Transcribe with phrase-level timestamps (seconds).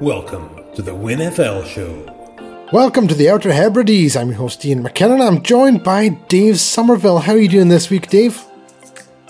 [0.00, 2.68] Welcome to the WinFL show.
[2.72, 4.16] Welcome to the Outer Hebrides.
[4.16, 5.24] I'm your host Iain McKinnon.
[5.24, 7.20] I'm joined by Dave Somerville.
[7.20, 8.44] How are you doing this week, Dave?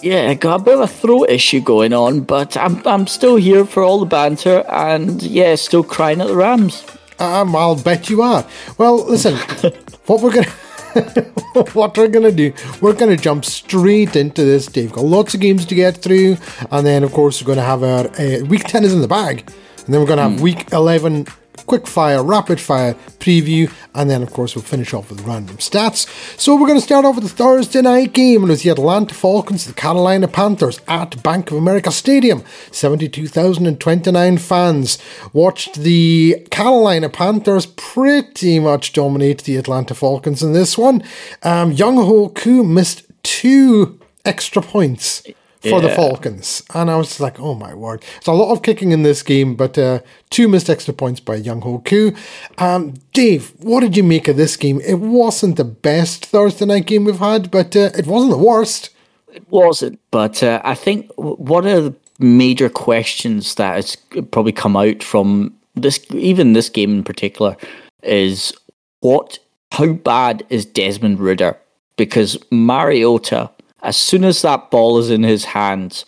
[0.00, 3.36] Yeah, I got a bit of a throat issue going on, but I'm I'm still
[3.36, 6.82] here for all the banter and yeah, still crying at the Rams.
[7.18, 8.46] Um, I'll bet you are.
[8.78, 9.36] Well, listen,
[10.06, 10.50] what we're gonna
[11.74, 14.66] what we're gonna do, we're gonna jump straight into this.
[14.66, 16.38] Dave got lots of games to get through,
[16.70, 19.46] and then of course we're gonna have our uh, week ten is in the bag,
[19.84, 21.26] and then we're gonna have week eleven
[21.66, 26.06] quick fire, rapid fire preview, and then of course we'll finish off with random stats.
[26.38, 28.70] So we're going to start off with the Thursday night game, and it was the
[28.70, 32.42] Atlanta Falcons, the Carolina Panthers at Bank of America Stadium.
[32.70, 34.98] 72,029 fans
[35.32, 41.02] watched the Carolina Panthers pretty much dominate the Atlanta Falcons in this one.
[41.42, 45.22] Um, Younghoe Koo missed two extra points
[45.70, 46.62] for the Falcons.
[46.74, 48.02] And I was like, oh my word.
[48.14, 50.00] There's a lot of kicking in this game, but uh,
[50.30, 52.14] two missed extra points by Younghoe Koo.
[52.58, 54.80] Um, Dave, what did you make of this game?
[54.80, 58.90] It wasn't the best Thursday night game we've had, but uh, it wasn't the worst.
[59.32, 63.96] It wasn't, but uh, I think one of the major questions that has
[64.30, 67.56] probably come out from this, even this game in particular,
[68.04, 68.52] is
[69.00, 69.38] what,
[69.72, 71.58] how bad is Desmond Ridder?
[71.96, 73.50] Because Mariota,
[73.84, 76.04] as soon as that ball is in his hands,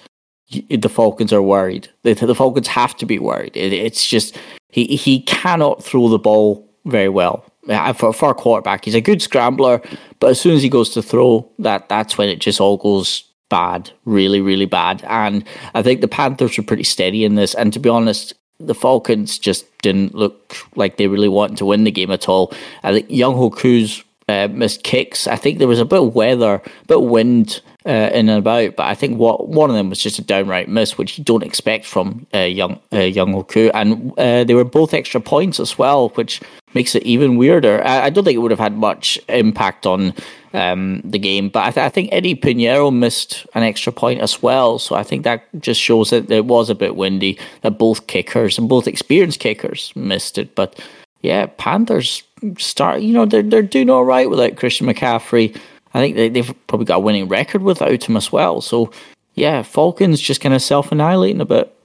[0.51, 1.89] the Falcons are worried.
[2.03, 3.57] The, the Falcons have to be worried.
[3.57, 4.39] It, it's just
[4.71, 8.85] he he cannot throw the ball very well Uh, for for a quarterback.
[8.85, 9.81] He's a good scrambler,
[10.21, 13.25] but as soon as he goes to throw, that that's when it just all goes
[13.49, 15.05] bad, really really bad.
[15.09, 17.55] And I think the Panthers were pretty steady in this.
[17.55, 18.35] And to be honest.
[18.59, 22.55] The Falcons just didn't look like they really wanted to win the game at all.
[22.83, 25.27] I think Younghoe Koo's uh, missed kicks.
[25.27, 28.39] I think there was a bit of weather, a bit of wind uh, in and
[28.39, 31.25] about, but I think what one of them was just a downright miss, which you
[31.25, 35.61] don't expect from uh, young uh, young Hoku, and uh, they were both extra points
[35.61, 36.41] as well, which
[36.75, 37.87] makes it even weirder.
[37.87, 40.13] I, I don't think it would have had much impact on
[40.53, 44.43] um, the game, but I, th- I think Eddy Piñeiro missed an extra point as
[44.43, 47.39] well, so I think that just shows that it was a bit windy.
[47.63, 50.81] That both kickers and both experienced kickers missed it, but
[51.23, 52.25] yeah, Panthers
[52.59, 53.03] start.
[53.03, 55.57] You know, they're they're doing all right without Christian McCaffrey.
[55.95, 58.61] I think they, they've probably got a winning record without him as well.
[58.61, 58.91] So
[59.35, 61.76] yeah, Falcons just kind of self annihilating a bit.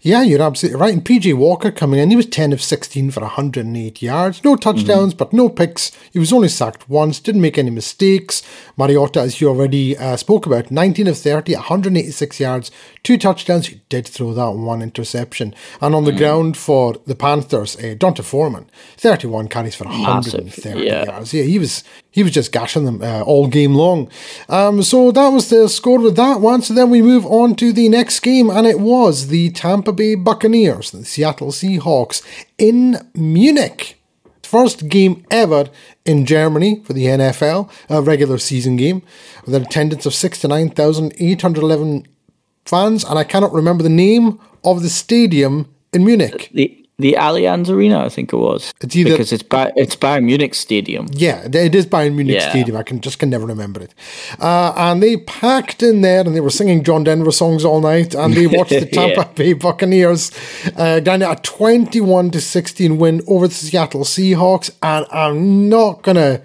[0.00, 0.94] Yeah, you're absolutely right.
[0.94, 4.44] And PJ Walker coming in, he was 10 of 16 for 108 yards.
[4.44, 5.92] No touchdowns, but no picks.
[6.12, 8.42] He was only sacked once, didn't make any mistakes.
[8.76, 12.70] Mariota, as you already uh, spoke about, 19 of 30, 186 yards,
[13.02, 13.66] two touchdowns.
[13.68, 15.54] He did throw that one interception.
[15.80, 21.04] And on the ground for the Panthers, uh, D'Onta Foreman, 31 carries for 130 yeah.
[21.04, 21.32] yards.
[21.32, 21.84] Yeah, he was
[22.16, 24.10] he was just gashing them uh, all game long.
[24.48, 26.62] Um, so that was the score with that one.
[26.62, 30.14] So then we move on to the next game, and it was the Tampa Bay
[30.14, 32.22] Buccaneers, the Seattle Seahawks
[32.56, 34.00] in Munich.
[34.42, 35.68] First game ever
[36.06, 39.02] in Germany for the NFL, a regular season game,
[39.44, 42.06] with an attendance of 69,811
[42.64, 46.48] fans, and I cannot remember the name of the stadium in Munich.
[46.54, 48.72] The the Allianz Arena, I think it was.
[48.80, 51.06] It's either- because it's Ba- it's Bayern Munich Stadium.
[51.12, 52.48] Yeah, it is Bayern Munich Yeah.
[52.48, 52.76] Stadium.
[52.76, 53.92] I can just can never remember it.
[54.40, 58.14] Uh, and they packed in there, and they were singing John Denver songs all night,
[58.14, 59.28] and they watched the Tampa Yeah.
[59.34, 60.30] Bay Buccaneers
[60.76, 64.70] uh, down a twenty-one to sixteen win over the Seattle Seahawks.
[64.82, 66.40] And I'm not gonna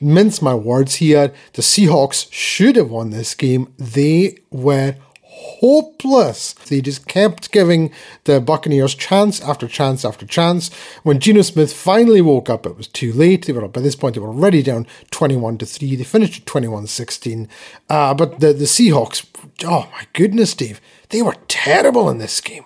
[0.00, 1.32] mince my words here.
[1.54, 3.66] The Seahawks should have won this game.
[3.78, 4.94] They were
[5.38, 6.52] hopeless.
[6.52, 7.92] They just kept giving
[8.24, 10.72] the Buccaneers chance after chance after chance.
[11.02, 13.46] When Geno Smith finally woke up, it was too late.
[13.46, 15.96] They were by this point they were already down 21 to 3.
[15.96, 17.48] They finished at 21-16.
[17.88, 19.26] Uh, but the, the Seahawks,
[19.64, 22.64] oh my goodness, Dave, they were terrible in this game.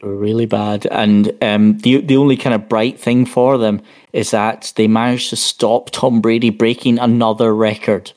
[0.00, 0.86] They were really bad.
[0.86, 3.82] And um, the the only kind of bright thing for them
[4.12, 8.12] is that they managed to stop Tom Brady breaking another record.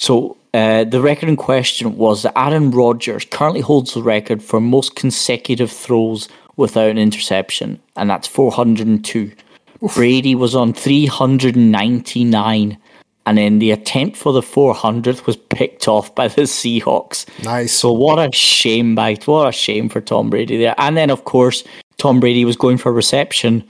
[0.00, 4.58] So uh, the record in question was that Aaron Rodgers currently holds the record for
[4.58, 6.26] most consecutive throws
[6.56, 9.30] without an interception, and that's 402.
[9.94, 12.78] Brady was on 399.
[13.26, 17.26] And then the attempt for the 400th was picked off by the Seahawks.
[17.44, 17.72] Nice.
[17.72, 20.74] So what a shame, by what a shame for Tom Brady there.
[20.78, 21.62] And then of course
[21.98, 23.62] Tom Brady was going for reception,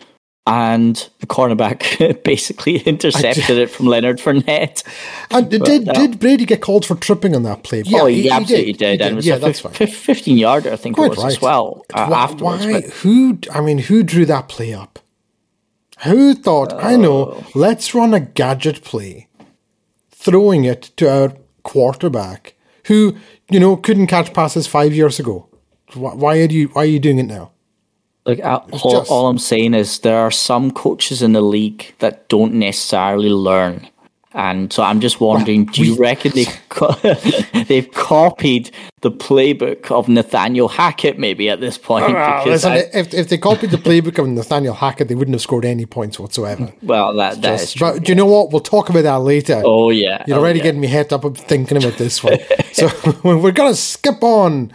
[0.52, 4.82] and the cornerback basically intercepted it from Leonard Fournette.
[5.30, 7.84] And did, did, did Brady get called for tripping on that play?
[7.94, 9.00] oh, he, absolutely did.
[9.00, 9.86] He And it was Yeah, a that's fif- fine.
[9.88, 11.32] fif- 15 yarder, I think Quite it was right.
[11.32, 12.66] as well uh, Why- afterwards.
[12.66, 12.72] Why?
[12.80, 13.38] But Who?
[13.52, 14.98] I mean, who drew that play up?
[16.04, 16.72] Who thought?
[16.72, 17.34] I know.
[17.36, 17.46] Oh.
[17.54, 19.28] Let's run a gadget play,
[20.10, 21.32] throwing it to our
[21.62, 22.54] quarterback,
[22.86, 23.14] who
[23.50, 25.46] you know couldn't catch passes five years ago.
[25.94, 26.68] Why, why are you?
[26.68, 27.52] Why are you doing it now?
[28.26, 32.28] Like all, just- all I'm saying is there are some coaches in the league that
[32.28, 33.88] don't necessarily learn,
[34.34, 36.94] and so I'm just wondering: Do you we- reckon they co-
[37.68, 38.70] they've copied
[39.02, 42.06] the playbook of Nathaniel Hackett maybe at this point?
[42.46, 45.64] Listen, I- if, if they copied the playbook of Nathaniel Hackett, they wouldn't have scored
[45.64, 46.72] any points whatsoever.
[46.82, 47.92] well, that that is true.
[47.92, 48.50] But do you know what?
[48.50, 49.62] We'll talk about that later.
[49.64, 50.64] Oh yeah, You're oh, already yeah.
[50.64, 52.38] getting me head up thinking about this one.
[52.72, 52.88] so
[53.24, 54.72] we're going to skip on.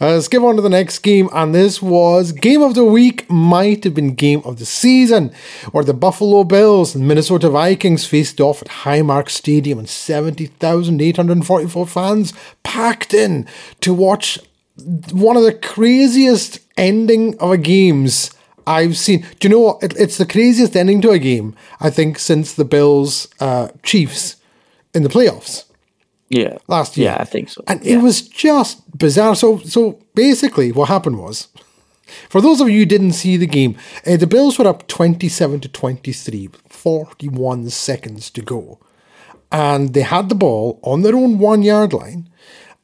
[0.00, 1.28] Uh, skip on to the next game.
[1.32, 5.32] And this was Game of the Week, might have been Game of the Season,
[5.72, 12.32] where the Buffalo Bills and Minnesota Vikings faced off at Highmark Stadium and 70,844 fans
[12.62, 13.46] packed in
[13.80, 14.38] to watch
[15.12, 18.30] one of the craziest ending of a games
[18.66, 19.22] I've seen.
[19.40, 19.82] Do you know what?
[19.82, 24.36] It, it's the craziest ending to a game, I think, since the Bills uh, Chiefs
[24.94, 25.64] in the playoffs
[26.28, 27.10] yeah last year.
[27.10, 27.62] Yeah, I think so.
[27.66, 27.94] And yeah.
[27.94, 29.34] it was just bizarre.
[29.34, 31.48] So, so basically, what happened was,
[32.28, 33.76] for those of you who didn't see the game,
[34.06, 38.78] uh, the Bills were up twenty-seven to twenty-three, forty-one seconds to go,
[39.50, 42.28] and they had the ball on their own one-yard line,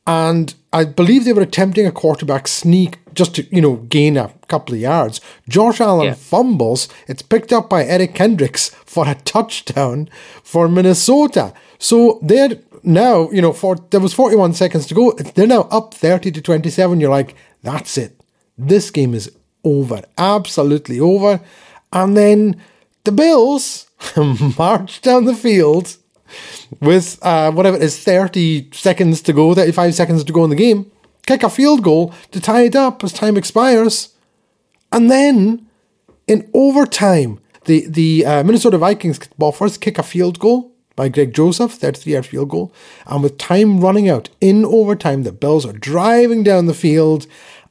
[0.06, 4.32] and I believe they were attempting a quarterback sneak just to you know gain a
[4.48, 5.20] couple of yards.
[5.48, 6.14] Josh Allen Yeah.
[6.14, 6.88] fumbles.
[7.08, 10.08] It's picked up by Eric Kendricks for a touchdown
[10.42, 11.54] for Minnesota.
[11.78, 15.12] So they're now, you know, for there was 41 seconds to go.
[15.12, 17.00] They're now up 30 to 27.
[17.00, 18.20] You're like, that's it.
[18.58, 19.30] This game is
[19.64, 20.02] over.
[20.18, 21.40] Absolutely over.
[21.92, 22.60] And then
[23.04, 23.88] the Bills
[24.58, 25.96] march down the field
[26.80, 30.56] with uh, whatever it is, 30 seconds to go, 35 seconds to go in the
[30.56, 30.90] game,
[31.26, 34.10] kick a field goal to tie it up as time expires.
[34.92, 35.66] And then
[36.26, 41.34] in overtime, the, the uh, Minnesota Vikings ball first, kick a field goal by Greg
[41.34, 42.72] Joseph, 33 yard field goal.
[43.06, 47.26] And with time running out in overtime, the Bills are driving down the field.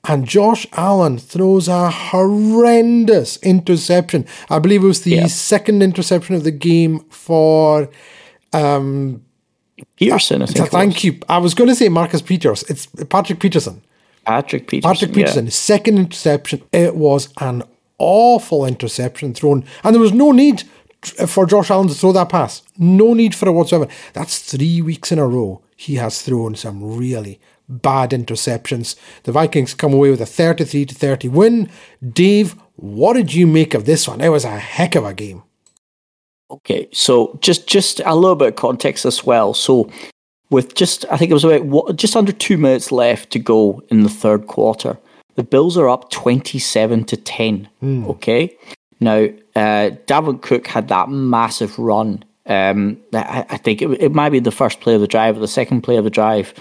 [0.05, 4.25] And Josh Allen throws a horrendous interception.
[4.49, 5.27] I believe it was the Yeah.
[5.27, 7.87] second interception of the game for
[8.53, 9.25] Um,
[9.97, 10.69] Pearson, I think.
[10.69, 11.19] Thank you.
[11.27, 12.63] I was going to say Marcus Peters.
[12.63, 13.81] It's Patrick Peterson.
[14.25, 14.93] Patrick Peterson.
[14.93, 15.13] Patrick.
[15.13, 16.61] Peterson, his second interception.
[16.71, 17.63] It was an
[17.97, 20.63] awful interception thrown, and there was no need
[21.19, 22.61] uh, for Josh Allen to throw that pass.
[22.77, 23.91] No need for it whatsoever.
[24.13, 28.95] That's three weeks in a row he has thrown some really bad interceptions.
[29.23, 31.69] The Vikings come away with a 33 to 30 win.
[32.07, 34.21] Dave, what did you make of this one?
[34.21, 35.43] It was a heck of a game.
[36.51, 39.53] Okay, so just just a little bit of context as well.
[39.53, 39.89] So
[40.49, 43.81] with just I think it was about what, just under two minutes left to go
[43.89, 44.99] in the third quarter,
[45.35, 47.69] the Bills are up twenty-seven to ten.
[48.09, 48.55] Okay,
[48.99, 49.25] now
[49.55, 52.23] uh, Dalvin Cook had that massive run.
[52.45, 55.39] Um, I, I think it, it might be the first play of the drive or
[55.39, 56.53] the second play of the drive.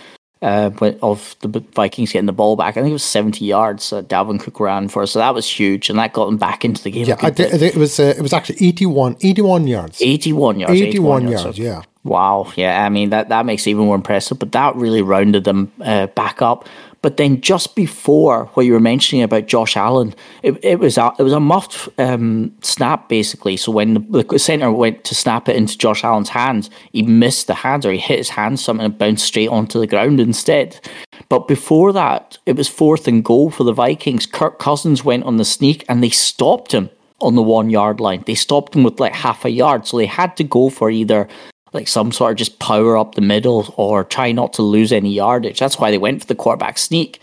[0.42, 0.70] Uh,
[1.02, 4.40] of the Vikings getting the ball back, I think it was seventy yards that Dalvin
[4.40, 7.06] Cook ran for, so that was huge, and that got them back into the game.
[7.06, 7.50] Yeah, good I bit.
[7.52, 10.02] thi- it was uh, it was actually 81, 81 yards.
[10.02, 10.80] 81 yards.
[10.80, 11.44] 81 yards.
[11.44, 11.82] yards, yeah.
[12.04, 12.52] Wow.
[12.56, 12.84] Yeah.
[12.84, 16.08] I mean, that, that makes it even more impressive, but that really rounded them uh,
[16.08, 16.68] back up.
[17.02, 21.12] But then just before what you were mentioning about Josh Allen, it, it was a,
[21.18, 23.56] it was a muffed um, snap basically.
[23.56, 27.48] So when the, the center went to snap it into Josh Allen's hands, he missed
[27.48, 30.80] the hands or he hit his hand something and bounced straight onto the ground instead.
[31.28, 34.26] But before that, it was fourth and goal for the Vikings.
[34.26, 36.88] Kirk Cousins went on the sneak and they stopped him
[37.20, 38.22] on the one yard line.
[38.26, 39.86] They stopped him with like half a yard.
[39.86, 41.28] So they had to go for either
[41.72, 45.12] like some sort of just power up the middle or try not to lose any
[45.12, 45.58] yardage.
[45.58, 47.20] That's why they went for the quarterback sneak.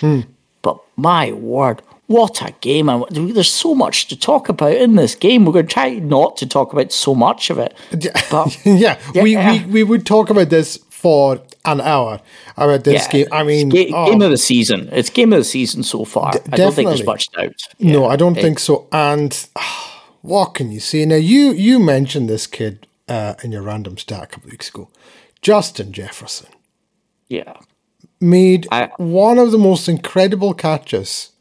[0.61, 2.89] But my word, what a game.
[3.11, 5.45] There's so much to talk about in this game.
[5.45, 7.75] We're going to try not to talk about so much of it.
[8.31, 9.51] But yeah, we, Yeah.
[9.51, 12.19] we we would talk about this for an hour
[12.57, 13.27] about this yeah, game.
[13.31, 14.89] I mean, it's ga- oh, game of the season.
[14.91, 16.33] It's game of the season so far.
[16.51, 17.61] I don't think there's much doubt.
[17.79, 18.87] no, I don't think so.
[18.91, 21.05] And ah, what can you see?
[21.05, 21.15] now?
[21.15, 24.89] You you mentioned this kid uh, in your random stat a couple of weeks ago,
[25.41, 26.47] Justin Jefferson
[27.27, 27.53] Yeah.
[28.21, 31.31] made I- one of the most incredible catches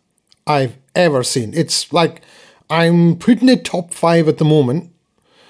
[0.47, 1.53] I've ever seen.
[1.55, 2.23] It's like
[2.71, 4.91] I'm putting it top five at the moment.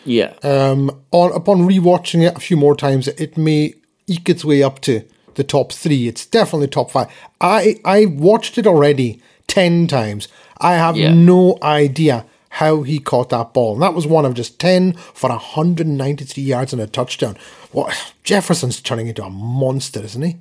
[0.04, 0.32] Yeah.
[0.42, 3.74] Um, on upon rewatching it a few more times, it may
[4.06, 5.02] eke its way up to
[5.34, 6.08] the top three.
[6.08, 7.08] It's definitely top five.
[7.40, 10.28] I I watched it already ten times.
[10.60, 11.12] I have Yeah.
[11.14, 13.74] no idea how he caught that ball.
[13.74, 17.36] And that was one of just ten for 193 yards and a touchdown.
[17.72, 20.36] What Jefferson's turning into a monster, isn't he?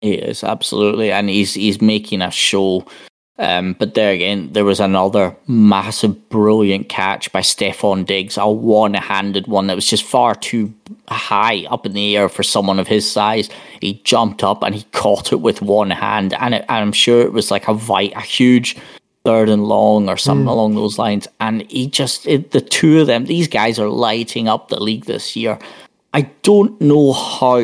[0.00, 2.86] He is absolutely, and he's he's making a show.
[3.36, 9.48] Um, but there again, there was another massive, brilliant catch by Stefon Diggs, a one-handed
[9.48, 10.72] one that was just far too
[11.08, 13.50] high up in the air for someone of his size.
[13.80, 17.22] He jumped up and he caught it with one hand, and, it, and I'm sure
[17.22, 18.76] it was like a vi- a huge
[19.24, 21.26] third and long or something along those lines.
[21.40, 25.06] And he just, it, the two of them, these guys are lighting up the league
[25.06, 25.58] this year.
[26.12, 27.58] I don't know how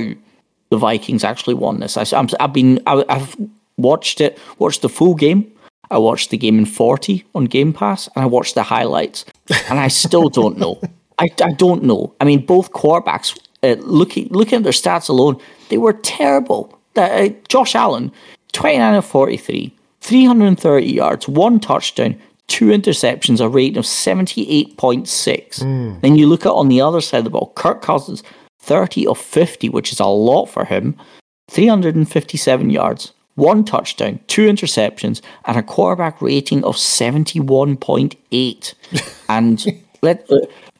[0.71, 1.97] the Vikings actually won this.
[1.97, 3.37] I, I'm, I've been, I, I've
[3.77, 5.51] watched it, watched the full game.
[5.91, 9.25] I watched the game in 40 on Game Pass and I watched the highlights.
[9.69, 10.81] And I still don't know.
[11.19, 12.15] I, I don't know.
[12.21, 15.39] I mean, both quarterbacks, uh, looking, looking at their stats alone,
[15.69, 16.79] they were terrible.
[16.97, 18.13] Uh, Josh Allen,
[18.53, 25.63] 29 of 43, 330 yards, one touchdown, two interceptions, a rating of 78.6.
[25.63, 26.01] Hmm.
[26.01, 28.23] Then you look at on the other side of the ball, Kirk Cousins,
[28.61, 30.97] 30 of 50, which is a lot for him,
[31.51, 38.75] 357 yards, one touchdown, two interceptions, and a quarterback rating of 71.8.
[39.29, 39.67] and
[40.03, 40.29] let,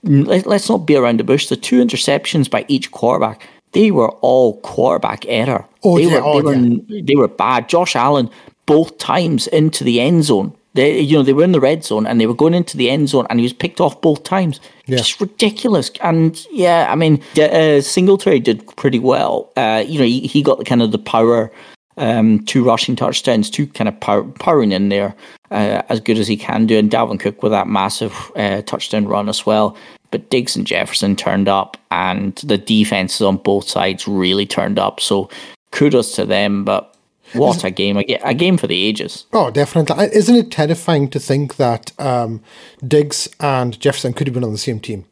[0.03, 1.49] let, let's not be around the bush.
[1.49, 5.67] The two interceptions by each quarterback, they were all quarterback error.
[5.83, 7.69] Oh, they, yeah, were, oh, they, were, they were bad.
[7.69, 8.31] Josh Allen,
[8.67, 10.55] both times into the end zone.
[10.75, 12.91] They, you know, they were in the red zone and they were going into the
[12.91, 14.61] end zone, and he was picked off both times.
[14.87, 14.99] Yeah.
[14.99, 15.91] Just ridiculous.
[16.01, 19.53] And yeah, I mean, uh, Singletary did pretty well.
[19.57, 21.51] Uh, you know, he, he got the kind of the power,
[21.97, 25.15] um, two rushing touchdowns, two kind of power, powering in there
[25.51, 29.09] uh, as good as he can do, and Dalvin Cook with that massive uh, touchdown
[29.09, 29.77] run as well.
[30.13, 35.01] But Diggs and Jefferson turned up, and the defenses on both sides really turned up.
[35.01, 35.31] So
[35.73, 36.65] kudos to them.
[36.65, 36.97] But
[37.35, 37.97] what a game!
[37.97, 39.27] A, game for the ages.
[39.33, 40.07] Oh, definitely.
[40.13, 42.43] Isn't it terrifying to think that um,
[42.87, 45.05] Diggs and Jefferson could have been on the same team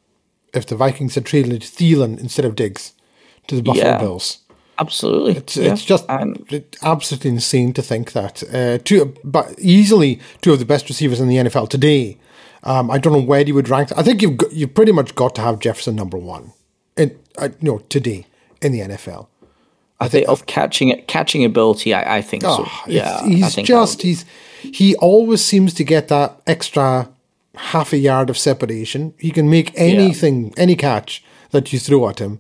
[0.55, 2.95] if the Vikings had traded Thielen instead of Diggs
[3.47, 3.99] to the Buffalo Yeah.
[3.99, 4.39] Bills?
[4.81, 8.43] Absolutely, It's, it's just it- absolutely insane to think that.
[8.55, 12.17] Uh, two, but easily two of the best receivers in the NFL today.
[12.63, 13.91] Um, I don't know where you would rank.
[13.97, 16.53] I think you've got, you've pretty much got to have Jefferson number one,
[16.97, 18.27] in uh, no today
[18.63, 19.27] in the NFL.
[20.01, 21.93] I think of catching catching ability.
[21.95, 22.65] I, I think so.
[22.67, 24.25] Oh, Yeah, it's- I he's think just he's
[24.63, 27.09] he always seems to get that extra
[27.57, 29.15] half a yard of separation.
[29.19, 32.39] He can make anything, any catch that you throw at him.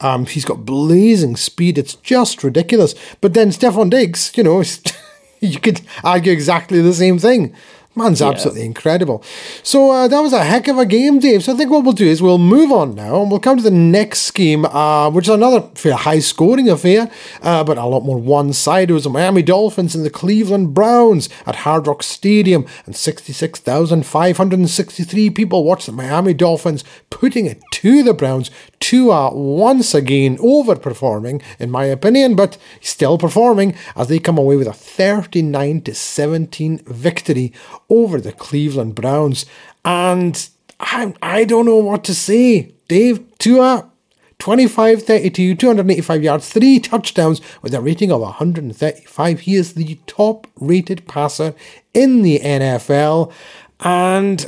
[0.00, 1.78] Um, he's got blazing speed.
[1.78, 2.94] It's just ridiculous.
[3.20, 4.62] But then Stefon Diggs, you know,
[5.40, 7.54] you could argue exactly the same thing.
[7.98, 9.22] Man's absolutely incredible.
[9.62, 11.44] So uh, that was a heck of a game, Dave.
[11.44, 13.62] So I think what we'll do is we'll move on now and we'll come to
[13.62, 17.10] the next game, uh, which is another fair high scoring affair,
[17.42, 18.90] uh, but a lot more one sided.
[18.90, 25.30] It was the Miami Dolphins and the Cleveland Browns at Hard Rock Stadium, and 66,563
[25.30, 28.50] people watched the Miami Dolphins putting it to the Browns.
[28.80, 34.68] Tua once again overperforming, in my opinion, but still performing as they come away with
[34.68, 37.52] a 39 to 17 victory
[37.88, 39.46] over the Cleveland Browns.
[39.84, 40.48] And
[40.80, 42.72] I, I don't know what to say.
[42.88, 43.90] Dave, Tua,
[44.38, 49.40] 25 32, 285 yards, three touchdowns with a rating of 135.
[49.40, 51.54] He is the top rated passer
[51.92, 53.32] in the NFL.
[53.80, 54.46] And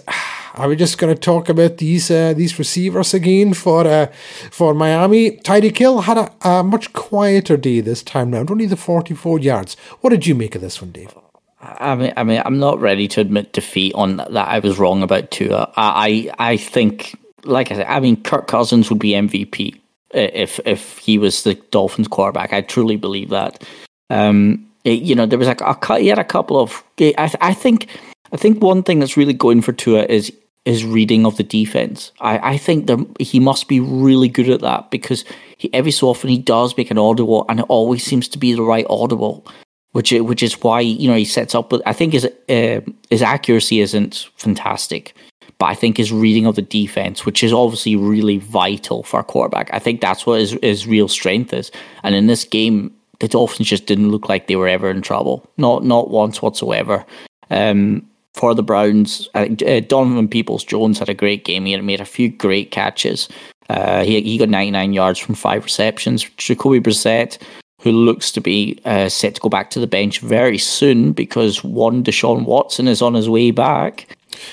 [0.54, 4.07] are we just going to talk about these uh, these receivers again for uh,
[4.50, 5.33] for Miami?
[5.38, 9.76] Tyreek Hill had a, a much quieter day this time round, only the 44 yards.
[10.00, 11.14] What did you make of this one, Dave?
[11.62, 14.35] I mean, I mean, I'm not ready to admit defeat on that.
[14.49, 15.71] I was wrong about Tua.
[15.76, 19.78] I, I, think, like I said, I mean, Kirk Cousins would be MVP
[20.12, 22.52] if if he was the Dolphins quarterback.
[22.54, 23.62] I truly believe that.
[24.09, 26.83] Um, it- you know, there was like a, he had a couple of.
[26.99, 27.88] I, I think,
[28.33, 30.33] I think one thing that's really going for Tua is
[30.64, 32.12] his reading of the defense.
[32.21, 35.25] I, I think there, he must be really good at that because
[35.57, 38.52] he every so often he does make an audible, and it always seems to be
[38.52, 39.47] the right audible
[39.93, 41.83] which which is why you know he sets up with.
[41.87, 45.14] I think his uh, his accuracy isn't fantastic,
[45.59, 49.25] but I think his reading of the defense, which is obviously really vital for a
[49.25, 51.71] quarterback, I think that's what his his real strength is.
[52.02, 55.49] And in this game, the Dolphins just didn't look like they were ever in trouble,
[55.57, 57.05] not not once whatsoever.
[57.50, 61.66] Um, for the Browns, uh, Donovan Peoples Jones had a great game.
[61.66, 63.28] He had made a few great catches.
[63.68, 66.25] Uh, he he got 99 yards from five receptions.
[66.37, 67.38] Jacoby Brissett
[67.82, 71.64] who looks to be uh, set to go back to the bench very soon because
[71.64, 74.06] one Deshaun Watson is on his way back.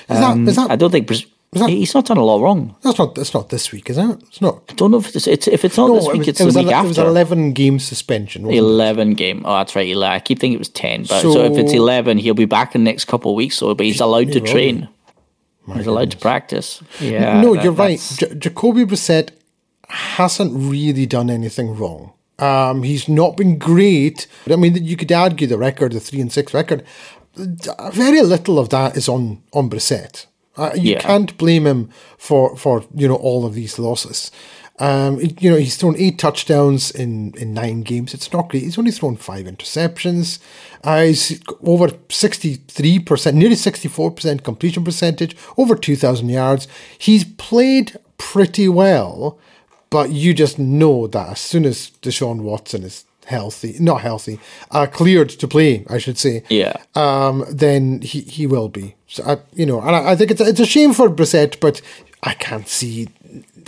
[0.08, 2.74] Is that- is that- I don't think Bris- that- he's not done a lot wrong.
[2.82, 4.18] That's not that's not this week, is it?
[4.28, 4.62] It's not.
[4.68, 6.44] I don't know if it's, it's if it's not this it week, was, it's it
[6.44, 7.08] was, the week ele- it was after.
[7.08, 8.42] an 11 game suspension.
[8.42, 8.58] Wasn't it?
[8.60, 9.42] Eleven game.
[9.44, 9.88] Oh, that's right.
[9.88, 10.14] 11.
[10.14, 12.84] I keep thinking it was ten, but so, if it's eleven, he'll be back in
[12.84, 13.56] the next couple of weeks.
[13.56, 14.88] So, but he's allowed to train.
[15.74, 16.82] He's allowed to practice.
[17.00, 17.40] Yeah.
[17.42, 17.98] no, that- you're right.
[18.18, 19.30] J- Jacoby Brissett
[19.88, 22.12] hasn't really done anything wrong.
[22.38, 24.26] Um, he's not been great.
[24.50, 26.84] I mean, you could argue the record, the three and six record.
[27.92, 30.26] Very little of that is on on Brissett.
[30.58, 31.00] Uh, you Yeah.
[31.00, 31.88] can't blame him
[32.18, 34.30] for for you know all of these losses.
[34.80, 38.14] Um, you know, he's thrown eight touchdowns in, in nine games.
[38.14, 38.62] It's not great.
[38.62, 40.38] He's only thrown five interceptions.
[40.84, 46.68] Uh, he's over 63%, nearly 64% completion percentage, over 2,000 yards.
[46.96, 49.38] He's played pretty well,
[49.90, 54.38] but you just know that as soon as Deshaun Watson is healthy, not healthy,
[54.70, 56.44] uh, cleared to play, I should say.
[56.48, 56.76] Yeah.
[56.94, 58.94] Um, then he, he will be.
[59.08, 61.80] So I, you know, and I, I think it's it's a shame for Brissett, but
[62.22, 63.08] I can't see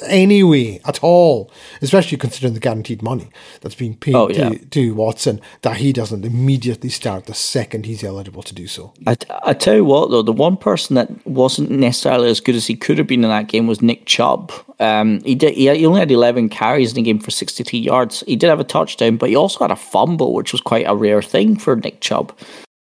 [0.07, 1.51] any way at all,
[1.83, 3.29] especially considering the guaranteed money
[3.61, 4.49] that's being paid Oh, yeah.
[4.51, 8.95] to, to Watson, that he doesn't immediately start the second he's eligible to do so.
[9.07, 12.67] I, I tell you what, though, the one person that wasn't necessarily as good as
[12.67, 14.53] he could have been in that game was Nick Chubb.
[14.79, 15.55] Um, he did.
[15.55, 18.25] He, he only had eleven carries in the game for sixty-two yards.
[18.27, 20.95] He did have a touchdown, but he also had a fumble, which was quite a
[20.97, 22.33] rare thing for Nick Chubb.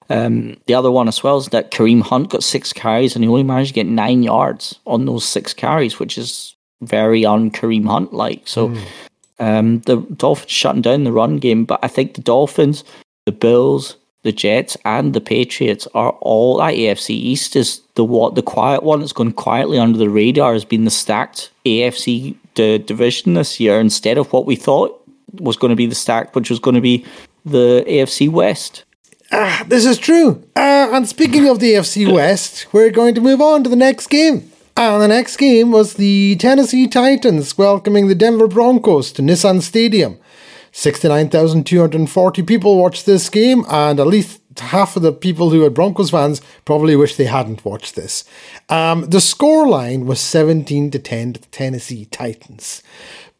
[0.09, 3.29] Um, the other one as well is that Kareem Hunt got six carries and he
[3.29, 7.87] only managed to get nine yards on those six carries, which is very un Kareem
[7.87, 8.47] Hunt like.
[8.47, 8.73] So
[9.39, 12.83] um, the Dolphins shutting down the run game, but I think the Dolphins,
[13.25, 18.35] the Bills, the Jets, and the Patriots are all that AFC East is the what
[18.35, 22.77] the quiet one that's gone quietly under the radar has been the stacked AFC d-
[22.79, 24.95] division this year instead of what we thought
[25.33, 27.05] was going to be the stacked, which was going to be
[27.45, 28.83] the AFC West.
[29.31, 30.43] Ah, this is true.
[30.55, 34.07] Uh, and speaking of the AFC West, we're going to move on to the next
[34.07, 34.51] game.
[34.75, 40.17] And the next game was the Tennessee Titans welcoming the Denver Broncos to Nissan Stadium.
[40.71, 46.09] 69,240 people watched this game, and at least half of the people who are Broncos
[46.09, 48.23] fans probably wish they hadn't watched this.
[48.67, 52.81] Um, the scoreline was 17 to 10 to the Tennessee Titans.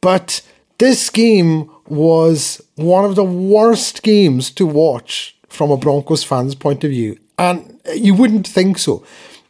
[0.01, 0.41] But
[0.77, 6.83] this game was one of the worst games to watch from a Broncos fan's point
[6.83, 7.19] of view.
[7.37, 9.03] And you wouldn't think so.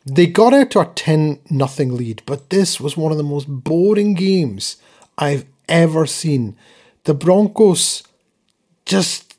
[0.06, 3.46] They got out to a 10 nothing lead, but this was one of the most
[3.48, 4.77] boring games
[5.18, 6.56] I've ever seen.
[7.03, 8.03] The Broncos
[8.86, 9.29] just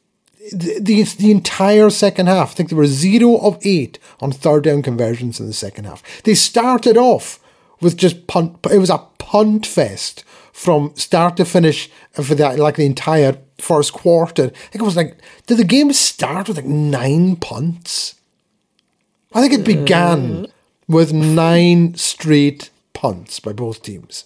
[0.52, 2.52] the, the the entire second half.
[2.52, 6.02] I think they were zero of eight on third down conversions in the second half.
[6.22, 7.38] They started off
[7.80, 8.58] with just punt.
[8.70, 10.24] It was a punt fest
[10.60, 14.44] from start to finish for that like the entire first quarter.
[14.44, 18.16] I think it was like did the game start with like nine punts?
[19.32, 20.48] I think it began
[20.86, 24.24] with nine straight punts by both teams.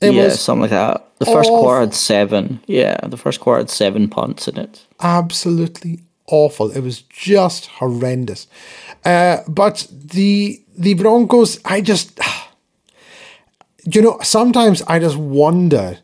[0.00, 1.06] It yeah, something like that.
[1.20, 2.60] The first quarter had seven.
[2.66, 4.84] Yeah, the first quarter had seven punts in it.
[5.00, 6.72] absolutely awful.
[6.72, 8.48] It was just horrendous.
[9.04, 12.18] Uh, but the the Broncos, I just,
[13.86, 15.98] you know, sometimes I just wonder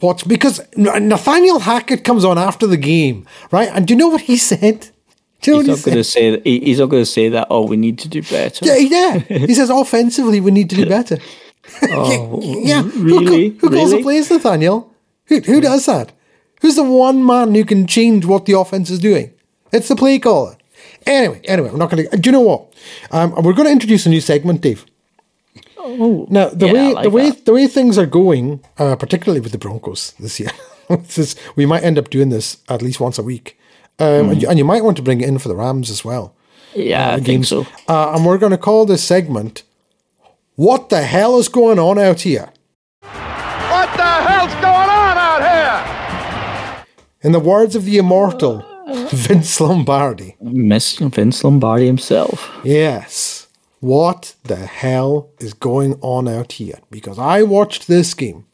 [0.00, 3.68] what's because Nathaniel Hackett comes on after the game, right?
[3.72, 4.88] And do you know what he said?
[5.44, 6.46] You know He's not he to say that.
[6.46, 7.48] he- He's not going to say that.
[7.50, 8.64] Oh, we need to do better.
[8.64, 9.18] Yeah, yeah.
[9.18, 11.18] He says offensively we need to do better.
[11.90, 13.50] Oh, yeah, really?
[13.50, 14.90] Who, who calls the plays, Nathaniel?
[15.26, 16.12] Who, who does that?
[16.62, 19.32] Who's the one man who can change what the offense is doing?
[19.70, 20.56] It's the play caller.
[21.06, 22.16] Anyway, anyway, we're not going to.
[22.16, 22.72] Do you know what?
[23.10, 24.86] Um, we're going to introduce a new segment, Dave.
[25.86, 27.44] Oh, Now, the yeah, way like the way that.
[27.44, 30.50] the way things are going, uh, particularly with the Broncos this year,
[30.88, 33.58] this is, we might end up doing this at least once a week,
[33.98, 36.04] um, and, you, and you might want to bring it in for the Rams as
[36.04, 36.34] well.
[36.74, 37.48] Yeah, I think games.
[37.48, 37.66] so.
[37.86, 39.62] Uh, and we're going to call this segment
[40.56, 42.50] "What the hell is going on out here?"
[43.02, 46.84] What the hell's going on out here?
[47.22, 48.64] In the words of the immortal
[49.10, 50.36] Vince Lombardi.
[50.40, 52.50] Miss Vince Lombardi himself.
[52.64, 53.43] Yes.
[53.84, 56.78] What the hell is going on out here?
[56.90, 58.46] Because I watched this game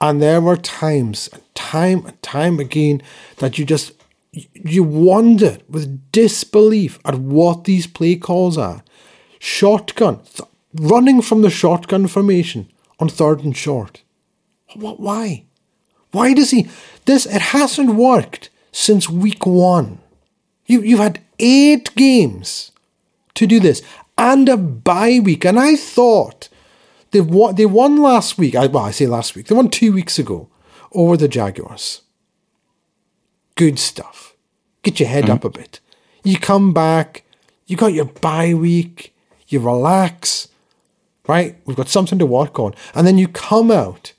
[0.00, 3.02] and there were times, time and time again,
[3.36, 3.92] that you just
[4.32, 8.82] you wonder with disbelief at what these play calls are.
[9.38, 14.00] Shotgun, th- running from the shotgun formation on third and short.
[14.74, 14.98] What?
[14.98, 15.44] Why?
[16.12, 16.66] Why does he?
[17.04, 19.98] This it hasn't worked since week one.
[20.64, 22.72] You you've had eight games
[23.34, 23.82] to do this
[24.22, 26.48] and a bye week, and I thought
[27.10, 27.56] they won.
[27.56, 28.54] They won last week.
[28.54, 29.46] I, well, I say last week.
[29.46, 30.48] They won two weeks ago
[30.92, 32.02] over the Jaguars.
[33.56, 34.34] Good stuff.
[34.82, 35.80] Get your head up a bit.
[36.22, 37.24] You come back.
[37.66, 39.14] You got your bye week.
[39.48, 40.48] You relax.
[41.26, 41.56] Right?
[41.66, 44.12] We've got something to work on, and then you come out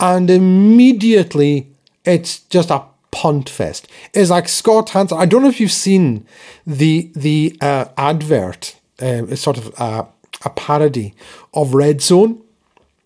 [0.00, 1.70] and immediately
[2.04, 3.88] it's just a punt fest.
[4.12, 5.18] It's like Scott Hanson.
[5.18, 6.26] I don't know if you've seen
[6.66, 8.76] the the uh, advert.
[9.00, 10.06] Um, it's sort of a,
[10.44, 11.14] a parody
[11.52, 12.42] of Red Zone,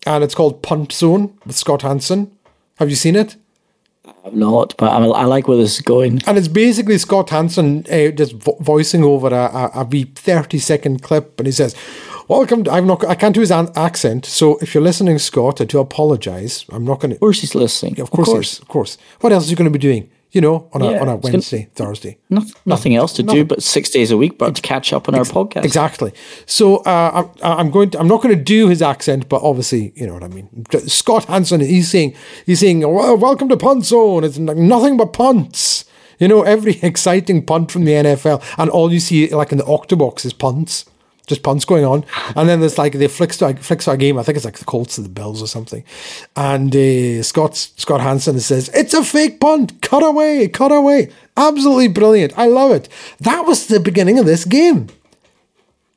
[0.05, 2.31] and it's called Punt Zone with Scott Hanson.
[2.77, 3.35] Have you seen it?
[4.25, 6.21] I'm not, but I'm, I like where this is going.
[6.27, 10.59] And it's basically Scott Hanson uh, just vo- voicing over a, a, a wee 30
[10.59, 11.75] second clip, and he says,
[12.27, 12.63] Welcome.
[12.65, 13.03] To, I'm not.
[13.05, 14.23] I can't do his an- accent.
[14.25, 16.63] So if you're listening, Scott, I do apologise.
[16.69, 17.15] I'm not going to.
[17.15, 17.99] Of course, he's listening.
[17.99, 18.99] Of course, he is, of course.
[19.21, 20.09] What else is he going to be doing?
[20.31, 22.19] You know, on a Yeah, on a Wednesday, Thursday.
[22.29, 23.41] No, nothing else to nothing.
[23.41, 25.65] do but six days a week, but to catch up on our podcast.
[25.65, 26.13] Exactly.
[26.45, 27.99] So uh, I'm, I'm going to.
[27.99, 30.65] I'm not going to do his accent, but obviously, you know what I mean.
[30.87, 32.13] Scott Hanson, He's saying.
[32.45, 35.85] He's saying, well, "Welcome to Punt Zone." It's like nothing but punts.
[36.19, 39.63] You know, every exciting punt from the NFL, and all you see, like in the
[39.63, 40.85] Octobox, is punts.
[41.29, 42.03] Just punts going on,
[42.35, 44.17] and then there's like the flicks to flicks to a game.
[44.17, 45.83] I think it's like the Colts or the Bills or something,
[46.35, 49.79] and uh, Scott Scott Hanson says it's a fake punt.
[49.83, 51.11] Cut away, cut away.
[51.37, 52.33] Absolutely brilliant.
[52.35, 52.89] I love it.
[53.19, 54.87] That was the beginning of this game.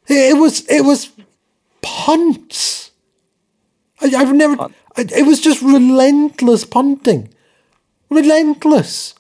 [0.07, 1.11] It was it was
[1.81, 2.91] punts.
[4.03, 4.69] I, I've never.
[4.99, 7.31] It was just relentless punting,
[8.11, 9.15] relentless.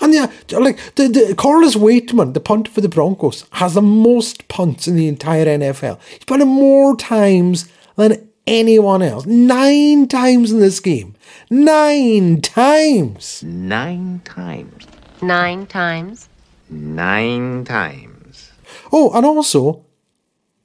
[0.00, 4.48] And yeah, like the the Corliss Waitman, the punter for the Broncos, has the most
[4.48, 5.98] punts in the entire NFL.
[6.08, 9.26] He's put in more times than anyone else.
[9.26, 11.14] Nine times in this game.
[11.50, 13.42] Nine times.
[13.42, 14.86] Nine times.
[15.22, 16.28] Nine times.
[16.68, 18.50] Nine times.
[18.92, 19.84] Oh, and also,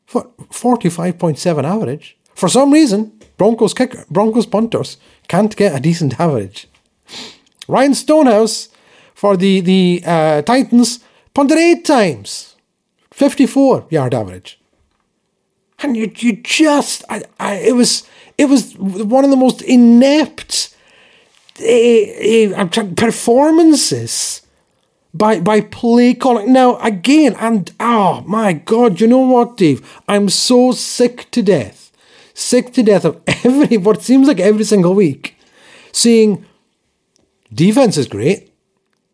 [0.06, 2.18] for 45.7 average.
[2.36, 6.68] For some reason, Broncos kicker, Broncos punters can't get a decent average.
[7.68, 8.70] Ryan Stonehouse
[9.22, 11.00] for the, the uh, Titans
[11.36, 12.56] punted eight times,
[13.12, 14.60] 54 yard average.
[15.84, 20.76] And you, you just, I, I, it was it was one of the most inept
[21.60, 24.42] uh, performances
[25.14, 26.52] by by play calling.
[26.52, 30.02] Now again, and oh my god, you know what, Dave?
[30.08, 31.92] I'm so sick to death,
[32.34, 35.36] sick to death of every what seems like every single week,
[35.92, 36.44] seeing
[37.54, 38.51] defense is great.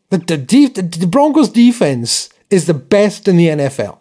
[0.09, 3.97] The the, def, the, Broncos defense is the best in the NFL.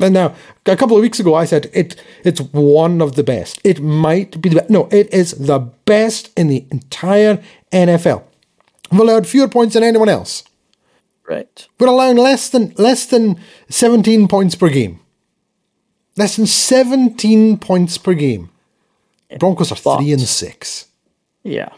[0.00, 0.34] And now,
[0.66, 1.94] a couple of weeks ago, I said it.
[2.24, 3.60] It's one of the best.
[3.62, 4.70] It might be the best.
[4.70, 8.24] No, it is the best in the entire NFL.
[8.90, 10.42] We've allowed fewer points than anyone else.
[11.28, 11.68] Right.
[11.78, 13.38] We're allowing less than less than
[13.68, 14.98] 17 points per game.
[16.16, 18.50] Less than 17 points per game.
[19.38, 20.86] Broncos are But- three and six.
[21.44, 21.70] Yeah.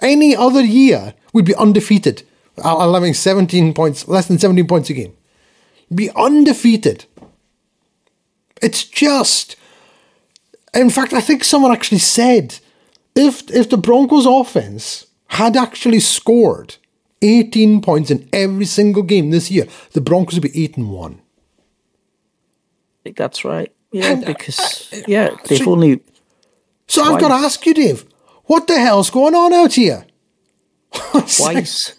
[0.00, 2.22] Any other year, we'd be undefeated,
[2.62, 5.16] allowing 17 points, less than 17 points a game.
[5.94, 7.04] Be undefeated.
[8.62, 9.56] It's just.
[10.74, 12.58] In fact, I think someone actually said
[13.14, 16.76] if if the Broncos offense had actually scored
[17.22, 21.12] 18 points in every single game this year, the Broncos would be 8 and 1.
[21.14, 21.18] I
[23.02, 23.72] think that's right.
[23.92, 26.00] Yeah, And, uh, because yeah, they've so- only
[26.88, 28.04] So I've got to ask you, Dave,
[28.44, 30.06] what the hell's going on out here?
[30.92, 31.95] Twice.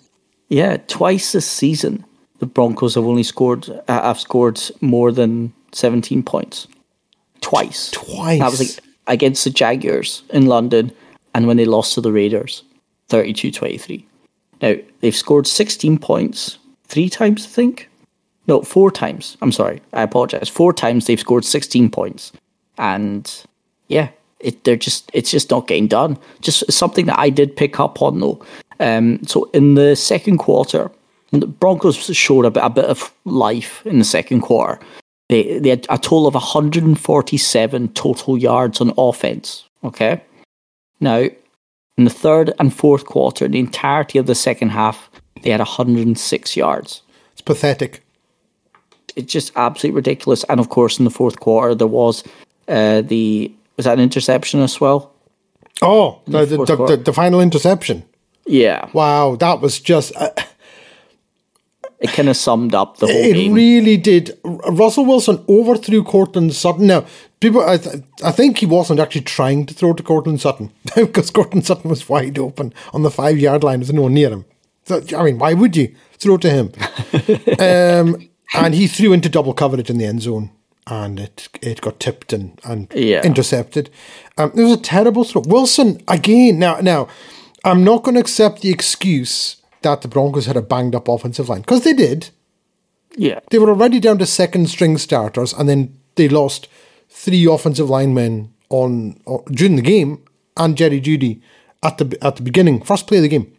[0.49, 2.05] Yeah, twice this season,
[2.39, 6.67] the Broncos have only scored uh, have scored more than seventeen points.
[7.41, 7.91] Twice.
[7.91, 8.39] Twice.
[8.39, 10.91] That was like against the Jaguars in London,
[11.33, 12.63] and when they lost to the Raiders,
[13.10, 14.03] 32-23.
[14.62, 16.57] Now they've scored sixteen points
[16.88, 17.89] three times, I think.
[18.47, 19.38] No, four times.
[19.41, 19.81] I'm sorry.
[19.93, 20.49] I apologize.
[20.49, 22.31] Four times they've scored 16 points.
[22.77, 23.29] And
[23.88, 26.17] yeah, it they're just it's just not getting done.
[26.41, 28.43] Just something that I did pick up on though.
[28.79, 30.91] Um, so in the second quarter,
[31.31, 34.79] the Broncos showed a bit, a bit of life in the second quarter.
[35.29, 39.65] They they had a total of 147 total yards on offense.
[39.83, 40.21] Okay.
[40.99, 41.27] Now,
[41.97, 45.09] in the third and fourth quarter, the entirety of the second half,
[45.41, 47.01] they had 106 yards
[47.37, 48.03] it's pathetic.
[49.15, 50.43] it's just absolutely ridiculous.
[50.45, 52.23] And of course, in the fourth quarter, there was
[52.67, 55.11] uh, the was that an interception as well?
[55.83, 58.03] Oh, the, the, the, the, the final interception.
[58.47, 60.15] Yeah, Wow, that was just.
[60.15, 60.29] Uh,
[61.99, 63.53] it kind of summed up the whole it game.
[63.53, 64.38] really did.
[64.43, 66.86] Russell Wilson overthrew Courtland Sutton.
[66.88, 67.05] Now,
[67.39, 71.31] people, I, th- I think he wasn't actually trying to throw to Courtland Sutton because
[71.31, 74.45] Courtland Sutton was wide open on the five yard line with no one near him.
[74.86, 76.71] So, I mean, why would you throw to him?
[77.60, 80.51] um, and he threw into double coverage in the end zone.
[80.89, 83.21] And it it got tipped and, and Yeah.
[83.25, 83.89] intercepted.
[84.38, 85.41] Um, it was a terrible throw.
[85.45, 86.60] Wilson again.
[86.60, 87.10] Now now,
[87.67, 91.49] I'm not going to accept the excuse that the Broncos had a banged up offensive
[91.49, 92.30] line because they did
[93.17, 96.67] yeah, they were already down to second string starters, and then they lost
[97.10, 100.23] three offensive linemen on, on during the game,
[100.56, 101.41] and Jerry Jeudy
[101.84, 103.51] at the at the beginning, first play of the game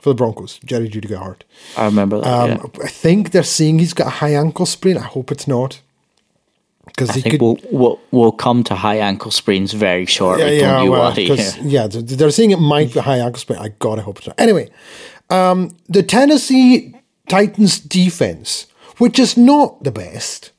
[0.00, 0.58] for the Broncos.
[0.64, 1.44] Jerry Jeudy got hurt.
[1.76, 2.26] I remember that.
[2.26, 2.84] Um, yeah.
[2.84, 4.98] I think they're saying he's got a high ankle sprain.
[4.98, 5.80] I hope it's not
[6.96, 7.42] because I he think could.
[7.42, 10.44] we'll, we'll we'll come to high ankle sprains very shortly.
[10.44, 11.24] yeah, yeah, Don't you well, worry.
[11.62, 13.58] yeah, th- they're saying it might be high ankle sprain.
[13.58, 14.32] I gotta hope so.
[14.38, 14.70] Anyway,
[15.30, 16.94] um, the Tennessee
[17.28, 18.66] Titans defense,
[18.98, 20.52] which is not the best,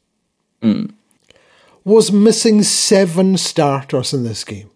[1.84, 4.70] was missing seven starters in this game.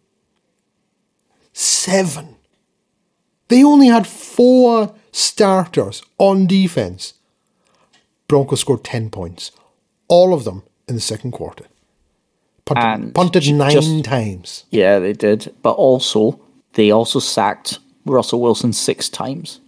[1.51, 2.35] Seven.
[3.47, 7.15] They only had four starters on defense.
[8.27, 9.51] Broncos scored 10 points,
[10.07, 11.65] all of them in the second quarter.
[12.65, 14.63] Punted, And punted nine just- times.
[14.71, 15.53] Yeah, they did.
[15.63, 16.39] But also,
[16.73, 19.59] they also sacked Russell Wilson six times.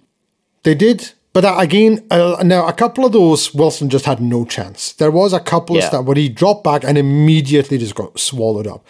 [0.63, 4.45] They did, but that, again, uh, now a couple of those Wilson just had no
[4.45, 4.91] chance.
[4.93, 5.89] There was a couple of Yeah.
[5.89, 8.85] stat where he dropped back and immediately just got swallowed up.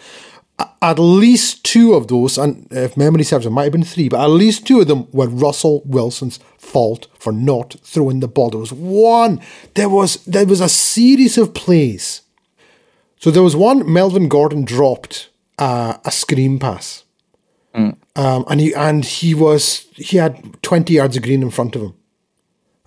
[0.80, 4.20] At least two of those, and if memory serves, it might have been three, but
[4.20, 8.50] at least two of them were Russell Wilson's fault for not throwing the ball.
[8.50, 9.40] There was one.
[9.74, 12.22] There was there was a series of plays.
[13.18, 13.90] So there was one.
[13.92, 17.04] Melvin Gordon dropped uh, a screen pass,
[18.16, 21.82] um, and he and he was he had twenty yards of green in front of
[21.82, 21.94] him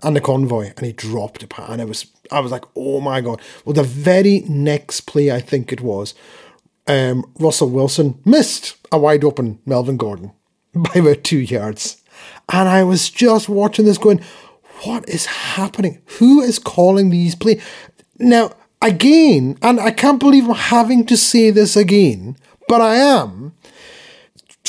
[0.03, 3.01] and the convoy, and he dropped a pat, and it was I was like, oh
[3.01, 3.41] my god.
[3.63, 6.13] Well, the very next play, I think it was,
[6.87, 10.31] um, Russell Wilson missed a wide open Melvin Gordon
[10.75, 12.01] by about two yards,
[12.51, 14.21] and I was just watching this, going,
[14.83, 16.01] what is happening?
[16.19, 17.63] Who is calling these plays
[18.19, 18.51] now?
[18.81, 23.55] Again, and I can't believe I'm having to say this again, but I am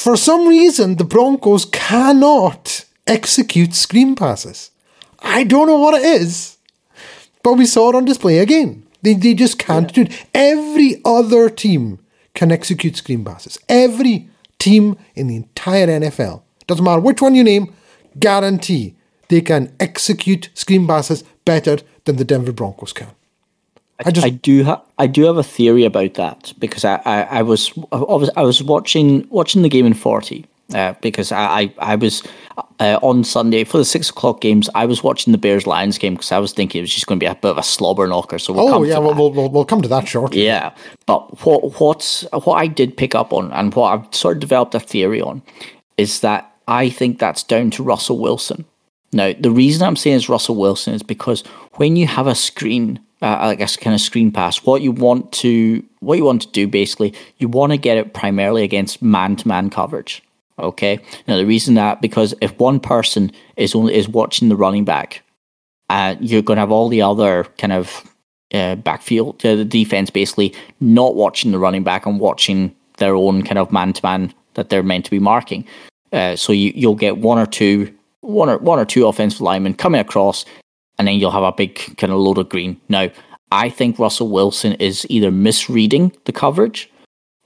[0.07, 4.71] for some reason, the Broncos cannot execute screen passes.
[5.19, 6.59] I don't know what it is,
[7.43, 8.87] but we saw it on display again.
[9.03, 10.27] They, they just can't do it.
[10.35, 11.99] Every other team
[12.37, 13.59] can execute screen passes.
[13.69, 14.29] Every
[14.61, 17.75] team in the entire NFL, doesn't matter which one you name,
[18.21, 18.95] guarantee
[19.29, 23.09] they can execute screen passes better than the Denver Broncos can.
[24.05, 27.23] I just I do ha- I do have a theory about that because I, I,
[27.23, 31.47] I was I was I was watching watching the game in forty uh, because I
[31.47, 32.23] I, I was
[32.81, 36.15] uh, on Sunday for the six o'clock games I was watching the Bears Lions game
[36.15, 38.07] because I was thinking it was just going to be a bit of a slobber
[38.07, 38.39] knocker.
[38.39, 39.37] So we'll oh come yeah, to we'll, that.
[39.37, 40.45] we'll, we'll, come to that shortly.
[40.45, 40.75] Yeah,
[41.07, 44.75] but what what's what I did pick up on and what I've sort of developed
[44.75, 45.43] a theory on
[45.97, 48.65] is that I think that's down to Russell Wilson.
[49.13, 51.43] Now, the reason I'm saying it's Russell Wilson is because
[51.75, 55.33] when you have a screen, uh, like a kind of screen pass, what you want
[55.33, 59.71] to what you want to do basically, you want to get it primarily against man-to-man
[59.71, 60.23] coverage.
[60.59, 60.99] Okay.
[61.29, 65.23] Now, the reason that because if one person is only is watching the running back,
[65.91, 68.03] uh, you're going to have all the other kind of
[68.55, 73.43] uh, backfield, uh, the defense basically not watching the running back and watching their own
[73.43, 75.65] kind of man to man that they're meant to be marking.
[76.13, 79.75] Uh, so you you'll get one or two one or one or two offensive linemen
[79.75, 80.45] coming across,
[80.99, 82.81] and then you'll have a big kind of load of green.
[82.89, 83.11] Now,
[83.53, 86.91] I think Russell Wilson is either misreading the coverage,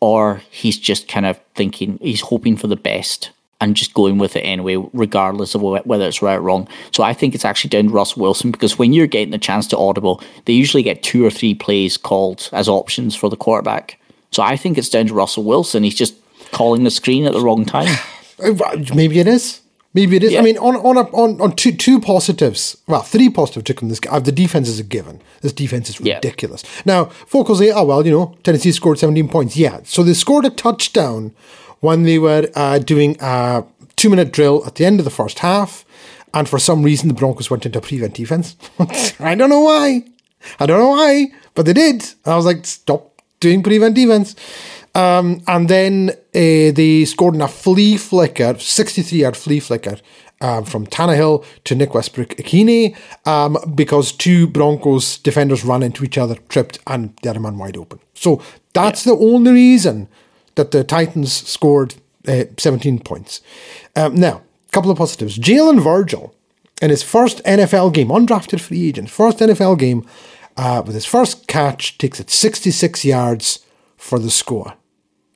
[0.00, 4.36] or he's just kind of thinking he's hoping for the best and just going with
[4.36, 6.66] it anyway, regardless of whether it's right or wrong.
[6.92, 9.66] So I think it's actually down to Russell Wilson because when you're getting the chance
[9.68, 13.98] to audible, they usually get two or three plays called as options for the quarterback.
[14.30, 15.82] So I think it's down to Russell Wilson.
[15.82, 16.14] He's just
[16.52, 17.98] calling the screen at the wrong time.
[18.94, 19.60] Maybe it is.
[19.92, 20.37] Maybe it is.
[20.37, 22.76] I mean, on on a, on on two two positives.
[22.87, 24.00] Well, three positives took from this.
[24.09, 25.20] Uh, the defense is a given.
[25.40, 26.14] This defense is Yeah.
[26.16, 26.62] ridiculous.
[26.85, 30.14] Now, folk will say, "Oh well, you know, Tennessee scored seventeen points." Yeah, so they
[30.14, 31.33] scored a touchdown
[31.81, 33.64] when they were uh, doing a
[33.96, 35.85] two minute drill at the end of the first half,
[36.33, 38.55] and for some reason the Broncos went into prevent defense.
[39.18, 40.05] I don't know why.
[40.61, 42.09] I don't know why, but they did.
[42.24, 44.37] I was like, stop doing prevent defense.
[44.94, 49.98] Um, and then uh, they scored in a flea flicker, 63 yard flea flicker
[50.40, 56.18] um, from Tannehill to Nick Westbrook Ikhine um, because two Broncos defenders ran into each
[56.18, 58.00] other, tripped, and the other man wide open.
[58.14, 60.09] So that's the only reason
[60.55, 61.94] that the Titans scored
[62.26, 63.40] uh, 17 points.
[63.96, 65.38] Um, now, a couple of positives.
[65.38, 66.35] Jalen Virgil,
[66.83, 70.07] in his first NFL game, undrafted free agent, first NFL game,
[70.57, 73.64] uh, with his first catch, takes it 66 yards
[73.96, 74.74] for the score.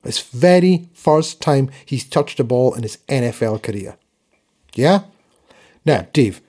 [0.05, 3.97] His very first time he's touched a ball in his NFL career.
[4.73, 5.03] Yeah?
[5.85, 6.41] Now, Dave,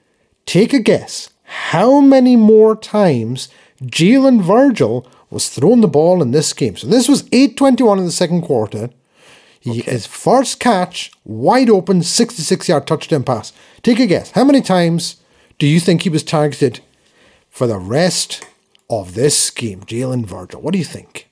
[0.44, 1.30] take a guess.
[1.44, 3.48] How many more times
[3.82, 6.76] Jalen Virgil was throwing the ball in this game?
[6.76, 8.90] So this was 8.21 in the second quarter.
[9.60, 13.52] He, His first catch, wide open, 66 yard touchdown pass.
[13.82, 14.32] Take a guess.
[14.32, 15.16] How many times
[15.58, 16.80] do you think he was targeted
[17.48, 18.46] for the rest
[18.90, 20.60] of this game, Jalen Virgil?
[20.60, 21.25] What do you think?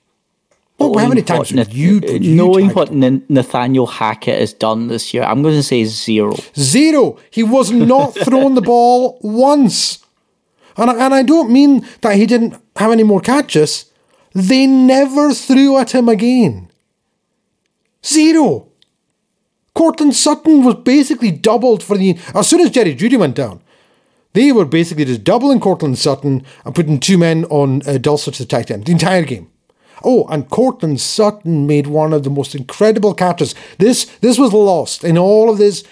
[0.77, 4.87] Oh, how many times would you, Nath- you knowing what N- Nathaniel Hackett has done
[4.87, 6.35] this year, I'm going to say zero.
[6.57, 7.17] Zero.
[7.31, 9.99] He was not throwing the ball once.
[10.75, 13.85] And I, and I don't mean that he didn't have any more catches.
[14.33, 16.69] They never threw at him again.
[18.05, 18.67] Zero.
[19.73, 22.17] Courtland Sutton was basically doubled for the.
[22.33, 23.61] As soon as Jerry Jeudy went down,
[24.33, 28.43] they were basically just doubling Courtland Sutton and putting two men on uh, Dulcich to
[28.43, 29.49] the tight end the entire game.
[30.05, 33.55] Oh, and Courtland Sutton made one of the most incredible catches.
[33.79, 35.83] This this was lost in all of this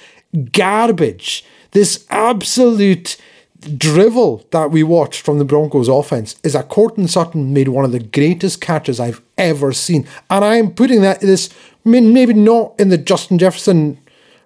[0.52, 3.17] garbage, this absolute
[3.78, 7.91] drivel that we watched from the Broncos offense is that Courtland Sutton made one of
[7.91, 10.08] the greatest catches I've ever seen.
[10.30, 11.49] And I'm putting that this
[11.86, 13.99] maybe not in the Justin Jefferson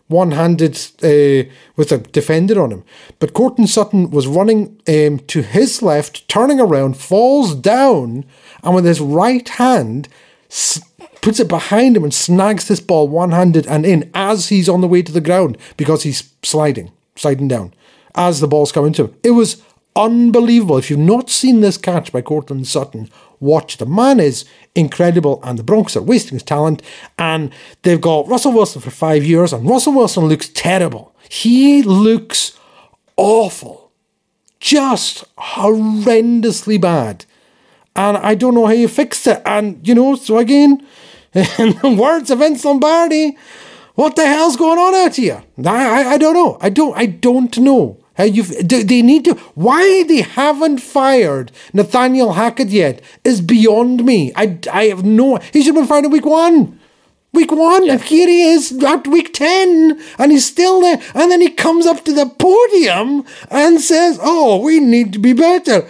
[0.08, 2.84] one-handed uh, with a defender on him.
[3.20, 8.24] But Courtland Sutton was running um, to his left, turning around, falls down,
[8.68, 10.08] and with his right hand
[10.52, 10.82] s-
[11.22, 14.88] puts it behind him and snags this ball one-handed and in as he's on the
[14.88, 17.74] way to the ground because he's sliding, sliding down
[18.14, 19.16] as the ball's coming to him.
[19.24, 19.64] It was
[19.96, 20.78] unbelievable.
[20.78, 23.78] If you've not seen this catch by Courtland Sutton, watch.
[23.78, 26.82] The man is incredible, and the Broncos are wasting his talent.
[27.18, 27.52] And
[27.84, 31.16] they've got Russell Wilson for five years, and Russell Wilson looks terrible.
[31.30, 32.58] He looks
[33.16, 33.92] awful,
[34.60, 37.26] just horrendously bad.
[37.98, 39.42] And I don't know how you fix it.
[39.46, 40.86] And, you know, so again,
[41.34, 43.38] in the words of Vince Lombardi,
[43.96, 45.44] what the hell's going on out here?
[45.66, 46.58] I, I, I don't know.
[46.62, 47.98] I don't I don't know.
[48.16, 54.32] How you they need to why they haven't fired Nathaniel Hackett yet is beyond me.
[54.36, 56.80] I, I have no he should have been fired in week one.
[57.34, 57.94] Week one, yeah.
[57.94, 61.00] and here he is at week 10, and he's still there.
[61.14, 65.34] And then he comes up to the podium and says, Oh, we need to be
[65.34, 65.88] better.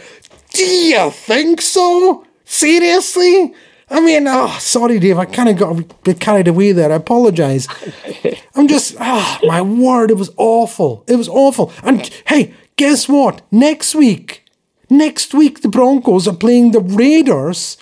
[0.54, 2.26] Do you think so?
[2.46, 3.54] Seriously?
[3.90, 5.18] I mean, oh, sorry, Dave.
[5.18, 6.92] I kind of got a bit carried away there.
[6.92, 7.68] I apologize.
[8.56, 11.06] I'm just, oh, my word, it was awful.
[11.08, 11.72] It was awful.
[11.84, 13.42] And hey, guess what?
[13.52, 14.46] Next week,
[14.90, 17.78] next week, the Broncos are playing the Raiders.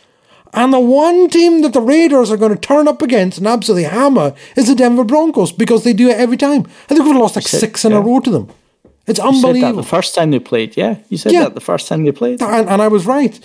[0.53, 3.83] And the one team that the Raiders are going to turn up against and absolutely
[3.83, 6.65] hammer is the Denver Broncos because they do it every time.
[6.89, 7.97] I think we've lost like said, six in yeah.
[7.97, 8.49] a row to them.
[9.07, 9.81] It's unbelievable.
[9.81, 10.97] the first time they played, yeah.
[11.09, 11.43] You said yeah.
[11.43, 12.41] that the first time they played.
[12.41, 13.39] And, and I was right.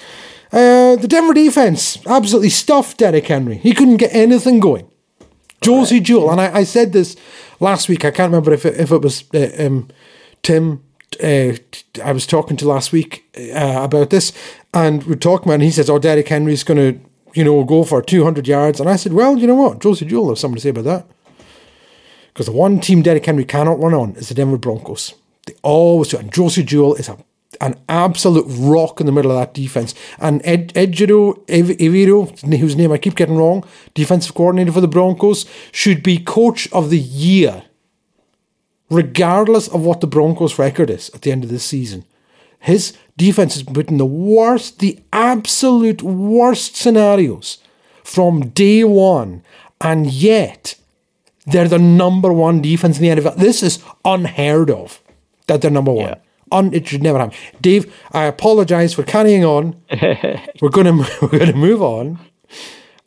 [0.52, 3.58] Uh, the Denver defense absolutely stuffed Derrick Henry.
[3.58, 4.90] He couldn't get anything going.
[5.60, 6.02] Josey right.
[6.02, 7.16] Jewell, and I, I, said this
[7.60, 8.04] last week.
[8.04, 9.88] I can't remember if it, if it was uh, um,
[10.42, 10.82] Tim.
[11.22, 11.54] Uh,
[12.02, 14.32] I was talking to last week uh, about this,
[14.72, 15.54] and we're talking about.
[15.54, 17.00] And he says, "Oh, Derrick Henry's going to,
[17.34, 20.06] you know, go for two hundred yards." And I said, "Well, you know what, Josey
[20.06, 21.06] Jewell has something to say about that."
[22.32, 25.14] Because the one team Derrick Henry cannot run on is the Denver Broncos.
[25.46, 26.18] They always do.
[26.18, 27.18] And Josey Jewell is a
[27.60, 29.94] an absolute rock in the middle of that defense.
[30.18, 35.46] And Ed, Ejiro Evero, whose name I keep getting wrong, defensive coordinator for the Broncos,
[35.72, 37.64] should be coach of the year,
[38.88, 42.04] regardless of what the Broncos' record is at the end of this season.
[42.60, 47.58] His defense has in the worst, the absolute worst scenarios
[48.04, 49.42] from day one,
[49.80, 50.74] and yet
[51.46, 53.36] they're the number one defense in the NFL.
[53.36, 55.00] This is unheard of
[55.50, 56.08] that they're number one.
[56.08, 56.14] Yeah
[56.52, 57.36] un, it should never happen.
[57.60, 59.76] Dave, I apologise for carrying on.
[60.60, 62.18] we're gonna we're gonna move on.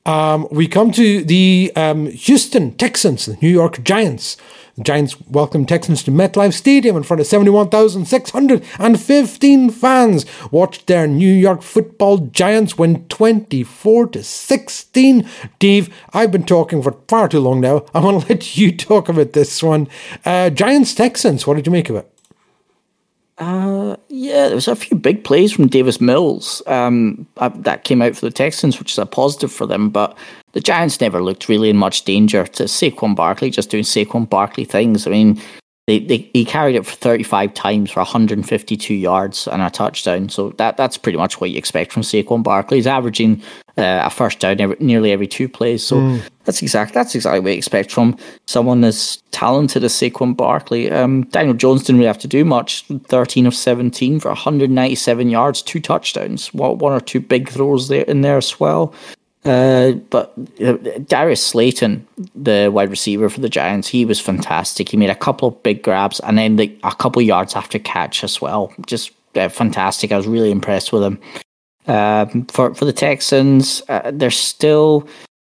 [0.06, 4.36] Um, we come to the um, Houston Texans, the New York Giants.
[4.75, 10.25] The Giants welcome Texans to MetLife Stadium in front of 71,615 fans.
[10.51, 15.29] Watched their New York football Giants win 24 to 16.
[15.60, 17.86] Dave, I've been talking for far too long now.
[17.93, 19.88] I want to let you talk about this one.
[20.25, 22.12] Uh, Giants Texans, what did you make of it?
[23.39, 28.02] Uh, yeah, there was a few big plays from Davis Mills um, uh, that came
[28.02, 29.89] out for the Texans, which is a positive for them.
[29.89, 30.15] But
[30.52, 34.65] the Giants never looked really in much danger to Saquon Barkley, just doing Saquon Barkley
[34.65, 35.08] things.
[35.08, 35.41] I mean,
[35.86, 40.30] they, they he carried it for 35 times for 152 yards and a touchdown.
[40.30, 42.78] So that that's pretty much what you expect from Saquon Barkley.
[42.78, 43.41] He's averaging
[43.78, 45.86] uh, a first down every, nearly every two plays.
[45.86, 46.22] So mm.
[46.46, 50.89] that's exact that's exactly what you expect from someone as talented as Saquon Barkley.
[50.89, 52.86] Um, Daniel Jones didn't really have to do much.
[53.08, 56.54] 13 of 17 for 197 yards, two touchdowns.
[56.54, 58.93] One or two big throws there in there as well.
[59.45, 60.73] Uh, but uh,
[61.06, 64.89] Darius Slayton, the wide receiver for the Giants, he was fantastic.
[64.89, 68.23] He made a couple of big grabs and then the, a couple yards after catch
[68.23, 68.73] as well.
[68.86, 70.12] Just uh, fantastic.
[70.12, 71.19] I was really impressed with him.
[71.86, 75.06] Um, for for the Texans, uh, they're still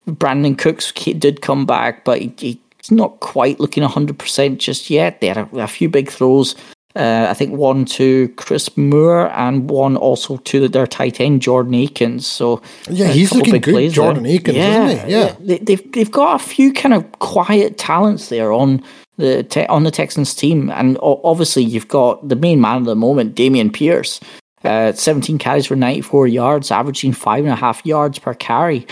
[0.08, 5.22] Brandin Cooks did come back, but he, he's not quite looking hundred percent just yet.
[5.22, 6.54] They had a, a few big throws
[6.96, 11.76] uh, I think one to Chris Moore and one also to their tight end Jordan
[11.76, 12.26] Akins.
[12.26, 14.36] So yeah, he's looking good, Jordan there.
[14.38, 15.12] Akins, yeah, isn't he?
[15.12, 18.84] Yeah, they, have they've, they've got a few kind of quiet talents there on
[19.18, 22.96] the te- on the Texans team, and obviously you've got the main man at the
[22.96, 24.20] moment, Dameon Pierce.
[24.64, 28.86] Uh, 17 carries for 94 yards, averaging five and a half yards per carry.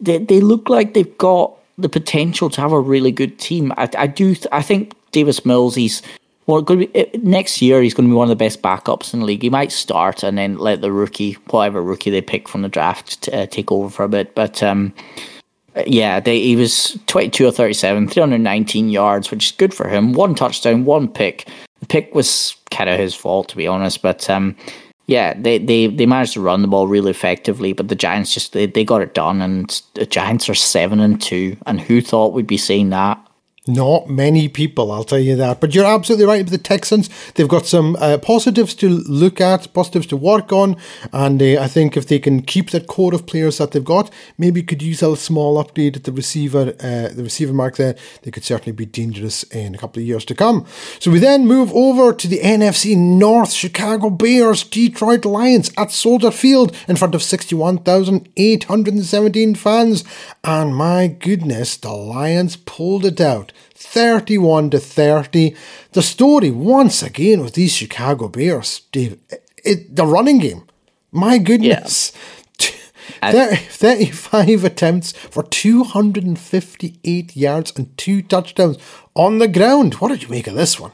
[0.00, 3.72] They, they look like they've got the potential to have a really good team.
[3.76, 4.34] I, I do.
[4.34, 5.74] Th- I think Davis Mills.
[5.74, 6.02] He's
[6.48, 9.20] well, going be, next year he's going to be one of the best backups in
[9.20, 9.42] the league.
[9.42, 13.28] He might start and then let the rookie, whatever rookie they pick from the draft,
[13.34, 14.34] uh, take over for a bit.
[14.34, 14.94] But um,
[15.86, 20.14] yeah, they, he was 22 or 37, 319 yards, which is good for him.
[20.14, 21.46] One touchdown, one pick.
[21.80, 24.00] The pick was kind of his fault, to be honest.
[24.00, 24.56] But um,
[25.04, 27.74] yeah, they, they, they managed to run the ball really effectively.
[27.74, 31.20] But the Giants just they, they got it done, and the Giants are seven and
[31.20, 31.58] two.
[31.66, 33.22] And who thought we'd be saying that?
[33.68, 35.60] Not many people, I'll tell you that.
[35.60, 37.10] But you're absolutely right the Texans.
[37.34, 40.76] They've got some uh, positives to look at, positives to work on.
[41.12, 44.10] And uh, I think if they can keep that core of players that they've got,
[44.38, 47.94] maybe could use a small update at the receiver, uh, the receiver mark there.
[48.22, 50.64] They could certainly be dangerous in a couple of years to come.
[50.98, 53.52] So we then move over to the NFC North.
[53.52, 60.04] Chicago Bears, Detroit Lions at Soldier Field in front of 61,817 fans.
[60.42, 63.52] And my goodness, the Lions pulled it out.
[63.80, 65.54] 31 to 30.
[65.92, 69.18] The story, once again, with these Chicago Bears, Dave,
[69.64, 70.64] it, the running game.
[71.12, 72.12] My goodness.
[73.22, 73.54] Yeah.
[73.54, 78.76] 35 attempts for 258 yards and two touchdowns
[79.14, 79.94] on the ground.
[79.94, 80.92] What did you make of this one?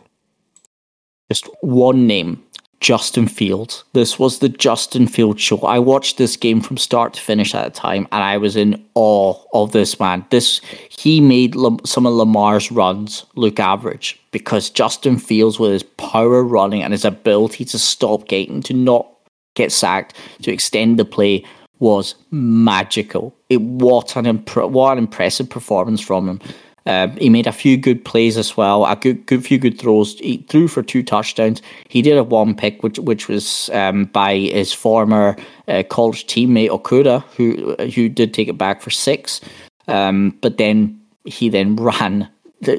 [1.30, 2.45] Just one name
[2.85, 3.82] Justin Fields.
[3.95, 5.59] This was the Justin Fields show.
[5.61, 8.85] I watched this game from start to finish at the time, and I was in
[8.95, 10.22] awe of this man.
[10.28, 10.61] This
[10.91, 11.55] he made
[11.87, 17.07] some of Lamar's runs look average because Justin Fields, with his power running and his
[17.07, 19.09] ability to stop getting to not
[19.55, 21.43] get sacked to extend the play,
[21.78, 23.35] was magical.
[23.49, 26.41] It what an what an impressive performance from him.
[26.87, 30.18] Um, he made a few good plays as well, a good, good few good throws.
[30.18, 31.62] He threw for two touchdowns.
[31.89, 36.68] He did a one pick, which which was um, by his former uh, college teammate
[36.68, 39.41] Okudah, who who did take it back for six.
[39.89, 42.28] Um, but then he then ran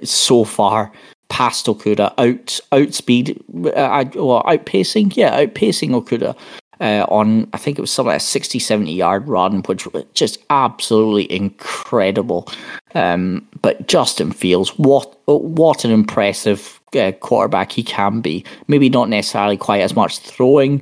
[0.03, 0.91] so far
[1.29, 3.41] past Okudah, out outspeed,
[3.75, 6.35] uh, well, outpacing, yeah, outpacing Okudah
[6.79, 10.03] uh, on, I think it was something like a 60, 70 yard run, which was
[10.13, 12.47] just absolutely incredible.
[12.93, 18.45] Um, but Justin Fields, what what an impressive uh, quarterback he can be.
[18.67, 20.81] Maybe not necessarily quite as much throwing,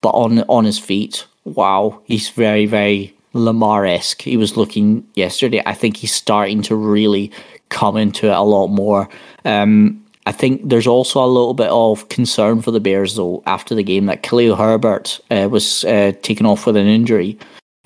[0.00, 4.22] but on on his feet, wow, he's very very Lamar esque.
[4.22, 5.62] He was looking yesterday.
[5.64, 7.30] I think he's starting to really
[7.68, 9.08] come into it a lot more.
[9.44, 13.74] Um, I think there's also a little bit of concern for the Bears though after
[13.74, 17.38] the game that Khalil Herbert uh, was uh, taken off with an injury.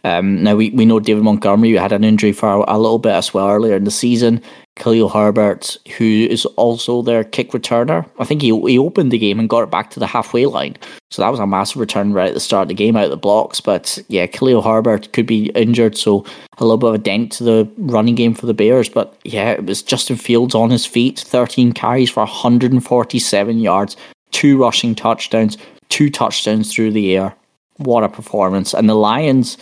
[0.04, 3.12] Um, now we, we know David Montgomery had an injury for a, a, little bit
[3.12, 4.40] as well earlier in the season.
[4.76, 9.40] Khalil Herbert, who is also their kick returner, I think he he opened the game
[9.40, 10.76] and got it back to the halfway line.
[11.10, 13.10] So that was a massive return right at the start of the game out of
[13.10, 13.60] the blocks.
[13.60, 16.24] But yeah, Khalil Herbert could be injured, so
[16.58, 18.88] a little bit of a dent to the running game for the Bears.
[18.88, 23.96] But yeah, it was Justin Fields on his feet, 13 carries for 147 yards,
[24.30, 25.56] two rushing touchdowns,
[25.88, 27.34] two touchdowns through the air.
[27.78, 28.74] What a performance!
[28.74, 29.56] And the Lions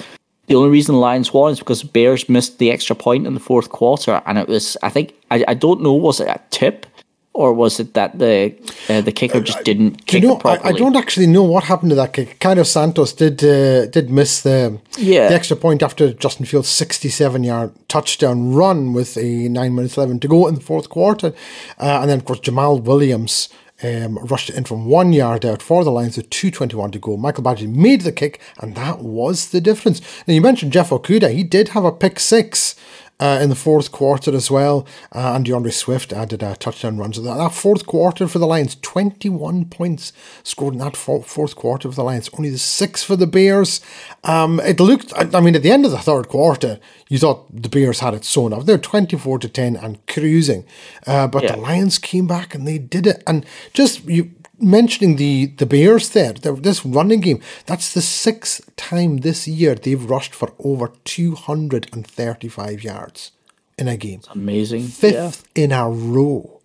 [0.47, 3.40] the only reason the Lions won is because Bears missed the extra point in the
[3.40, 6.86] fourth quarter, and it was I think I, I don't know was it a tip
[7.34, 8.55] or was it that the
[8.88, 11.90] uh, the kicker just didn't kick you know, I, I, don't actually know what happened
[11.90, 12.38] to that kick.
[12.38, 15.28] Cairo Santos did uh, did miss the yeah.
[15.28, 19.97] the extra point after Justin Fields' sixty seven yard touchdown run with a nine minutes
[19.97, 21.34] eleven to go in the fourth quarter,
[21.78, 23.49] uh, and then of course Jamaal Williams
[23.82, 27.16] um, rushed it in from one yard out for the Lions with 2.21 to go.
[27.16, 30.00] Michael Badgley made the kick, and that was the difference.
[30.26, 31.34] Now, you mentioned Jeff Okudah.
[31.34, 32.76] He did have a pick six
[33.20, 34.86] uh, in the fourth quarter as well.
[35.14, 37.12] Uh, and D'Andre Swift added a touchdown run.
[37.12, 40.12] So that, that fourth quarter for the Lions, 21 points
[40.42, 42.28] scored in that fourth quarter for the Lions.
[42.36, 43.80] Only the six for the Bears.
[44.24, 47.68] Um, it looked, I mean, at the end of the third quarter, you thought the
[47.68, 48.64] Bears had it sewn up.
[48.64, 50.64] They're 24 to 10 and cruising.
[51.06, 51.52] Uh, but yeah.
[51.52, 53.22] the Lions came back and they did it.
[53.26, 54.32] And just, you,
[54.64, 60.10] mentioning the the Bears there, this running game, that's the sixth time this year they've
[60.10, 63.32] rushed for over 235 yards
[63.78, 64.20] in a game.
[64.20, 64.82] That's amazing.
[64.84, 65.64] Fifth yeah.
[65.64, 66.60] in a row.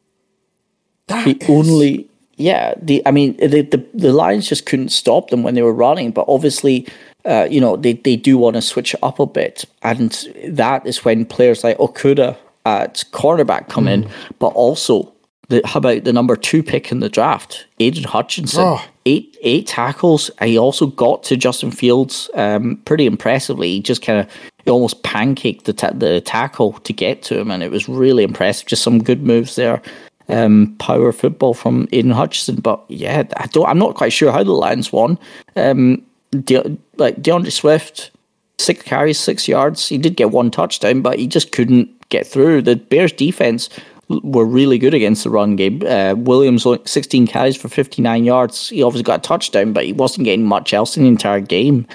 [1.08, 1.50] That the is...
[1.50, 5.62] only yeah, the I mean the, the the Lions just couldn't stop them when they
[5.62, 6.88] were running, but obviously
[7.26, 9.66] uh, you know, they, they do want to switch up a bit.
[9.84, 10.12] And
[10.46, 13.94] that is when players like Okudah at cornerback come mm.
[13.94, 15.14] in, but also
[15.50, 18.64] the, how about the number two pick in the draft, Aidan Hutchinson?
[18.64, 18.86] Oh.
[19.06, 20.30] Eight eight tackles.
[20.42, 23.70] He also got to Justin Fields um, pretty impressively.
[23.70, 24.32] He just kind of
[24.64, 28.24] he almost pancaked the ta- the tackle to get to him, and it was really
[28.24, 28.68] impressive.
[28.68, 29.82] Just some good moves there.
[30.28, 33.68] Um, power football from Aidan Hutchinson, but yeah, I don't.
[33.68, 35.18] I'm not quite sure how the Lions won.
[35.56, 38.12] Um, De- like D'Andre Swift,
[38.60, 39.88] six carries, six yards.
[39.88, 42.62] He did get one touchdown, but he just couldn't get through.
[42.62, 43.70] The Bears defense
[44.10, 45.84] were really good against the run game.
[45.86, 48.70] Uh, Williams, 16 carries for 59 yards.
[48.70, 51.88] He obviously got a touchdown, but he wasn't getting much else in the entire game.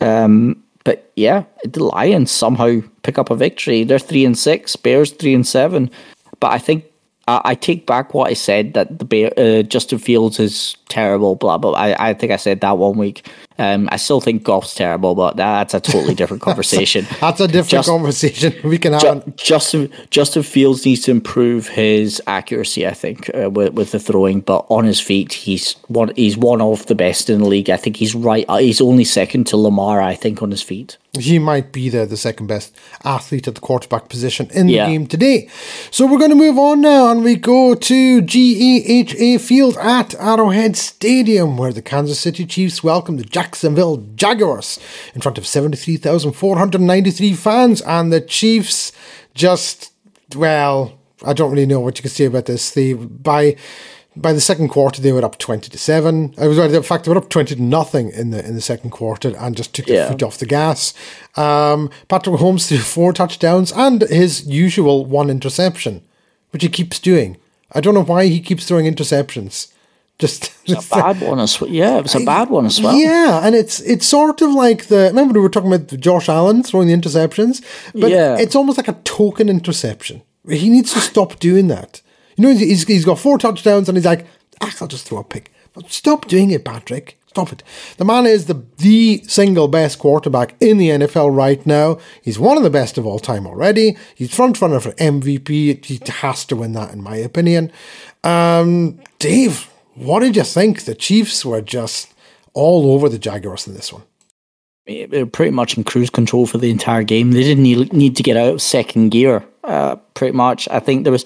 [0.00, 3.84] Um, but yeah, the Lions somehow pick up a victory.
[3.84, 4.76] They're three and six.
[4.76, 5.90] Bears three and seven.
[6.40, 6.84] But I think
[7.28, 11.34] I, I take back what I said that the Bear, uh, Justin Fields is terrible.
[11.36, 11.72] Blah blah.
[11.72, 13.26] I, I think I said that one week.
[13.56, 17.06] Um, I still think Goff's terrible, but that's a totally different conversation.
[17.20, 18.52] That's a different Just- conversation.
[18.64, 19.02] We can have.
[19.02, 19.32] Ju-.
[19.36, 22.86] Justin Justin Fields needs to improve his accuracy.
[22.86, 26.12] I think uh, with, with the throwing, but on his feet, he's one.
[26.16, 27.70] He's one of the best in the league.
[27.70, 28.44] I think he's right.
[28.48, 30.00] uh, He's only second to Lamar.
[30.00, 30.96] I think on his feet.
[31.16, 32.74] He might be the, the second best
[33.04, 34.86] athlete at the quarterback position in Yeah.
[34.86, 35.48] the game today.
[35.92, 40.76] So we're going to move on now and we go to GEHA Field at Arrowhead
[40.84, 44.78] Stadium where the Kansas City Chiefs welcomed the Jacksonville Jaguars
[45.14, 47.80] in front of 73,493 fans.
[47.82, 48.92] And the Chiefs
[49.34, 49.92] just,
[50.34, 52.70] well, I don't really know what you can say about this.
[52.72, 53.56] They, by
[54.16, 57.04] by the second quarter they were up 20 to 7 i was right, in fact
[57.04, 59.88] they were up 20 to nothing in the in the second quarter and just took
[59.88, 60.04] Yeah.
[60.04, 60.94] the foot off the gas
[61.36, 66.00] um, patrick Mahomes threw four touchdowns and his usual one interception
[66.52, 67.38] which he keeps doing
[67.72, 69.72] i don't know why he keeps throwing interceptions
[70.18, 71.70] just It's a bad one as well.
[71.70, 72.94] Yeah, it was a bad one as well.
[72.96, 76.62] yeah, and it's it's sort of like the remember we were talking about Josh Allen
[76.62, 77.62] throwing the interceptions,
[77.94, 78.36] but Yeah.
[78.38, 80.22] it's almost like a token interception.
[80.48, 82.00] He needs to stop doing that.
[82.36, 84.26] You know, he's he's got four touchdowns, and he's like,
[84.60, 85.50] ah, I'll just throw a pick.
[85.74, 87.18] But stop doing it, Patrick.
[87.28, 87.62] Stop it.
[87.96, 91.98] The man is the the single best quarterback in the NFL right now.
[92.22, 93.96] He's one of the best of all time already.
[94.14, 95.84] He's front runner for MVP.
[95.84, 97.72] He has to win that, in my opinion.
[98.22, 100.84] Um, Dave, what did you think?
[100.84, 102.14] The Chiefs were just
[102.52, 104.02] all over the Jaguars in this one.
[104.86, 107.32] they were pretty much in cruise control for the entire game.
[107.32, 110.68] They didn't need, to get out of second gear, uh, pretty much.
[110.70, 111.24] I think there was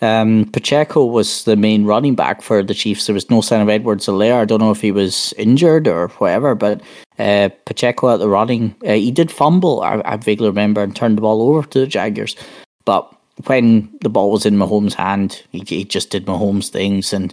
[0.00, 3.06] um, Pacheco was the main running back for the Chiefs.
[3.06, 4.40] There was no sign of Edwards-Helaire.
[4.40, 6.82] I don't know if he was injured or whatever, but
[7.18, 11.16] uh, Pacheco at the running, uh, he did fumble, I, I vaguely remember, and turned
[11.16, 12.36] the ball over to the Jaguars.
[12.84, 13.10] But
[13.46, 17.14] when the ball was in Mahomes' hand, he, he just did Mahomes' things.
[17.14, 17.32] And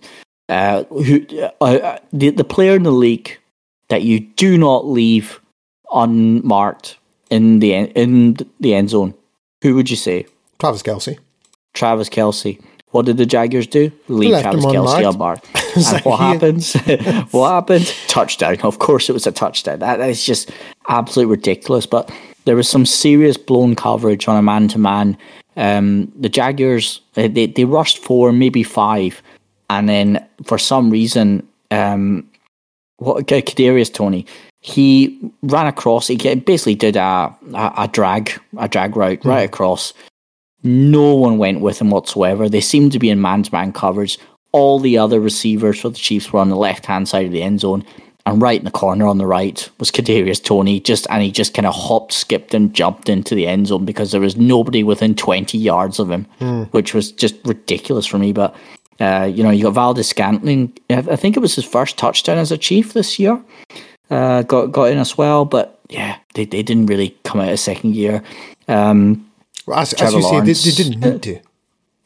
[0.49, 3.39] uh, who, uh, uh, the, the player in the league
[3.89, 5.39] that you do not leave
[5.93, 6.97] unmarked
[7.29, 9.13] in the en- in the end zone.
[9.61, 10.25] Who would you say?
[10.59, 11.17] Travis Kelce.
[11.73, 12.61] Travis Kelce.
[12.91, 13.91] What did the Jaguars do?
[14.07, 15.47] Leave Travis Kelce unmarked.
[15.75, 16.73] and what happens?
[17.31, 17.95] what happened?
[18.07, 18.59] Touchdown.
[18.61, 19.79] Of course, it was a touchdown.
[19.79, 20.51] That is just
[20.87, 21.85] absolutely ridiculous.
[21.85, 22.11] But
[22.45, 25.17] there was some serious blown coverage on a man to man.
[25.55, 29.21] The Jaguars they they rushed four, maybe five,
[29.69, 32.29] and then for some reason, um,
[32.97, 34.25] what Kadarius Toney,
[34.61, 36.07] he ran across.
[36.07, 39.93] He basically did a, a a drag a drag route right across.
[40.63, 42.47] No one went with him whatsoever.
[42.47, 44.17] They seemed to be in man to man coverage.
[44.53, 47.43] All the other receivers for the Chiefs were on the left hand side of the
[47.43, 47.83] end zone,
[48.25, 50.79] and right in the corner on the right was Kadarius Toney.
[50.79, 54.11] Just and he just kind of hopped, skipped, and jumped into the end zone because
[54.11, 56.25] there was nobody within twenty yards of him,
[56.71, 58.31] which was just ridiculous for me.
[58.31, 58.55] But
[59.03, 60.71] uh, you know, you got Valdes-Scantling.
[60.89, 63.41] I think it was his first touchdown as a Chief this year.
[64.09, 67.57] Uh, got got in as well, but yeah, they, they didn't really come out a
[67.57, 68.21] second year.
[68.67, 69.29] Um,
[69.65, 71.39] Well, As, as you say, they, they didn't need to.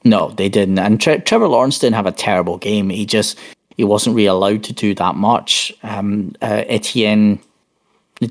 [0.04, 0.80] no, they didn't.
[0.80, 2.90] And Tre- Trevor Lawrence didn't have a terrible game.
[2.90, 3.38] He just
[3.76, 5.74] he wasn't really allowed to do that much.
[5.84, 7.40] Um, uh, Etienne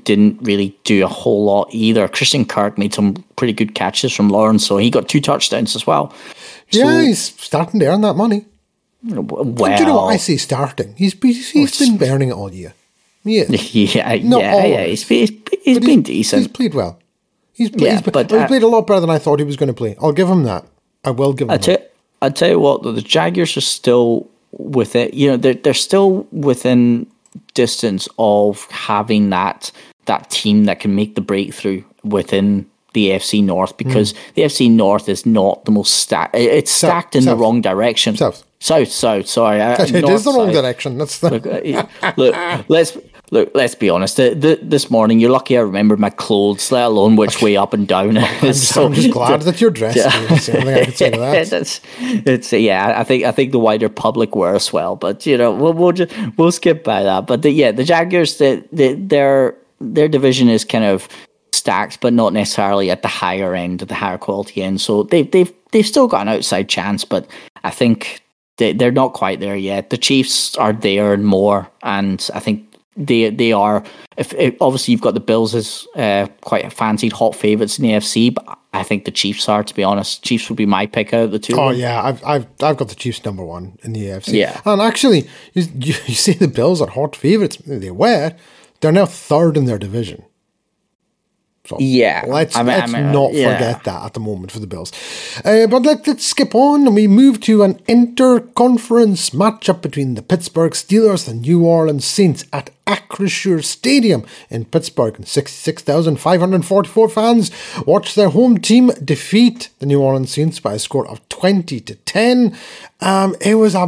[0.03, 2.07] didn't really do a whole lot either.
[2.07, 5.87] Christian Kirk made some pretty good catches from Lawrence, so he got two touchdowns as
[5.87, 6.13] well.
[6.71, 8.45] Yeah, he's starting to earn that money.
[9.07, 10.37] Well, Do you know what I say?
[10.37, 10.93] Starting.
[10.95, 12.73] He's he's, he's been burning it all year.
[13.23, 14.83] Yeah, yeah, Not yeah, yeah.
[14.85, 15.31] He's, he's,
[15.61, 16.43] he's been decent.
[16.43, 16.97] He's played well.
[17.51, 19.57] He's, played, Yeah, he's, but, uh, played a lot better than I thought he was
[19.57, 19.97] going to play.
[20.01, 20.65] I'll give him that.
[21.03, 21.63] I will give him I that.
[21.63, 21.87] tell,
[22.21, 25.13] I tell you what, though, the Jaguars are still with it.
[25.13, 27.07] You know, they're they're still within
[27.53, 29.71] distance of having that
[30.05, 35.07] that team that can make the breakthrough within the AFC North because the FC North
[35.07, 36.35] is not the most stacked.
[36.35, 37.31] It's South- stacked in south.
[37.37, 38.15] the wrong direction.
[38.17, 38.43] South.
[38.59, 39.27] south, south.
[39.27, 40.61] Sorry, uh, It is north, the wrong south.
[40.61, 40.97] direction.
[40.97, 41.29] That's the.
[41.29, 42.97] Look, uh, look, let's
[43.31, 43.51] look.
[43.53, 44.17] Let's be honest.
[44.17, 47.73] The, the, this morning, you're lucky I remembered my clothes, let alone which way up
[47.73, 48.17] and down.
[48.17, 49.97] I'm just, I'm just glad that you're dressed.
[49.97, 51.49] That's the only thing I can say to that.
[51.49, 52.93] That's it's yeah.
[52.99, 55.91] I think I think the wider public were as well, but you know we'll we'll,
[55.91, 57.27] just, we'll skip by that.
[57.27, 61.07] But the, yeah, the Jaguars, the, the, their their division is kind of
[61.67, 64.79] stacked, but not necessarily at the higher end, at the higher quality end.
[64.79, 67.27] So they've they've they've still got an outside chance, but
[67.65, 68.21] I think
[68.55, 69.89] they they're not quite there yet.
[69.89, 72.63] The Chiefs are there and more, and I think.
[72.99, 73.83] They they are
[74.17, 77.91] if, if obviously you've got the Bills as uh, quite fancied hot favourites in the
[77.91, 79.63] AFC, but I think the Chiefs are.
[79.63, 81.53] To be honest, Chiefs would be my pick out of the two.
[81.55, 84.33] Oh yeah, I've I've I've got the Chiefs number one in the AFC.
[84.33, 84.59] Yeah.
[84.65, 87.57] and actually, you, you, you say the Bills are hot favourites.
[87.57, 88.33] They were.
[88.81, 90.23] They're now third in their division.
[91.67, 93.53] So Yeah, let's I mean- let's mean, uh, not yeah.
[93.53, 94.91] forget that at the moment for the Bills.
[95.43, 100.21] Uh, but let, let's skip on and we move to an inter-conference matchup between the
[100.21, 105.15] Pittsburgh Steelers and New Orleans Saints at Acrisure Stadium in Pittsburgh.
[105.17, 107.51] And 66,544 fans
[107.85, 111.95] watched their home team defeat the New Orleans Saints by a score of 20 to
[111.95, 112.57] 10.
[113.01, 113.87] Um, it was a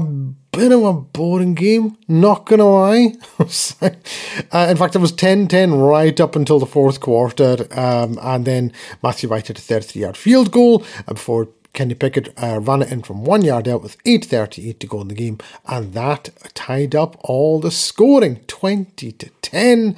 [0.60, 3.14] bit of a boring game, not gonna lie.
[3.39, 8.43] uh, in fact, it was 10 10 right up until the fourth quarter, um, and
[8.43, 12.82] then Matthew Wright had a 33 yard field goal uh, before Kenny Pickett uh, ran
[12.82, 16.30] it in from one yard out with 8.38 to go in the game, and that
[16.55, 19.95] tied up all the scoring 20 to 10.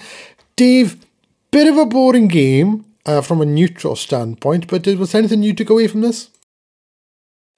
[0.56, 1.04] Dave,
[1.50, 2.86] bit of a boring game.
[3.04, 6.30] Uh, from a neutral standpoint, but was there anything you took away from this?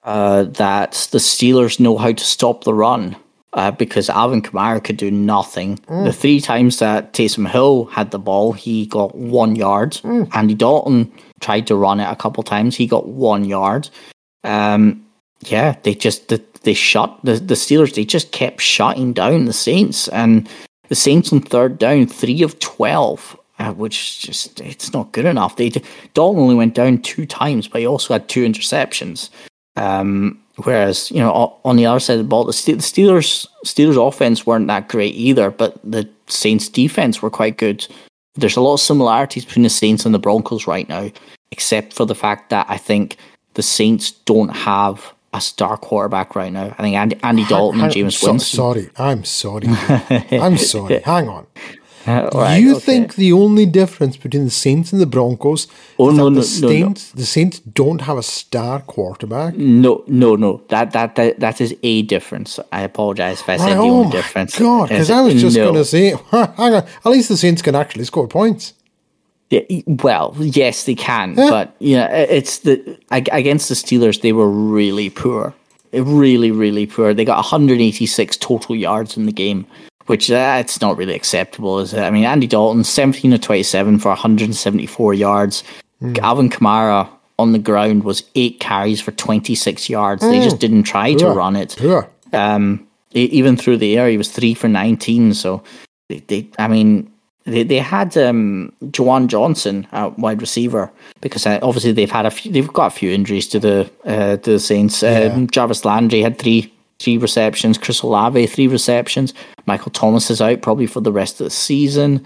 [0.04, 3.16] Uh, that the Steelers know how to stop the run
[3.54, 5.78] uh, because Alvin Kamara could do nothing.
[6.04, 10.00] The three times that Taysom Hill had the ball, he got one yard.
[10.32, 13.88] Andy Dalton tried to run it a couple times, he got one yard.
[14.42, 15.06] Um,
[15.40, 17.94] yeah, they just they, they shut the the Steelers.
[17.94, 20.48] They just kept shutting down the Saints, and
[20.88, 23.38] the Saints on third down, three of twelve.
[23.56, 25.54] Uh, which just it's not good enough.
[25.54, 25.70] They
[26.12, 29.30] Dalton only went down two times, but he also had two interceptions.
[29.76, 34.46] Um, whereas you know on the other side of the ball, the, Steelers Steelers offense
[34.46, 37.86] weren't that great either, but the Saints defense were quite good.
[38.36, 41.10] There's a lot of similarities between the Saints and the Broncos right now,
[41.50, 43.16] except for the fact that I think
[43.54, 46.74] the Saints don't have a star quarterback right now.
[46.78, 48.56] I think Andy, Andy Dalton and James so- Winston.
[48.56, 49.66] Sorry, I'm sorry.
[49.68, 51.00] I'm sorry.
[51.00, 51.46] Hang on.
[52.06, 52.84] Uh, right, you okay.
[52.84, 55.66] think the only difference between the Saints and the Broncos
[55.98, 56.72] Oh, is no, that no, the no, no.
[56.84, 59.54] Saints the Saints don't have a star quarterback?
[59.56, 60.60] No, no, no.
[60.68, 62.60] That that that that is a difference.
[62.72, 64.58] I apologize if I said Right, the oh only difference.
[64.58, 64.88] god!
[64.90, 66.84] Because I was just going to say, hang on.
[67.04, 68.74] At least the Saints can actually score points.
[69.50, 74.20] Yeah, well, yes, they can, but yeah, it's the against the Steelers.
[74.20, 75.54] They were really poor,
[75.92, 77.14] really, really poor.
[77.14, 79.66] They got 186 total yards in the game,
[80.06, 82.00] which that's not really acceptable, is it?
[82.00, 85.64] I mean, Andy Dalton, 17 of 27 for 174 yards.
[86.20, 90.22] Alvin Kamara on the ground was eight carries for 26 yards.
[90.22, 91.76] They just didn't try to run it.
[91.78, 92.08] Poor.
[92.32, 95.34] Um, even through the air, he was three for 19.
[95.34, 95.62] So
[96.08, 97.10] they, they I mean,
[97.44, 100.90] they, they had um, Juwan Johnson, uh, wide receiver,
[101.20, 104.36] because uh, obviously they've had a few, they've got a few injuries to the uh,
[104.38, 105.02] to the Saints.
[105.02, 107.78] Um, Jarvis Landry had three three receptions.
[107.78, 109.34] Chris Olave three receptions.
[109.66, 112.24] Michael Thomas is out probably for the rest of the season.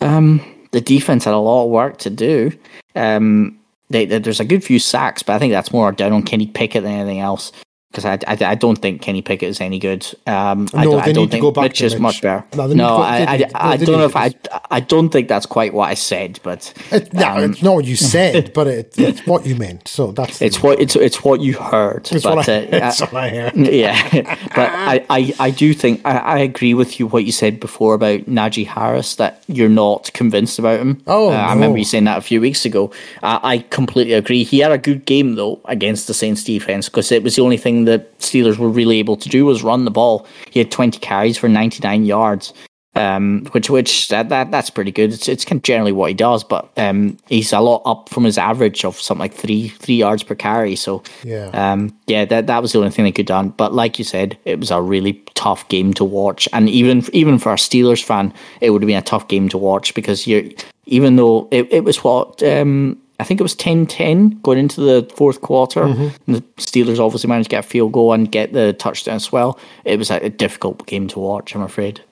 [0.00, 0.40] Um,
[0.72, 2.52] the defense had a lot of work to do.
[2.96, 3.58] Um,
[3.90, 6.46] they, they- there's a good few sacks, but I think that's more down on Kenny
[6.46, 7.52] Pickett than anything else.
[7.92, 10.06] Because I, I, I don't think Kenny Pickett is any good.
[10.26, 12.00] Um, I No, don't, they I don't need to think go back Mitch is Mitch.
[12.00, 12.44] much better.
[12.56, 14.34] No, No, they need to go- I, I, I don't know if I,
[14.70, 17.96] I don't think that's quite what I said, but It, yeah, it's not what you
[17.96, 19.88] said, but it, it's what you meant.
[19.88, 22.08] So that's Um, it's what it's it's what you heard.
[22.10, 23.56] It's but what I, uh, it's what I heard.
[23.82, 24.08] yeah,
[24.54, 27.94] but I, I, I do think I, I agree with you what you said before
[27.94, 31.02] about Najee Harris that you're not convinced about him.
[31.06, 32.90] Oh, Uh, I remember you saying that a few weeks ago.
[33.22, 34.44] Uh, I completely agree.
[34.44, 37.56] He had a good game though against the Saints defense because it was the only
[37.58, 40.26] thing that Steelers were really able to do was run the ball.
[40.50, 42.52] He had 20 carries for 99 yards.
[42.94, 45.14] Um, which which that, that that's pretty good.
[45.14, 48.24] It's it's kind of generally what he does, but um, he's a lot up from
[48.24, 50.76] his average of something like three three yards per carry.
[50.76, 51.46] So Yeah.
[51.54, 53.48] um, yeah, that that was the only thing they could done.
[53.48, 57.38] But like you said, it was a really tough game to watch, and even even
[57.38, 58.30] for a Steelers fan,
[58.60, 60.42] it would have been a tough game to watch because you're
[60.84, 65.08] even though it, it was what um, I think it was 10-10 going into the
[65.14, 65.84] fourth quarter.
[65.84, 66.08] Mm-hmm.
[66.26, 69.30] And the Steelers obviously managed to get a field goal and get the touchdown as
[69.30, 69.60] well.
[69.84, 72.02] It was a, a difficult game to watch, I'm afraid.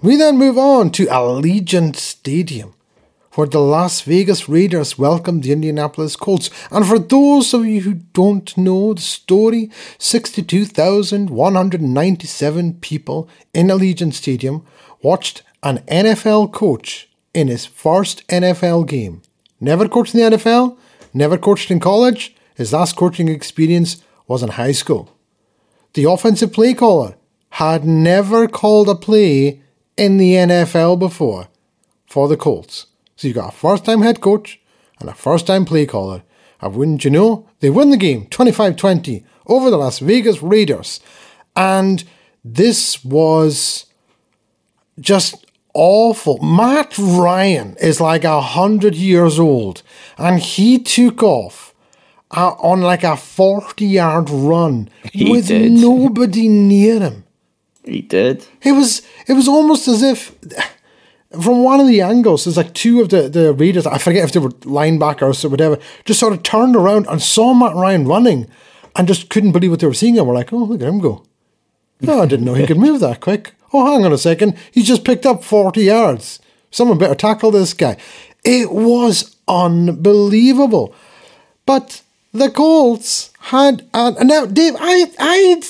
[0.00, 2.72] We then move on to Allegiant Stadium,
[3.34, 6.48] where the Las Vegas Raiders welcomed the Indianapolis Colts.
[6.70, 14.64] And for those of you who don't know the story, 62,197 people in Allegiant Stadium
[15.02, 19.20] watched an NFL coach in his first NFL game.
[19.64, 20.76] Never coached in the NFL,
[21.14, 22.36] never coached in college.
[22.54, 25.16] His last coaching experience was in high school.
[25.94, 27.14] The offensive play caller
[27.48, 29.62] had never called a play
[29.96, 31.48] in the NFL before
[32.04, 32.88] for the Colts.
[33.16, 34.60] So you've got a first time head coach
[35.00, 36.24] and a first time play caller.
[36.60, 41.00] And wouldn't you know, they win the game 25 20 over the Las Vegas Raiders.
[41.56, 42.04] And
[42.44, 43.86] this was
[45.00, 45.43] just
[45.74, 46.38] awful.
[46.38, 49.82] Matt Ryan is like a hundred years old,
[50.16, 51.74] and he took off
[52.30, 55.72] uh, on like a forty-yard run He with did.
[55.88, 57.24] nobody near him.
[57.84, 58.46] He did.
[58.62, 60.34] It was it was almost as if
[61.40, 64.32] from one of the angles, there's like two of the, the Raiders, I forget if
[64.32, 68.46] they were linebackers or whatever, just sort of turned around and saw Matt Ryan running
[68.96, 71.00] and just couldn't believe what they were seeing and were like, oh, look at him
[71.00, 71.24] go.
[72.00, 73.54] No, I didn't know he could move that quick.
[73.74, 74.56] Oh, hang on a second.
[74.70, 76.38] He's just picked up 40 yards.
[76.70, 77.96] Someone better tackle this guy.
[78.44, 80.94] It was unbelievable.
[81.66, 82.02] But
[82.32, 85.62] the Colts had, and now, Dave, I, I'd,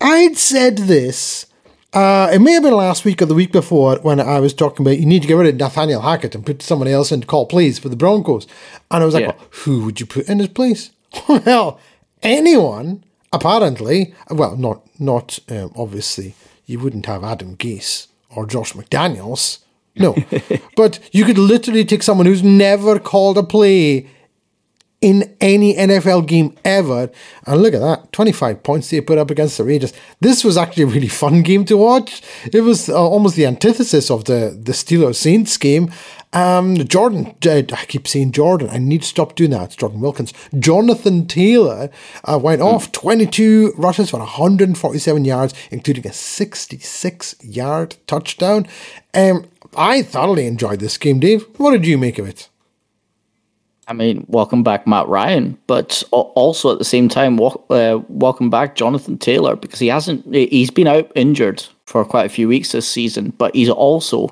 [0.00, 1.46] I'd said this.
[1.92, 4.86] Uh, it may have been last week or the week before when I was talking
[4.86, 7.26] about you need to get rid of Nathaniel Hackett and put someone else in to
[7.26, 8.46] call plays for the Broncos.
[8.90, 9.32] And I was like, Yeah.
[9.32, 10.90] well, who would you put in his place?
[11.28, 11.80] well,
[12.22, 13.02] anyone,
[13.32, 14.14] apparently.
[14.30, 16.34] Well, not, not um, obviously,
[16.70, 19.58] you wouldn't have Adam Gase or Josh McDaniels.
[19.96, 20.16] No.
[20.76, 24.08] but you could literally take someone who's never called a play
[25.00, 27.10] in any NFL game ever.
[27.46, 29.92] And look at that 25 points they put up against the Raiders.
[30.20, 32.22] This was actually a really fun game to watch.
[32.52, 35.90] It was uh, almost the antithesis of the, the Steelers Saints game.
[36.32, 39.64] Um, Jordan, uh, I keep saying Jordan, I need to stop doing that.
[39.64, 40.32] It's Jordan Wilkins.
[40.58, 41.90] Jonathan Taylor
[42.24, 48.68] uh, went off 22 rushes for 147 yards, including a 66 yard touchdown.
[49.12, 51.44] Um, I thoroughly enjoyed this game, Dave.
[51.56, 52.48] What did you make of it?
[53.88, 58.76] I mean, welcome back, Matt Ryan, but also at the same time, uh, welcome back,
[58.76, 62.88] Jonathan Taylor, because he hasn't, he's been out injured for quite a few weeks this
[62.88, 64.28] season, but he's also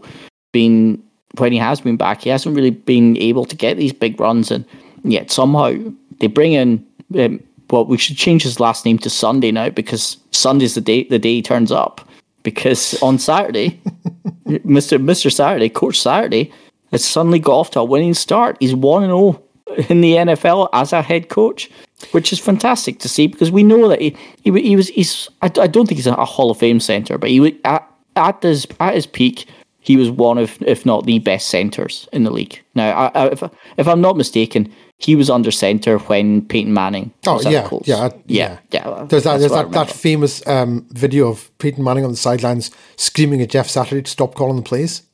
[0.53, 1.03] been,
[1.37, 4.51] when he has been back, he hasn't really been able to get these big runs,
[4.51, 4.65] and
[5.05, 5.75] yet somehow
[6.19, 6.85] they bring in,
[7.19, 11.05] um, well, we should change his last name to Sunday now, because Sunday's the day,
[11.05, 12.07] the day he turns up,
[12.43, 13.81] because on Saturday,
[14.47, 15.03] Mr.
[15.03, 15.31] Mr.
[15.31, 16.53] Saturday, Coach Saturday,
[16.93, 18.57] has suddenly got off to a winning start.
[18.61, 19.43] He's 1 and 0
[19.89, 21.71] in the NFL as a head coach,
[22.13, 25.47] which is fantastic to see because we know that he, he, he was, he's, I,
[25.61, 28.95] I don't think he's a, Hall of Fame center, but he at, at, his, at
[28.95, 29.47] his peak,
[29.89, 32.61] he was one of, if not the best centers in the league.
[32.75, 33.43] Now, I, I, if,
[33.79, 37.11] if I'm not mistaken, he was under center when Peyton Manning.
[37.27, 37.89] Oh was at the yeah, Colts.
[37.89, 39.07] yeah, yeah, yeah.
[39.09, 39.39] There's that.
[39.39, 43.69] There's that, that famous um, video of Peyton Manning on the sidelines screaming at Jeff
[43.71, 45.05] Saturday to stop calling the plays.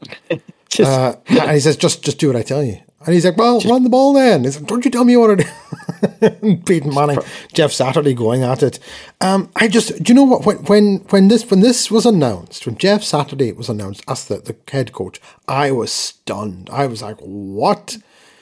[0.68, 3.36] Just- Uh, and he says, "Just, just do what I tell you." And he's like,
[3.36, 6.94] "Well, run the ball then." He's like, "Don't you tell me what to do." Peyton
[6.94, 7.18] Manning,
[7.52, 8.78] Jeff Saturday going at it.
[9.20, 10.44] Um, I just, do you know what?
[10.44, 14.36] When, when, when this, when this was announced, when Jeff Saturday was announced as the,
[14.36, 16.68] the head coach, I was stunned.
[16.70, 17.98] I was like, "What?"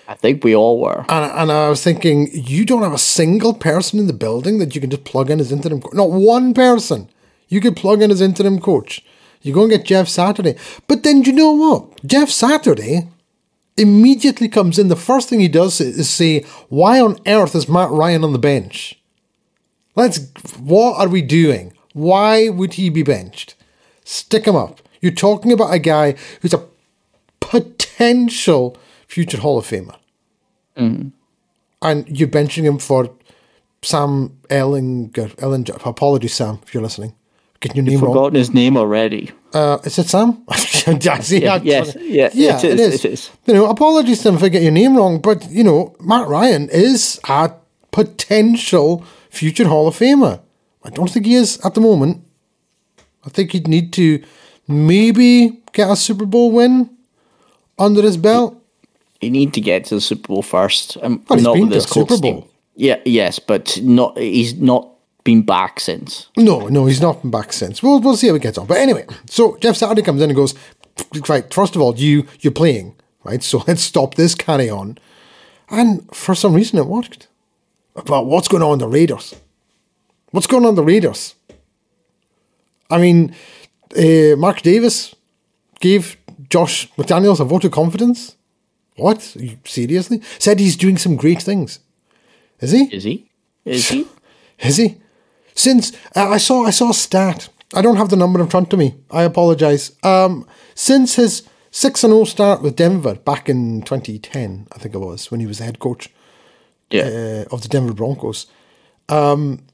[0.08, 1.04] I think we all were.
[1.08, 4.74] And, and I was thinking, you don't have a single person in the building that
[4.74, 5.92] you can just plug in as interim coach.
[5.92, 7.10] Not one person.
[7.48, 9.04] You could plug in as interim coach.
[9.42, 10.56] You go and get Jeff Saturday.
[10.86, 12.02] But then do you know what?
[12.06, 13.08] Jeff Saturday
[13.78, 14.88] immediately comes in.
[14.88, 18.38] The first thing he does is say, why on earth is Matt Ryan on the
[18.38, 19.00] bench?
[19.94, 20.18] Let's,
[20.58, 21.72] what are we doing?
[21.92, 23.54] Why would he be benched?
[24.04, 24.80] Stick him up.
[25.00, 26.64] You're talking about a guy who's a
[27.40, 28.76] potential
[29.06, 29.96] future Hall of Famer.
[30.76, 31.12] Mm.
[31.82, 33.10] And you're benching him for
[33.82, 35.34] Sam Ehlinger.
[35.36, 35.86] Ehlinger.
[35.86, 37.14] Apologies, Sam, if you're listening.
[37.60, 38.12] Getting your name wrong.
[38.12, 39.32] Forgotten his name already.
[39.54, 40.42] Uh, is it Sam?
[40.56, 43.04] See, Yeah, yes, yeah, yeah, it is, it is.
[43.04, 43.30] it is.
[43.46, 46.28] You know, apologies to him if I get your name wrong, but you know, Matt
[46.28, 47.52] Ryan is a
[47.90, 50.40] potential future Hall of Famer.
[50.84, 52.22] I don't think he is at the moment.
[53.24, 54.22] I think he'd need to
[54.66, 56.90] maybe get a Super Bowl win
[57.78, 58.54] under his belt.
[59.20, 60.96] You need to get to the Super Bowl first.
[61.02, 62.34] Um, Well, he's not been with to this a Super Colts team.
[62.40, 62.48] Bowl.
[62.76, 64.16] Yeah, yes, but not.
[64.18, 64.88] He's not
[65.28, 66.30] been back since.
[66.38, 67.82] No, no, he's not been back since.
[67.82, 68.66] We'll, we'll see how it gets on.
[68.66, 70.54] But anyway, so Jeff Saturday comes in and goes,
[71.28, 73.42] right, first of all, you, you're playing, right?
[73.42, 74.96] So let's stop this carry on.
[75.68, 77.28] And for some reason it worked.
[78.06, 79.34] But what's going on in the Raiders?
[80.30, 81.34] What's going on in the Raiders?
[82.90, 83.34] I mean,
[83.98, 85.14] uh, Mark Davis
[85.80, 86.16] gave
[86.48, 88.34] Josh McDaniels a vote of confidence.
[88.96, 89.36] What?
[89.36, 90.22] You- Seriously?
[90.38, 91.80] Said he's doing some great things.
[92.60, 92.84] Is he?
[92.84, 93.30] Is he?
[93.66, 94.06] Is he?
[94.60, 94.96] Is he?
[95.58, 97.48] Since uh, I saw I saw a stat.
[97.74, 98.94] I don't have the number in front of me.
[99.10, 99.92] I apologize.
[100.02, 104.98] Um, since his six and zero start with Denver back in 2010, I think it
[104.98, 106.08] was when he was the head coach
[106.90, 107.02] Yeah.
[107.48, 108.46] uh, of the Denver Broncos.
[109.10, 109.66] Um,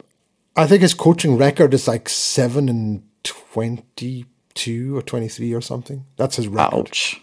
[0.57, 6.05] I think his coaching record is like seven and twenty-two or twenty-three or something.
[6.17, 7.21] That's his record Ouch.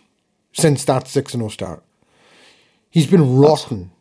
[0.54, 1.84] since that six and zero start.
[2.90, 3.92] He's been rotten,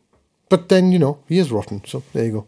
[0.48, 1.82] but then you know he is rotten.
[1.86, 2.46] So there you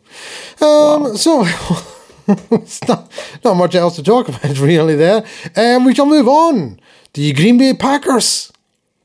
[0.61, 0.67] go.
[0.67, 1.45] Um, So
[2.53, 3.11] it's not,
[3.45, 5.25] not much else to talk about, really, there.
[5.57, 6.79] Um, we shall move on.
[7.15, 8.53] The Green Bay Packers,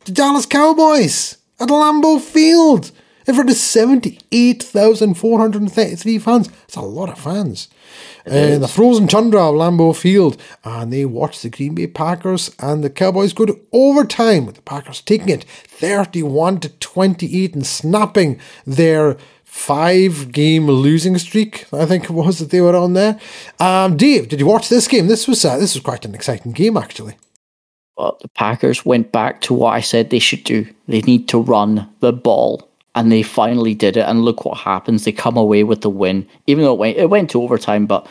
[0.06, 2.92] the Dallas Cowboys at Lambeau Field.
[3.26, 6.48] In front of 78,433 fans.
[6.48, 7.68] That's a lot of fans.
[8.26, 10.42] Uh, the frozen tundra of Lambeau Field.
[10.64, 14.62] And they watched the Green Bay Packers and the Cowboys go to overtime, with the
[14.62, 19.18] Packers taking it 31 to 28 and snapping their
[19.58, 23.20] five game losing streak, I think it was that they were on there.
[23.60, 25.08] Um, Dave, did you watch this game?
[25.08, 27.16] This was uh, this was quite an exciting game, actually.
[27.98, 30.68] But the Packers went back to what I said they should do.
[30.88, 32.70] They need to run the ball.
[32.94, 34.08] And they finally did it.
[34.08, 35.04] And look what happens.
[35.04, 36.28] They come away with the win.
[36.46, 38.08] Even though it went, it went to overtime, but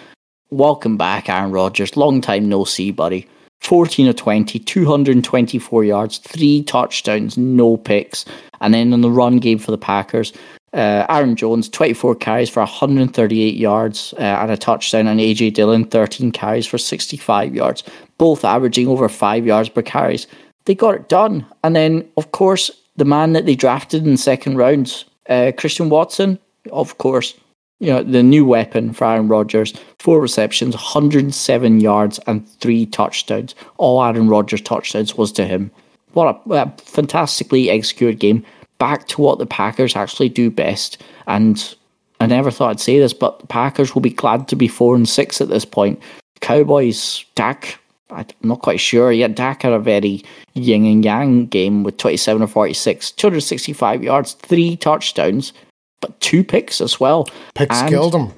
[0.51, 1.97] welcome back, Aaron Rodgers.
[1.97, 3.29] Long time no see, buddy.
[3.61, 8.25] 14 of 20, 224 yards, three touchdowns, no picks.
[8.61, 10.33] And then on the run game for the Packers,
[10.77, 15.87] uh, Aaron Jones, 24 carries for 138 yards uh, and a touchdown, and AJ Dillon,
[15.87, 17.83] 13 carries for 65 yards,
[18.19, 20.27] both averaging over five yards per carries.
[20.67, 21.47] They got it done.
[21.65, 25.89] And then, of course, the man that they drafted in the second round, uh, Christian
[25.89, 26.39] Watson,
[26.71, 27.35] of course,
[27.79, 33.55] you know, the new weapon for Aaron Rodgers, four receptions, 107 yards, and three touchdowns.
[33.79, 35.71] All Aaron Rodgers touchdowns was to him.
[36.13, 38.45] What a, a fantastically executed game.
[38.79, 41.03] Back to what the Packers actually do best.
[41.27, 41.75] And
[42.21, 44.95] I never thought I'd say this, but the Packers will be glad to be four
[44.95, 46.01] and six at this point.
[46.41, 47.79] Cowboys, Dak,
[48.11, 49.11] I'm not quite sure.
[49.13, 50.23] Yeah, Dak had a very
[50.55, 55.53] yin and yang game with 27 or 46, 265 yards, three touchdowns,
[56.01, 57.29] but two picks as well.
[57.55, 58.33] Picks And- killed him.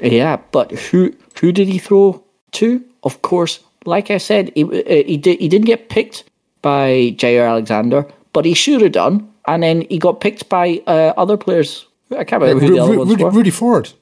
[0.00, 2.84] Yeah, but who who did he throw to?
[3.02, 6.22] Of course, like I said, he uh, he did he didn't get picked
[6.62, 11.12] by Jaire Alexander, but he should have done, and then he got picked by uh,
[11.16, 11.86] other players.
[12.10, 13.24] I can't remember who the other Ru- Rudy.
[13.24, 13.92] Rudy Ford.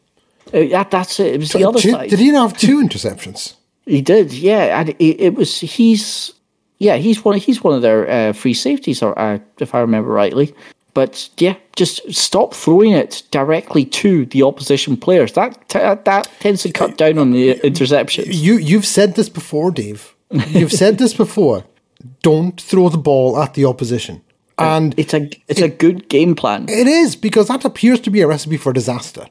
[0.54, 1.34] Uh, yeah, that's it.
[1.34, 2.10] It was the other Did, side.
[2.10, 3.54] did he have two interceptions?
[3.84, 6.32] He did, yeah, and it, it was he's
[6.78, 10.10] yeah he's one he's one of their uh, free safeties, or uh, if I remember
[10.10, 10.54] rightly.
[10.94, 15.32] But yeah, just stop throwing it directly to the opposition players.
[15.34, 18.26] That t- that tends to cut down on the interceptions.
[18.30, 20.14] You you've said this before, Dave.
[20.48, 21.64] You've said this before.
[22.22, 24.22] Don't throw the ball at the opposition.
[24.58, 26.66] And It's a it's a good game plan.
[26.68, 29.26] it is because that appears to be a recipe for disaster.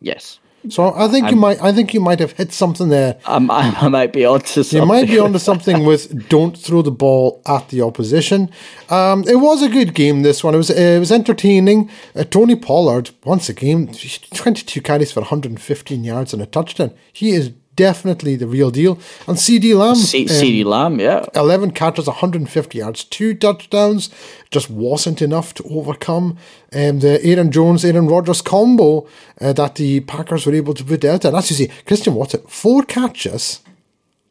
[0.00, 3.16] Yes, So I think you might I think you might have hit something there.
[3.26, 4.80] I'm, I'm, I might be onto something.
[4.80, 8.48] You might be onto something with don't throw the ball at the opposition.
[8.88, 10.22] Um, it was a good game.
[10.22, 11.90] This one it was it was entertaining.
[12.14, 13.88] Uh, Tony Pollard once again,
[14.34, 16.92] twenty two carries for one hundred and fifteen yards and a touchdown.
[17.12, 17.50] He is
[17.82, 18.94] definitely the real deal.
[19.26, 21.26] And CeeDee Lamb, C- um, CeeDee Lamb, yeah.
[21.34, 24.08] 11 catches, 150 yards, two touchdowns,
[24.52, 26.38] just wasn't enough to overcome
[26.72, 29.08] um, the Aaron Jones, Aaron Rodgers combo
[29.40, 31.24] uh, that the Packers were able to put out.
[31.24, 33.60] And as you see, Christian Watson, four catches,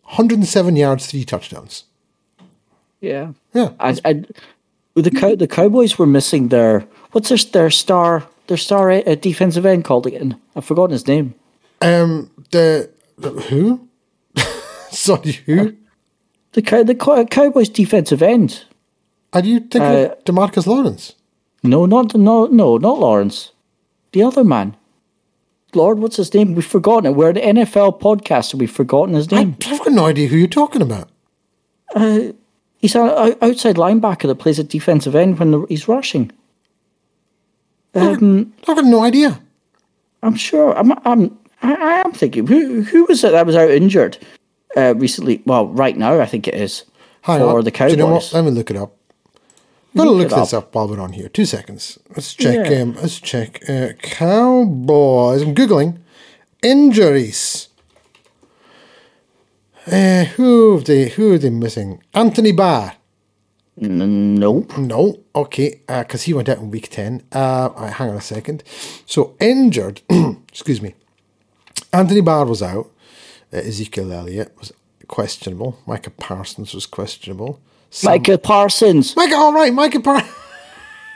[0.03, 1.83] 107 yards, three touchdowns.
[3.01, 3.33] Yeah.
[3.53, 3.71] Yeah.
[3.81, 4.23] I, I,
[4.95, 9.65] the cow, the Cowboys were missing their what's their their star their star uh, defensive
[9.65, 10.39] end called again?
[10.55, 11.33] I've forgotten his name.
[11.81, 12.89] Um, the, the
[13.19, 13.87] who?
[14.91, 15.75] Sorry, who?
[16.53, 18.65] The the Cowboys defensive end.
[19.33, 21.15] Are you thinking Uh, of Demarcus Lawrence?
[21.63, 23.51] No, not no no not Lawrence.
[24.11, 24.75] The other man.
[25.73, 26.53] Lord, what's his name?
[26.53, 27.15] We've forgotten it.
[27.15, 29.55] We're the NFL podcast, and we've forgotten his name.
[29.67, 31.09] I've got no idea who you're talking about.
[32.81, 36.31] He's an outside linebacker that plays at defensive end when the, he's rushing.
[37.93, 39.39] Um, I've got no idea.
[40.23, 40.77] I'm sure.
[40.77, 40.91] I'm.
[41.05, 41.37] I'm.
[41.61, 42.47] I I am thinking.
[42.47, 44.17] Who who was it that was out injured
[44.75, 45.41] uh, recently?
[45.45, 46.83] Well, right now I think it is
[47.21, 47.63] Hang for on.
[47.63, 47.91] the Do Cowboys.
[47.91, 48.31] you know what?
[48.33, 48.95] Let me look it up.
[49.95, 50.63] Gonna Look look, this up.
[50.67, 50.75] up.
[50.75, 51.27] while we're on here.
[51.27, 51.99] Two seconds.
[52.11, 52.69] Let's check.
[52.69, 52.81] Yeah.
[52.81, 53.61] Um, let's check.
[53.69, 55.41] Uh, Cowboys.
[55.41, 55.97] I'm googling
[56.63, 57.67] injuries.
[59.87, 61.09] Uh, who have they?
[61.09, 62.01] Who are they missing?
[62.13, 62.93] Anthony Barr.
[63.77, 64.65] No.
[64.77, 65.19] No.
[65.35, 65.81] Okay.
[65.87, 67.23] Because he went out in week ten.
[67.31, 68.63] Uh, right, hang on a second.
[69.05, 70.01] So injured.
[70.49, 70.93] excuse me.
[71.93, 72.89] Anthony Barr was out.
[73.53, 74.71] Uh, Ezekiel Elliott was
[75.07, 75.77] questionable.
[75.85, 77.59] Micah Parsons was questionable.
[77.89, 79.15] Sam- Micah Parsons.
[79.15, 80.33] Micah, all right, Micah Parsons.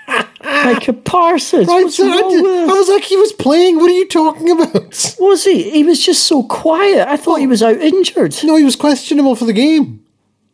[0.43, 1.67] Micah Parsons.
[1.67, 3.77] Right, so I, did- I was like, he was playing.
[3.77, 5.15] What are you talking about?
[5.19, 5.69] Was he?
[5.71, 7.07] He was just so quiet.
[7.07, 8.35] I thought he was out injured.
[8.43, 10.05] No, he was questionable for the game.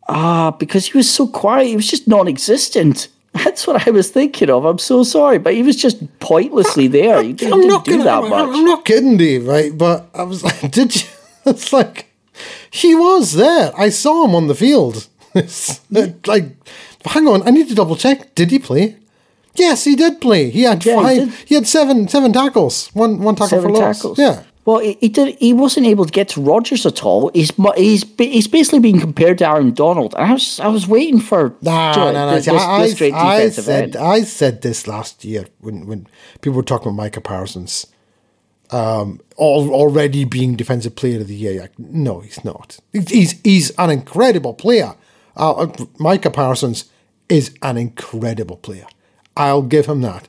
[0.08, 1.66] Ah, because he was so quiet.
[1.66, 3.08] He was just non-existent.
[3.34, 4.64] That's what I was thinking of.
[4.66, 7.22] I'm so sorry, but he was just pointlessly there.
[7.22, 8.48] He didn't, I'm didn't not do gonna, that much.
[8.56, 9.46] I'm not kidding, Dave.
[9.46, 11.08] Right, but I was like, did you?
[11.46, 12.06] It's like
[12.70, 13.72] he was there.
[13.76, 15.08] I saw him on the field.
[16.26, 16.44] Like,
[17.06, 18.34] hang on, I need to double check.
[18.34, 18.96] Did he play?
[19.54, 20.50] Yes, he did play.
[20.50, 21.16] He had Yeah, five.
[21.16, 21.28] did.
[21.46, 22.88] He, had seven seven tackles.
[22.94, 23.96] One one tackle Seven for loss.
[23.98, 24.18] tackles.
[24.18, 24.42] Yeah.
[24.64, 25.36] Well, he, he did.
[25.38, 27.30] He wasn't able to get to Rodgers at all.
[27.34, 30.14] He's he's he's basically being compared to Aaron Donald.
[30.14, 32.34] And I was I was waiting for Nah, no, no.
[32.34, 33.96] this, I, this great I said end.
[33.96, 36.06] I said this last year when, when
[36.42, 37.86] people were talking about Micah Parsons
[38.72, 41.60] um, al- already being defensive player of the year.
[41.60, 42.78] Like, no, he's not.
[42.92, 44.94] He's he's, he's an incredible player.
[45.36, 46.86] Uh, uh, Micah Parsons
[47.28, 48.86] is an incredible player.
[49.36, 50.28] I'll give him that.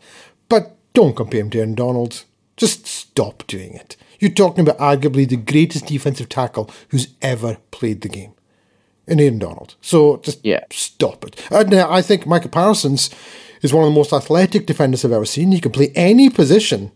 [0.50, 2.24] But don't compare him to Aaron Donald.
[2.56, 3.96] Just stop doing it.
[4.24, 8.32] You're talking about arguably the greatest defensive tackle who's ever played the game
[9.06, 9.76] in Aaron Donald.
[9.82, 10.62] So just Yeah.
[10.72, 11.36] stop it.
[11.52, 13.10] Uh, now, I think Micah Parsons
[13.62, 15.52] is one of the most athletic defenders I've ever seen.
[15.52, 16.92] He can play any position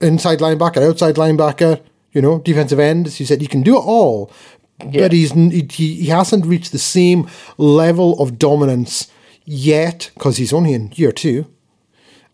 [0.00, 1.80] inside linebacker, outside linebacker,
[2.14, 3.06] you know, defensive end.
[3.08, 4.30] As you said, he can do it all.
[4.78, 9.08] But he's he, he hasn't reached the same level of dominance
[9.44, 11.46] yet because he's only in year two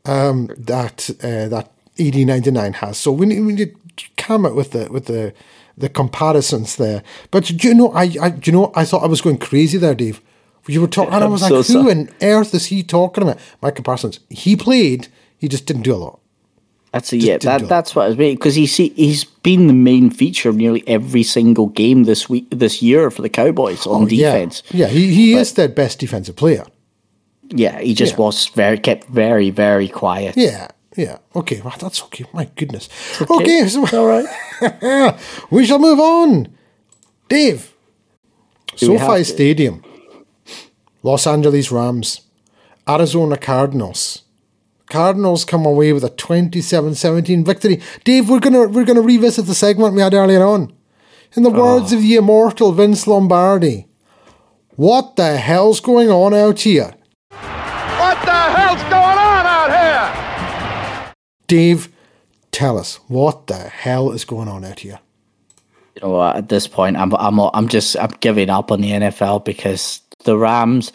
[0.04, 2.96] um, that uh, that ED ninety nine has.
[2.96, 3.76] So we need, we need
[4.26, 5.32] to with the with the
[5.76, 7.02] the comparisons there.
[7.30, 9.78] But do you know, I, I do you know, I thought I was going crazy
[9.78, 10.20] there, Dave.
[10.66, 11.90] You were talking, and I I'm was so like, who sorry.
[11.92, 13.38] on earth is he talking about?
[13.62, 14.20] Micah Parsons.
[14.28, 15.08] He played.
[15.38, 16.20] He just didn't do a lot.
[16.92, 17.38] That's a, yeah.
[17.38, 20.82] That that's what I was waiting because he's he's been the main feature of nearly
[20.86, 24.62] every single game this week this year for the Cowboys on defense.
[24.66, 26.64] Oh, Yeah, yeah he, he is their best defensive player.
[27.48, 28.18] Yeah, he just Yeah.
[28.18, 30.36] was very kept very very quiet.
[30.36, 30.68] Yeah,
[31.00, 31.18] yeah.
[31.34, 32.24] Okay, well, that's okay.
[32.32, 32.88] My goodness.
[33.22, 35.18] Okay, so all right.
[35.50, 36.54] we shall move on.
[37.28, 37.72] Dave,
[38.76, 39.24] Do we have SoFi?
[39.24, 39.84] Stadium,
[41.02, 42.20] Los Angeles Rams,
[42.88, 44.22] Arizona Cardinals.
[44.90, 47.80] Cardinals come away with a 27-17 victory.
[48.04, 50.72] Dave, we're gonna we're gonna revisit the segment we had earlier on.
[51.36, 51.96] In the words oh.
[51.96, 53.86] of the immortal Vince Lombardi,
[54.74, 56.92] what the hell's going on out here?
[57.30, 58.99] What the hell's going on out here?
[61.50, 61.88] Dave,
[62.52, 65.00] tell us what the hell is going on out here.
[65.96, 69.44] you know at this point I'm I'm I'm just I'm giving up on the NFL
[69.44, 70.92] because the Rams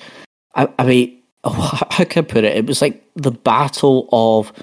[0.56, 2.56] I, I mean how can I put it?
[2.56, 4.54] It was like the battle of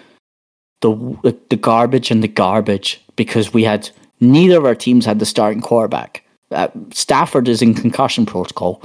[0.81, 5.27] the the garbage and the garbage because we had neither of our teams had the
[5.27, 6.25] starting quarterback.
[6.51, 8.81] Uh, Stafford is in concussion protocol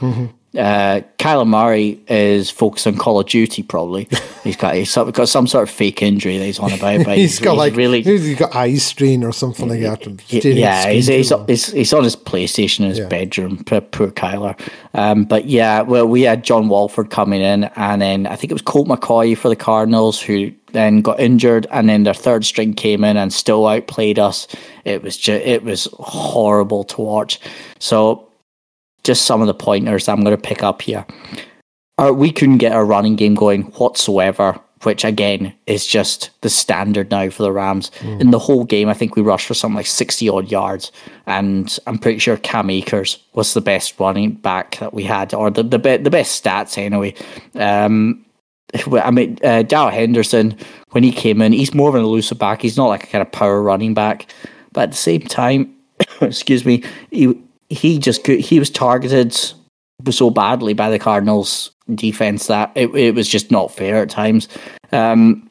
[0.57, 4.07] uh, Kyler Murray is focused on Call of Duty probably
[4.43, 7.39] he's got he's got some sort of fake injury that he's on about but he's
[7.39, 10.03] got like really he's got eye strain or something like that.
[10.03, 13.07] from Y- staring at yeah, he's, he's, he's, he's on his PlayStation in his Yeah.
[13.07, 13.63] bedroom.
[13.65, 14.57] Poor, poor Kyler.
[14.93, 18.55] Um, but yeah, well, we had John Wolford coming in, and then I think it
[18.55, 22.73] was Colt McCoy for the Cardinals who then got injured, and then their third string
[22.73, 24.47] came in and still outplayed us.
[24.85, 27.39] It was just it was horrible to watch.
[27.79, 28.26] So,
[29.07, 31.05] just some of the pointers I'm going to pick up here.
[31.97, 37.09] Our, we couldn't get our running game going whatsoever, which again is just the standard
[37.09, 37.89] now for the Rams.
[38.03, 40.91] In the whole game, I think we rushed for something like 60 odd yards,
[41.25, 45.49] and I'm pretty sure Cam Akers was the best running back that we had, or
[45.49, 47.15] the the, be- the best stats anyway.
[47.55, 48.23] Um,
[48.91, 50.55] I mean, uh, Darrell Henderson,
[50.91, 52.61] when he came in, he's more of an elusive back.
[52.61, 54.27] He's not like a kind of power running back,
[54.73, 55.73] but at the same time,
[56.21, 57.33] excuse me, he
[57.69, 59.37] he just could, he was targeted
[60.09, 64.47] so badly by the Cardinals defense that it, it was just not fair at times.
[64.91, 65.49] Um,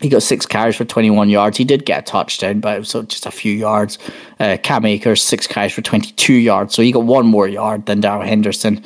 [0.00, 1.56] he got six carries for 21 yards.
[1.56, 3.98] He did get a touchdown, but it was just a few yards.
[4.40, 6.74] Uh, Cam Akers, six carries for 22 yards.
[6.74, 8.84] So he got one more yard than Darrell Henderson.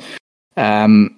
[0.57, 1.16] Um,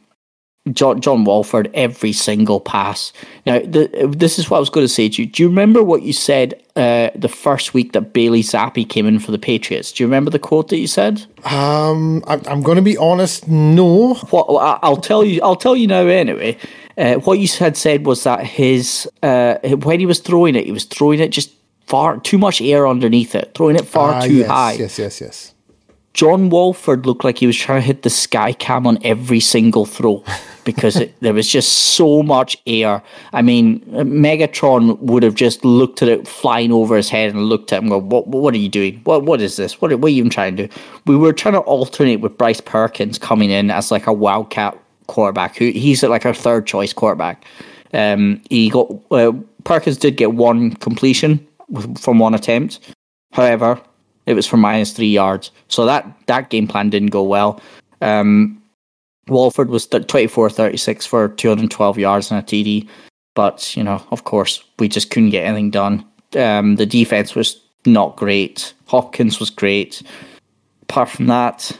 [0.73, 3.13] John, John Wolford, every single pass.
[3.45, 5.27] Now, the, this is what I was going to say to you.
[5.27, 9.19] Do you remember what you said uh, the first week that Bailey Zappe came in
[9.19, 9.91] for the Patriots?
[9.91, 11.25] Do you remember the quote that you said?
[11.45, 13.47] Um, I'm, I'm going to be honest.
[13.47, 16.57] No, what I- I'll tell you, I'll tell you now anyway.
[16.97, 20.71] Uh, what you had said was that his uh, when he was throwing it, he
[20.71, 21.51] was throwing it just
[21.87, 24.71] far too much air underneath it, throwing it far Ah, too yes, high.
[24.73, 25.53] Yes, yes, yes.
[26.13, 29.85] John Wolford looked like he was trying to hit the sky cam on every single
[29.85, 30.23] throw
[30.65, 33.01] because it, there was just so much air.
[33.31, 37.71] I mean, Megatron would have just looked at it flying over his head and looked
[37.71, 39.01] at him and go, what, what are you doing?
[39.03, 39.79] What, what is this?
[39.81, 40.73] What, what are you even trying to do?
[41.05, 45.57] We were trying to alternate with Bryce Perkins coming in as like a wildcat quarterback.
[45.57, 47.45] Who He's like our third choice quarterback.
[47.93, 49.31] Um, he got uh,
[49.63, 51.45] Perkins did get one completion
[51.99, 52.79] from one attempt.
[53.33, 53.81] However,
[54.29, 55.49] it was for minus three yards.
[55.69, 57.59] So that, that game plan didn't go well.
[58.01, 58.61] Um,
[59.27, 62.87] Wolford was th- 24 36 for 212 yards and a TD.
[63.33, 66.05] But, you know, of course, we just couldn't get anything done.
[66.35, 68.73] Um, the defense was not great.
[68.85, 70.03] Hopkins was great.
[70.83, 71.71] Apart from that,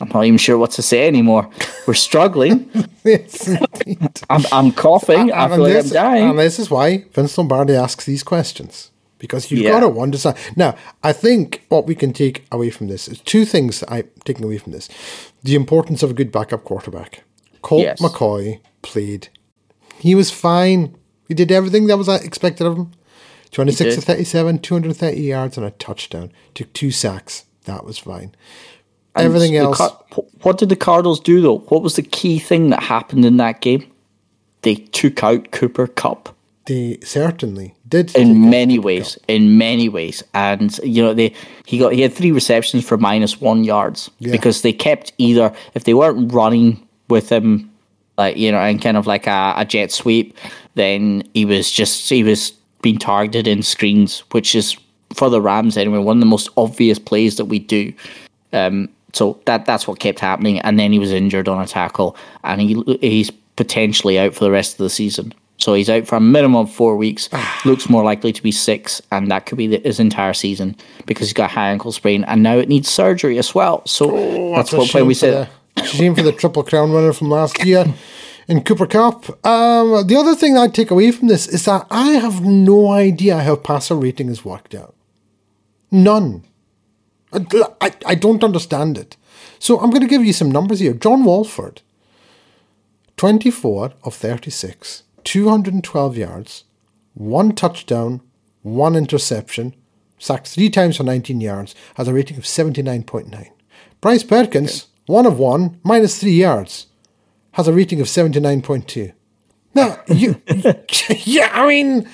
[0.00, 1.48] I'm not even sure what to say anymore.
[1.86, 2.70] We're struggling.
[3.02, 3.48] Yes.
[4.28, 5.32] I'm, I'm coughing.
[5.32, 6.28] I And feel like I'm dying.
[6.28, 8.89] And this is why Vince Lombardi asks these questions.
[9.20, 9.78] Because you've Yeah.
[9.78, 10.36] got to understand.
[10.56, 14.44] Now, I think what we can take away from this is two things I'm taking
[14.44, 14.88] away from this:
[15.44, 17.22] the importance of a good backup quarterback.
[17.62, 18.00] Colt Yes.
[18.00, 19.28] McCoy played;
[19.98, 20.96] he was fine.
[21.28, 22.90] He did everything that was uh, expected of him.
[23.52, 26.32] Twenty-six to thirty-seven, two hundred thirty yards and a touchdown.
[26.54, 27.44] Took two sacks.
[27.64, 28.34] That was fine.
[29.14, 29.76] And Everything else.
[29.78, 29.98] Car-
[30.42, 31.58] what did the Cardinals do though?
[31.58, 33.84] What was the key thing that happened in that game?
[34.62, 36.34] They took out Cooper Kupp.
[36.70, 38.14] They certainly did.
[38.14, 41.32] in many ways in many ways and you know they
[41.66, 44.30] he got he had three receptions for minus one yards Yeah.
[44.30, 47.68] because they kept either if they weren't running with him
[48.16, 50.36] like you know and kind of like a, a jet sweep
[50.76, 52.52] then he was just he was
[52.82, 54.76] being targeted in screens which is
[55.12, 57.92] for the rams anyway one of the most obvious plays that we do
[58.52, 62.14] um so that that's what kept happening and then he was injured on a tackle
[62.44, 66.16] and he he's potentially out for the rest of the season so he's out for
[66.16, 67.28] a minimum of four weeks.
[67.64, 70.74] Looks more likely to be six, and that could be the, his entire season
[71.06, 73.82] because he's got high ankle sprain, and now it needs surgery as well.
[73.86, 74.06] So
[74.54, 77.64] that's It's a what we said the, shame for the triple crown winner from last
[77.64, 77.84] year
[78.48, 79.28] in Cooper Kupp.
[79.46, 83.38] Um, the other thing I take away from this is that I have no idea
[83.42, 84.94] how passer rating has worked out.
[85.90, 86.44] None.
[87.32, 87.44] I,
[87.80, 89.16] I, I don't understand it.
[89.58, 90.94] So I'm going to give you some numbers here.
[90.94, 91.82] John Wolford,
[93.16, 96.64] 24 of 36, 212 yards,
[97.14, 98.20] one touchdown,
[98.62, 99.72] one interception,
[100.18, 103.48] sacked three times for 19 yards, has a rating of 79.9.
[104.00, 106.88] Bryce Perkins, one of one, minus three yards,
[107.52, 109.12] has a rating of 79.2.
[109.72, 110.42] Now, you,
[111.24, 112.08] yeah, I mean,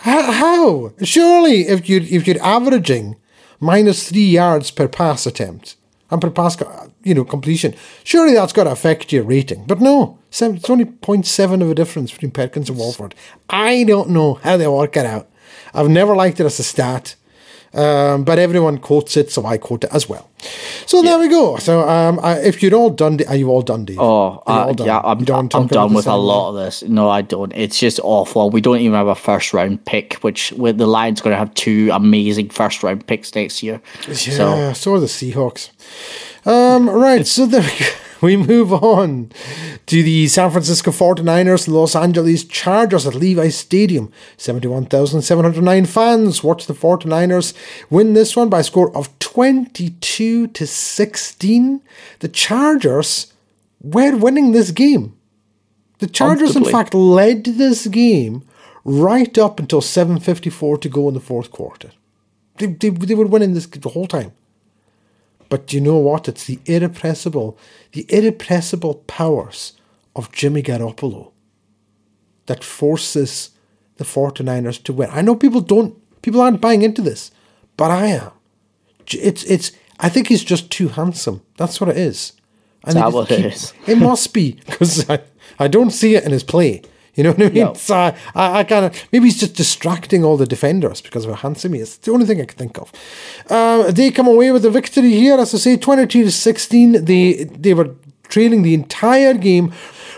[0.00, 0.92] how, how?
[1.04, 3.14] Surely, if you if you're averaging
[3.60, 5.76] minus three yards per pass attempt
[6.10, 9.64] and per pass, co- you know, completion, surely that's got to affect your rating.
[9.66, 13.14] But no, it's only 0.7 of a difference between Perkins and Wolford.
[13.50, 15.28] I don't know how they work it out.
[15.74, 17.14] I've never liked it as a stat.
[17.78, 20.28] Um, but everyone quotes it, so I quote it as well.
[20.86, 21.58] So there we go.
[21.58, 23.98] So um, I, if you're all done, are you all done, Dave?
[24.00, 24.86] Oh, uh, done?
[24.86, 26.82] yeah, I'm, don't I'm done with a lot of this.
[26.82, 27.52] No, I don't.
[27.54, 28.50] It's just awful.
[28.50, 31.54] We don't even have a first round pick, which with the Lions going to have
[31.54, 33.80] two amazing first round picks next year.
[34.08, 35.70] Yeah, So so are the Seahawks.
[36.44, 37.86] Um, right, so there we, go.
[38.22, 39.30] we move on
[39.86, 44.12] to the San Francisco 49ers, Los Angeles Chargers at Levi Stadium.
[44.36, 47.54] 71,709 fans watch the 49ers
[47.90, 51.80] win this one by a score of 22 to 16.
[52.18, 53.32] The Chargers
[53.80, 55.16] were winning this game.
[55.98, 58.44] The Chargers, in fact, led this game
[58.84, 61.90] right up until 7.54 to go in the fourth quarter.
[62.56, 64.32] They, they, they were winning this the whole time.
[65.48, 66.28] But you know what?
[66.28, 67.58] It's the irrepressible,
[67.92, 69.72] the irrepressible powers
[70.14, 71.32] of Jimmy Garoppolo
[72.46, 73.50] that forces
[73.96, 75.10] the 49ers to win.
[75.12, 77.30] I know people don't people aren't buying into this,
[77.76, 78.30] but I am.
[79.12, 81.42] It's it's I think he's just too handsome.
[81.56, 82.32] That's what it is.
[82.84, 83.72] And that what it is?
[83.86, 85.20] It must be because I,
[85.58, 86.82] I don't see it in his play.
[87.18, 87.64] You know what I mean?
[87.64, 87.74] No.
[87.74, 91.32] So I, I, I kind of maybe he's just distracting all the defenders because of
[91.32, 91.96] how handsome he is.
[91.96, 92.92] It's the only thing I can think of.
[93.50, 97.04] Um, they come away with a victory here, as I say, twenty-two to sixteen.
[97.04, 97.96] They they were
[98.28, 99.72] trailing the entire game.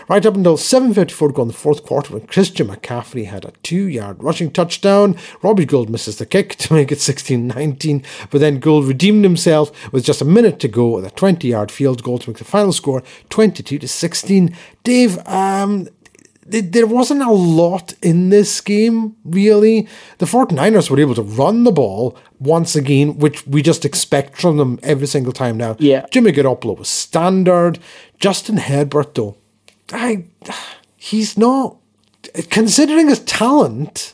[0.09, 3.53] Right up until 7.54 to go in the fourth quarter when Christian McCaffrey had a
[3.63, 5.15] two-yard rushing touchdown.
[5.41, 10.03] Robbie Gould misses the kick to make it 16-19, but then Gould redeemed himself with
[10.03, 13.03] just a minute to go with a 20-yard field goal to make the final score
[13.29, 14.53] 22 to 16.
[14.83, 15.87] Dave, um,
[16.45, 19.87] there wasn't a lot in this game, really.
[20.17, 24.57] The 49ers were able to run the ball once again, which we just expect from
[24.57, 25.75] them every single time now.
[25.79, 26.05] Yeah.
[26.11, 27.79] Jimmy Garoppolo was standard.
[28.19, 29.35] Justin Herbert, though,
[29.93, 30.25] I
[30.97, 31.77] he's not
[32.49, 34.13] considering his talent.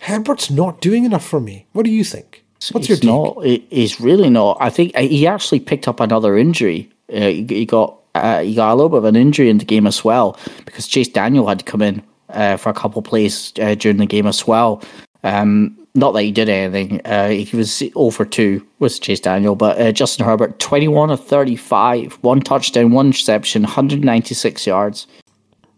[0.00, 1.66] Herbert's not doing enough for me.
[1.72, 2.44] What do you think?
[2.72, 3.04] What's your take?
[3.10, 3.44] not.
[3.44, 4.56] he- He's really not.
[4.60, 6.90] I think uh, he actually picked up another injury.
[7.12, 9.86] Uh, he got uh, he got a little bit of an injury in the game
[9.86, 13.52] as well because Chase Daniel had to come in uh, for a couple of plays
[13.60, 14.82] uh, during the game as well.
[15.24, 17.00] Um, not that he did anything.
[17.04, 21.24] Uh, he was 0 for 2 with Chase Daniel, but uh, Justin Herbert, 21 of
[21.24, 25.06] 35, one touchdown, one interception, 196 yards.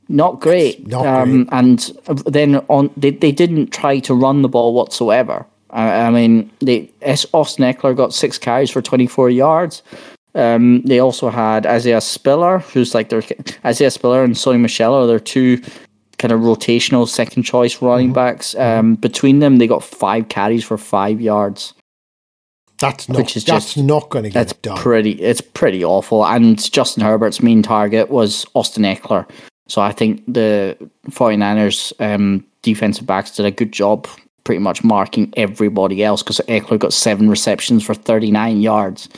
[0.08, 0.86] Not great.
[0.86, 1.78] Not um, And
[2.26, 5.46] then on they, they didn't try to run the ball whatsoever.
[5.70, 9.82] I, I mean, they S- Austin Ekeler got six carries for 24 yards.
[10.34, 13.22] Um, they also had Isaiah Spiller, who's like their
[13.64, 15.58] Isaiah Spiller and Sony Michel are their two
[16.18, 18.54] kind of rotational second choice running backs.
[18.56, 21.74] Um, between them, they got five carries for five yards.
[22.78, 23.18] That's not.
[23.18, 24.76] which is that's just- not going to get That's it done.
[24.76, 25.12] pretty.
[25.12, 26.26] It's pretty awful.
[26.26, 29.28] And Justin Herbert's main target was Austin Ekeler.
[29.68, 30.76] So I think the
[31.10, 34.08] 49ers um, defensive backs did a good job
[34.42, 39.08] pretty much marking everybody else because Ekeler got seven receptions for 39 yards.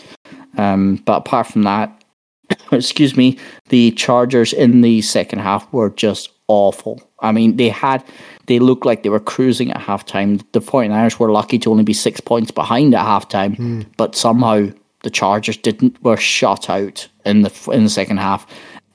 [0.57, 2.05] Um, but apart from that,
[2.73, 3.39] excuse me,
[3.69, 7.03] the Chargers in the second half were just awful.
[7.21, 8.05] I mean, they had,
[8.47, 10.45] they looked like they were cruising at halftime.
[10.53, 14.69] The 49ers were lucky to only be six points behind at halftime, but somehow
[15.03, 18.47] the Chargers didn't, were shut out in the, in the second half.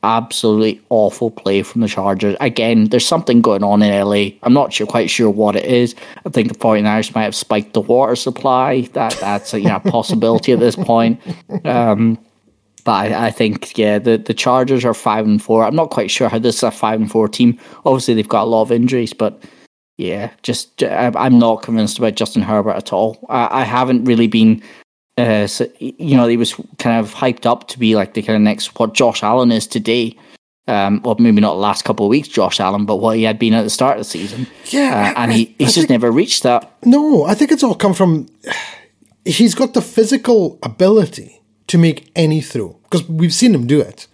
[0.04, 2.36] Absolutely awful play from the Chargers.
[2.40, 4.38] Again, there's something going on in LA.
[4.42, 5.94] I'm not sure, quite sure what it is.
[6.26, 8.82] I think the 49ers might have spiked the water supply.
[8.94, 11.22] That That's a you know, possibility at this point.
[11.66, 12.18] Um,
[12.84, 15.64] but I, I think yeah, the, the Chargers are five and four.
[15.64, 17.60] I'm not quite sure how this is a five and four team.
[17.86, 19.44] Obviously, they've got a lot of injuries, but
[19.98, 23.24] yeah, just I'm not convinced about Justin Herbert at all.
[23.30, 24.64] I, I haven't really been.
[25.22, 28.36] Uh, so, you know, he was kind of hyped up to be like the kind
[28.36, 30.18] of next what Josh Allen is today.
[30.68, 33.40] Um, well, maybe not the last couple of weeks, Josh Allen, but what he had
[33.40, 34.48] been at the start of the season.
[34.68, 36.72] Yeah, uh, and I- he, I he's just think- never reached that.
[36.86, 38.28] No, I think it's all come from.
[39.26, 44.08] He's got the physical ability to make any throw because we've seen him do it.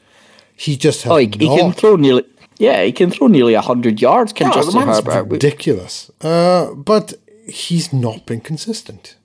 [0.56, 2.24] He just has Oh, he, he can throw nearly.
[2.58, 4.34] Yeah, he can throw nearly hundred yards.
[4.34, 5.30] Can the Justin Herbert?
[5.32, 6.10] ridiculous.
[6.22, 7.14] Uh, but
[7.48, 9.16] he's not been consistent.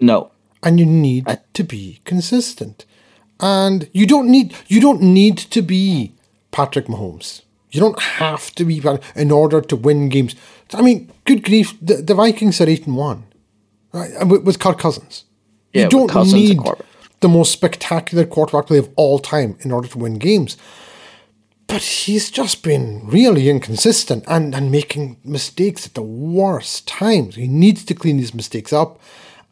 [0.00, 0.32] No,
[0.66, 2.84] and you need to be consistent.
[3.38, 6.12] And you don't need you don't need to be
[6.50, 7.42] Patrick Mahomes.
[7.70, 8.82] You don't have to be
[9.14, 10.34] in order to win games.
[10.74, 13.24] I mean, good grief, the, the Vikings are eight and one,
[13.92, 14.10] right?
[14.12, 15.24] and With, with Kirk Cousins.
[15.72, 16.58] Yeah, you don't need
[17.20, 20.56] the most spectacular quarterback play of all time in order to win games.
[21.68, 27.36] But he's just been really inconsistent and, and making mistakes at the worst times.
[27.36, 29.00] He needs to clean these mistakes up.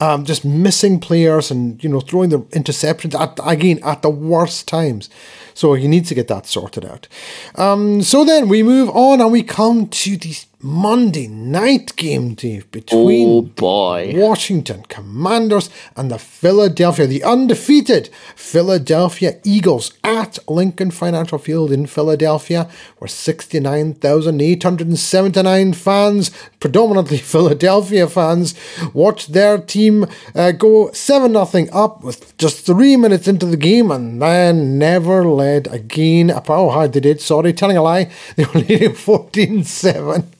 [0.04, 4.68] Um, just missing players and you know throwing the interceptions at again at the worst
[4.68, 5.08] times.
[5.54, 7.08] So he needs to get that sorted out.
[7.54, 10.36] Um, so then we move on and we come to the
[10.66, 19.38] Monday night game, Dave, between oh boy, Washington Commanders and the Philadelphia, the undefeated Philadelphia
[19.44, 22.66] Eagles at Lincoln Financial Field in Philadelphia,
[22.96, 26.30] where 69,879 fans,
[26.60, 28.54] predominantly Philadelphia fans,
[28.94, 33.90] watched their team uh, go 7 0 up with just three minutes into the game
[33.90, 36.30] and then never led again.
[36.30, 38.10] Oh, how they did, sorry, telling a lie.
[38.36, 40.33] They were leading 14 7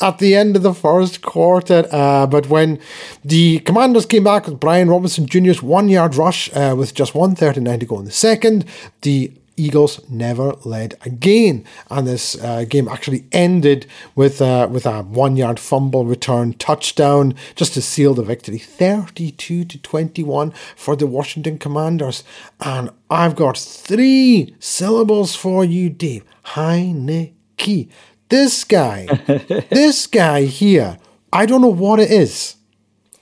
[0.00, 1.86] at the end of the first quarter.
[1.90, 2.78] Uh, but when
[3.24, 7.80] the Commanders came back with Brian Robinson Jr.'s one yard rush uh, with just 139
[7.80, 8.64] to go in the second,
[9.02, 15.02] the Eagles never led again, and this uh, game actually ended with uh, with a
[15.02, 20.52] one yard fumble return touchdown just to seal the victory, thirty two to twenty one
[20.74, 22.24] for the Washington Commanders.
[22.60, 26.24] And I've got three syllables for you, Dave.
[26.46, 27.88] Heinicke.
[28.32, 29.04] This guy,
[29.70, 30.96] this guy here,
[31.34, 32.56] I don't know what it is.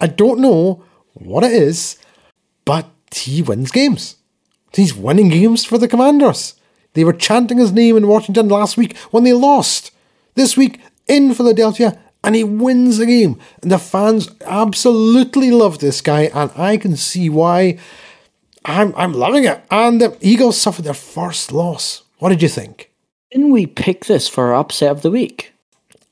[0.00, 0.84] I don't know
[1.14, 1.98] what it is,
[2.64, 4.18] but he wins games.
[4.72, 6.54] He's winning games for the Commanders.
[6.92, 9.90] They were chanting his name in Washington last week when they lost.
[10.36, 10.78] This week
[11.08, 13.36] in Philadelphia, and he wins the game.
[13.62, 17.78] And the fans absolutely love this guy, and I can see why.
[18.64, 19.60] I'm I'm loving it.
[19.72, 22.04] And the Eagles suffered their first loss.
[22.18, 22.89] What did you think?
[23.30, 25.52] Didn't we pick this for our upset of the week?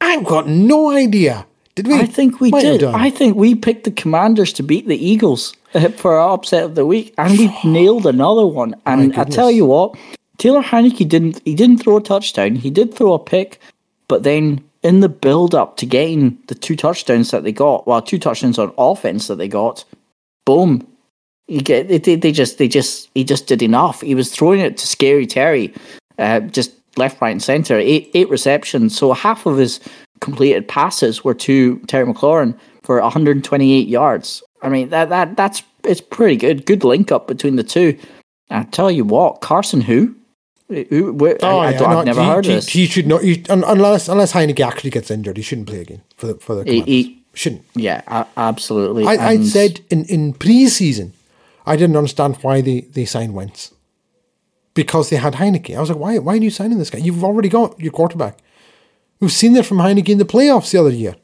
[0.00, 1.46] I've got no idea.
[1.74, 1.94] Did we?
[1.94, 2.84] I think we Might did.
[2.84, 6.74] I think we picked the Commanders to beat the Eagles uh, for our upset of
[6.74, 8.74] the week, and we nailed another one.
[8.86, 9.96] And I tell you what,
[10.38, 11.40] Taylor Heinicke didn't.
[11.44, 12.56] He didn't throw a touchdown.
[12.56, 13.60] He did throw a pick,
[14.06, 18.00] but then in the build up to getting the two touchdowns that they got, well,
[18.00, 19.84] two touchdowns on offense that they got,
[20.44, 20.86] boom.
[21.48, 24.02] You get they, they, they just they just he just did enough.
[24.02, 25.72] He was throwing it to Scary Terry,
[26.18, 27.78] uh, just left, right, and center.
[27.78, 28.96] Eight eight receptions.
[28.96, 29.80] So half of his
[30.20, 34.42] completed passes were to Terry McLaurin for 128 yards.
[34.62, 36.66] I mean that that that's it's pretty good.
[36.66, 37.96] Good link up between the two.
[38.50, 40.14] I tell you what, Carson who?
[40.70, 42.56] Eh, who, where, Oh, I, I yeah, don't, no, I've never he, heard he, of
[42.56, 42.68] this.
[42.68, 46.26] He should not, he, unless unless Heinicke actually gets injured, he shouldn't play again for
[46.26, 47.62] the for the He- he- shouldn't.
[47.76, 49.06] yeah, absolutely.
[49.06, 51.12] I, I said in, in pre-season,
[51.66, 53.72] I didn't understand why they, they signed Wentz.
[54.78, 55.76] Because they had Heinicke.
[55.76, 56.98] I was like, why, why are you signing this guy?
[56.98, 58.38] You've already got your quarterback.
[59.18, 61.16] We've seen that from Heinicke in the playoffs the other year.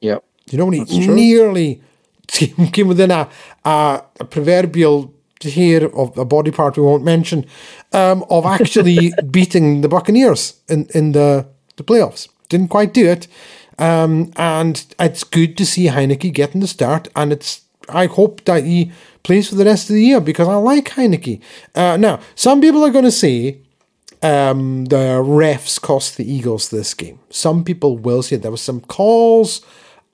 [0.00, 0.24] Yep.
[0.50, 1.14] You know, when he That's true.
[1.14, 1.82] nearly
[2.28, 3.28] came came within a,
[3.66, 7.44] a, a proverbial hair of a body part we won't mention
[7.92, 11.46] um, of actually beating the Buccaneers in, in the,
[11.76, 12.30] the playoffs.
[12.48, 13.28] Didn't quite do it.
[13.78, 17.08] Um, and it's good to see Heinicke getting the start.
[17.14, 17.60] And it's
[17.90, 18.90] I hope that he
[19.22, 21.40] plays for the rest of the year because I like Heinicke.
[21.74, 23.58] Uh, now, some people are going to say
[24.22, 27.18] um, the refs cost the Eagles this game.
[27.30, 29.62] Some people will say there were some calls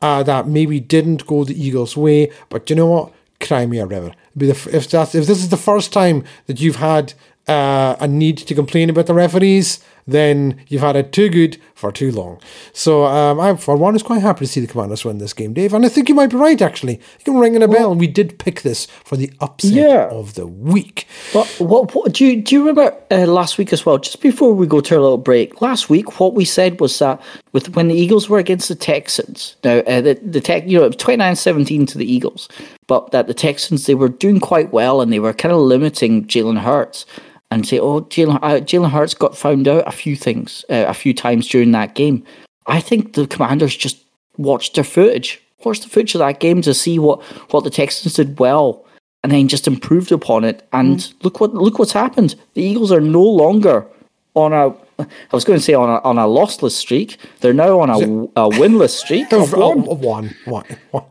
[0.01, 2.31] uh, that maybe didn't go the Eagles' way.
[2.49, 3.13] But you know what?
[3.41, 4.15] Cry me a river.
[4.39, 7.15] If that's if this is the first time that you've had
[7.47, 11.93] uh, a need to complain about the referees, then you've had it too good for
[11.93, 12.41] too long.
[12.73, 15.53] So um, I, for one, is quite happy to see the Commanders win this game,
[15.53, 15.75] Dave.
[15.75, 16.95] And I think you might be right, actually.
[16.95, 17.95] You can ring in a bell.
[17.95, 20.09] We did pick this for the upset Yeah.
[20.11, 21.07] of the week.
[21.33, 23.99] But what, what do you do you remember uh, last week as well?
[23.99, 27.21] Just before we go to our little break, last week what we said was that
[27.53, 30.85] with when the Eagles were against the Texans, now uh, the the tech you know
[30.85, 32.49] it was 29-17 to the Eagles,
[32.87, 36.25] but that the Texans they were doing quite well and they were kind of limiting
[36.27, 37.07] Jalen Hurts
[37.51, 40.95] and say, oh Jalen uh, Jalen Hurts got found out a few things uh, a
[40.95, 42.23] few times during that game.
[42.67, 43.99] I think the Commanders just
[44.37, 47.23] watched their footage, watched the footage of that game to see what
[47.53, 48.85] what the Texans did well
[49.25, 50.67] and then just improved upon it.
[50.73, 51.15] And Mm.
[51.25, 52.35] look what look what's happened.
[52.55, 53.87] The Eagles are no longer
[54.35, 54.75] on a.
[55.01, 57.19] I was going to say on a on a lossless streak.
[57.41, 59.33] They're now on a, a winless streak.
[59.33, 59.83] Of one.
[59.85, 61.05] one, one, one.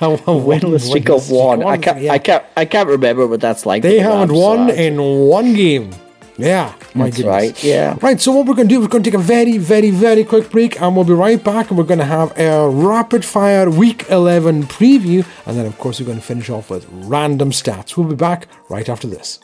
[0.00, 1.62] A, a winless streak of one.
[1.64, 2.00] I can't.
[2.00, 2.12] yeah.
[2.12, 2.44] I can't.
[2.56, 3.82] I can't remember what that's like.
[3.82, 5.90] They haven't won so in one game.
[6.38, 7.26] Yeah, my That's goodness.
[7.26, 7.96] right, yeah.
[8.00, 10.24] Right, so what we're going to do, we're going to take a very, very, very
[10.24, 13.68] quick break and we'll be right back and we're going to have a rapid fire
[13.70, 17.98] week 11 preview and then, of course, we're going to finish off with random stats.
[17.98, 19.40] We'll be back right after this.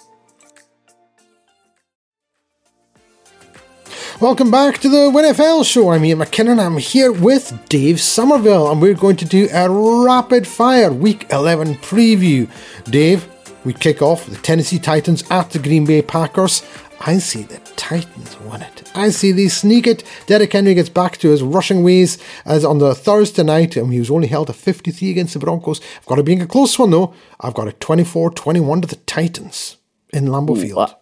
[4.20, 5.90] Welcome back to the WinFL show.
[5.92, 6.58] I'm Iain McKinnon.
[6.58, 11.76] I'm here with Dave Somerville, and we're going to do a rapid fire Week 11
[11.76, 12.50] preview.
[12.90, 13.28] Dave,
[13.64, 16.64] we kick off with the Tennessee Titans at the Green Bay Packers.
[16.98, 18.90] I see the Titans win it.
[18.96, 20.02] I see they sneak it.
[20.26, 24.00] Derrick Henry gets back to his rushing ways as on the Thursday night, and he
[24.00, 25.80] was only held to 53 against the Broncos.
[25.96, 27.14] I've got it being a close one though.
[27.38, 29.76] I've got a 24 21 to the Titans
[30.12, 30.76] in Lambeau Field.
[30.76, 30.97] Wow.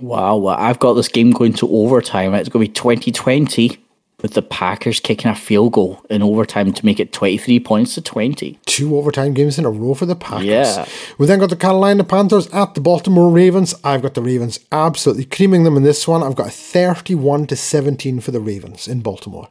[0.00, 2.34] Wow, well, I've got this game going to overtime.
[2.34, 3.78] It's going to be 2020
[4.22, 8.00] with the Packers kicking a field goal in overtime to make it 23 points to
[8.00, 8.58] 20.
[8.64, 10.46] two overtime games in a row for the Packers.
[10.46, 10.86] Yeah.
[11.18, 13.74] We then got the Carolina Panthers at the Baltimore Ravens.
[13.84, 16.22] I've got the Ravens absolutely creaming them in this one.
[16.22, 19.48] I've got a 31 to 17 for the Ravens in Baltimore.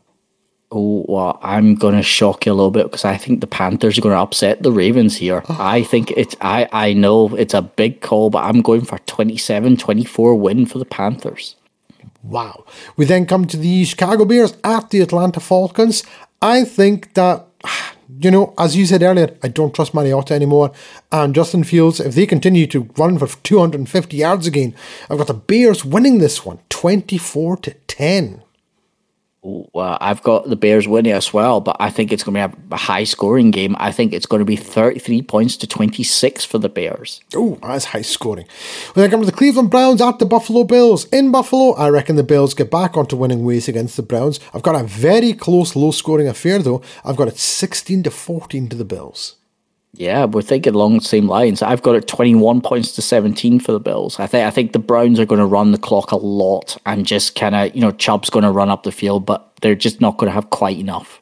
[0.75, 3.99] Oh, well, I'm going to shock you a little bit because I think the Panthers
[3.99, 5.43] are going to upset the Ravens here.
[5.47, 5.57] Oh.
[5.59, 9.77] I think it's, I, I know it's a big call, but I'm going for 27
[9.77, 11.55] 24 win for the Panthers.
[12.23, 12.65] Wow.
[12.97, 16.03] We then come to the Chicago Bears at the Atlanta Falcons.
[16.41, 17.45] I think that,
[18.19, 20.71] you know, as you said earlier, I don't trust Mariota anymore.
[21.11, 24.73] And Justin Fields, if they continue to run for 250 yards again,
[25.07, 28.42] I've got the Bears winning this one 24 to 10.
[29.43, 32.63] Well, I've got the Bears winning as well, but I think it's going to be
[32.71, 33.75] a, high scoring game.
[33.77, 37.19] I think it's going to be 33 points to 26 for the Bears.
[37.35, 38.45] Oh, that's high scoring.
[38.93, 41.05] When I come to the Cleveland Browns at the Buffalo Bills.
[41.05, 44.39] In Buffalo, I reckon the Bills get back onto winning ways against the Browns.
[44.53, 46.81] I've got a very close, low scoring affair though.
[47.03, 49.35] I've got it 16 to 14 to the Bills.
[49.95, 51.61] Yeah, we're thinking along the same lines.
[51.61, 54.19] I've got it 21 points to 17 for the Bills.
[54.19, 57.05] I think I think the Browns are going to run the clock a lot and
[57.05, 60.01] just kind of, you know, Chubb's going to run up the field, but they're just
[60.01, 61.21] not going to have quite enough.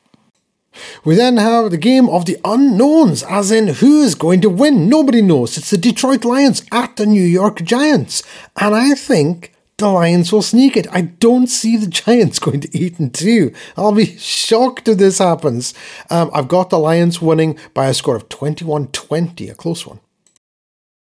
[1.04, 4.88] We then have the game of the unknowns, as in who is going to win.
[4.88, 5.58] Nobody knows.
[5.58, 8.24] It's the Detroit Lions at the New York Giants.
[8.56, 10.88] And I think the Lions will sneak it.
[10.92, 13.54] I don't see the Giants going to 8 and 2.
[13.76, 15.74] I'll be shocked if this happens.
[16.10, 20.00] Um, I've got the Lions winning by a score of 21 20, a close one.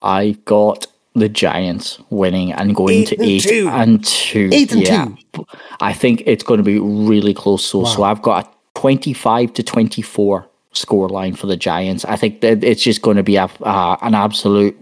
[0.01, 3.69] I got the Giants winning and going Eight to and eight two.
[3.69, 4.49] and two.
[4.51, 5.07] Eight and yeah.
[5.33, 5.45] two.
[5.81, 7.65] I think it's going to be really close.
[7.65, 12.05] So, so I've got a 25 to 24 score line for the Giants.
[12.05, 14.77] I think that it's just going to be a uh, an absolute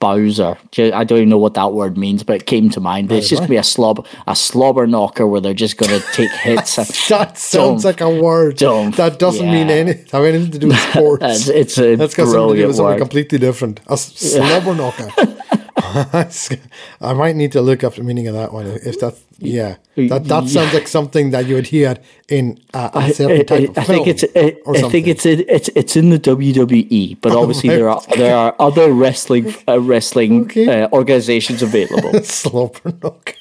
[0.00, 0.56] Bowser.
[0.78, 3.12] I don't even know what that word means, but it came to mind.
[3.12, 6.06] It's just going to be a slob, a slobber knocker where they're just going to
[6.12, 6.76] take hits.
[7.08, 8.96] That sounds like a word dump.
[8.96, 9.74] that doesn't mean Yeah.
[9.74, 11.24] any have anything to do with sports.
[11.24, 12.98] It's, it's a That's got something to do with something word.
[13.00, 13.80] completely different.
[13.88, 15.10] A slobber knocker.
[17.00, 18.66] I might need to look up the meaning of that one.
[18.66, 21.96] If that, yeah, that that sounds like something that you would hear
[22.28, 25.26] in a, a certain I, type I- of I think it's I, I think it's
[25.26, 30.42] it's it's in the WWE, but obviously there are there are other wrestling uh, wrestling
[30.42, 30.82] Okay.
[30.82, 32.22] uh, organizations available.
[32.24, 33.34] slobber knocker.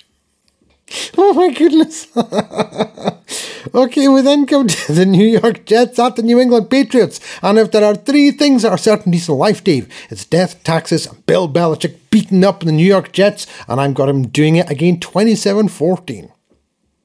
[1.17, 2.07] Oh my goodness.
[3.75, 7.19] okay, we then come to the New York Jets at the New England Patriots.
[7.41, 11.05] And if there are three things that are certainties in life, Dave, it's death, taxes,
[11.07, 13.47] and Bill Belichick beating up the New York Jets.
[13.67, 16.31] And I've got him doing it again 27 14.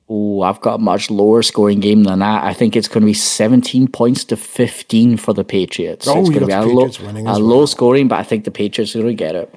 [0.06, 2.44] Oh, I've got a much lower scoring game than that.
[2.44, 6.06] I think it's going to be 17 points to 15 for the Patriots.
[6.06, 8.50] Oh, it's going to be a, low, a as low scoring, but I think the
[8.50, 9.54] Patriots are going to get it.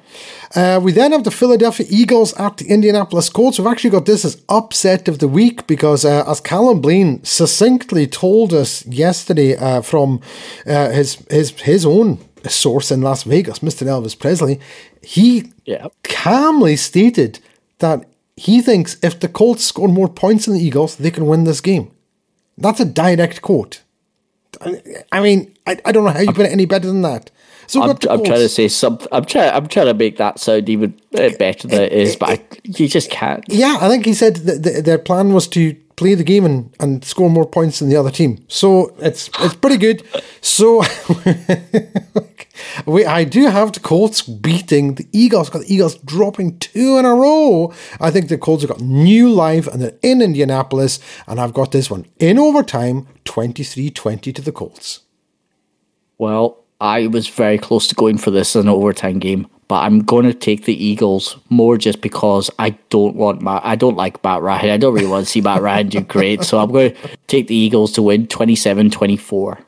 [0.54, 3.58] Uh, we then have the Philadelphia Eagles at the Indianapolis Colts.
[3.58, 8.06] We've actually got this as upset of the week because, uh, as Callum Blaine succinctly
[8.06, 10.20] told us yesterday uh, from
[10.66, 13.86] uh, his his his own source in Las Vegas, Mr.
[13.86, 14.58] Elvis Presley,
[15.02, 15.88] he Yeah.
[16.04, 17.40] calmly stated
[17.80, 18.06] that
[18.38, 21.60] he thinks if the Colts score more points than the Eagles, they can win this
[21.60, 21.90] game.
[22.56, 23.82] That's a direct quote.
[25.12, 27.30] I- mean, I, I don't know how you put it any better than that.
[27.66, 29.06] So I'm, I'm trying to say something.
[29.12, 29.52] I'm trying.
[29.52, 32.88] I'm trying to make that sound even uh, better than it is, but I, you
[32.88, 33.44] just can't.
[33.46, 36.74] Yeah, I think he said that th- their plan was to play the game and,
[36.80, 38.42] and score more points than the other team.
[38.48, 40.02] So it's it's pretty good.
[40.40, 40.82] So
[42.86, 45.50] we I do have the Colts beating the Eagles.
[45.50, 47.72] Got the Eagles dropping two in a row.
[48.00, 51.00] I think the Colts have got new life and they're in Indianapolis.
[51.26, 55.00] And I've got this one in overtime, 23-20 to the Colts.
[56.18, 60.00] Well, I was very close to going for this as an overtime game, but I'm
[60.00, 63.64] going to take the Eagles more just because I don't want Matt.
[63.64, 64.70] I don't like Matt Ryan.
[64.70, 67.48] I don't really want to see Matt Ryan do great, so I'm going to take
[67.48, 69.62] the Eagles to win 27-24.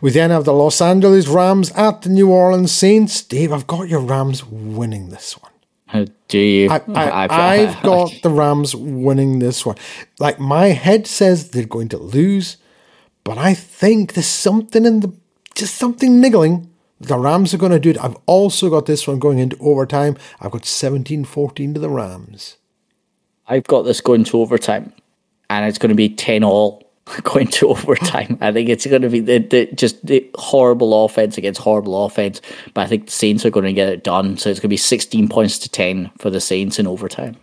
[0.00, 3.22] We then have the Los Angeles Rams at the New Orleans Saints.
[3.22, 5.52] Dave, I've got your Rams winning this one.
[5.86, 6.70] How do you?
[6.70, 6.80] I,
[7.28, 9.76] I've got the Rams winning this one.
[10.18, 12.56] Like my head says they're going to lose,
[13.22, 15.12] but I think there's something in the
[15.54, 16.71] just something niggling.
[17.02, 18.02] The Rams are going to do it.
[18.02, 20.16] I've also got this one going into overtime.
[20.40, 22.58] I've got 17-14 to the Rams.
[23.48, 24.92] I've got this going to overtime,
[25.50, 26.90] and it's going to be ten all
[27.24, 28.38] going to overtime.
[28.40, 32.40] I think it's going to be the, the just the horrible offense against horrible offense,
[32.72, 34.36] but I think the Saints are going to get it done.
[34.36, 37.36] So it's going to be sixteen points to ten for the Saints in overtime.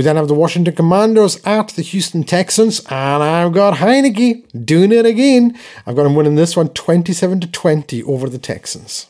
[0.00, 4.92] We then have the Washington Commanders at the Houston Texans, and I've got Heinicke doing
[4.92, 5.58] it again.
[5.86, 9.08] I've got him winning this one 27 to 20 over the Texans.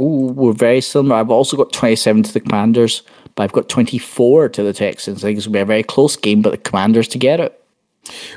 [0.00, 1.16] Ooh, we're very similar.
[1.16, 3.02] I've also got 27 to the Commanders,
[3.34, 5.22] but I've got 24 to the Texans.
[5.22, 7.38] I think it's going to be a very close game, but the Commanders to get
[7.38, 7.62] it.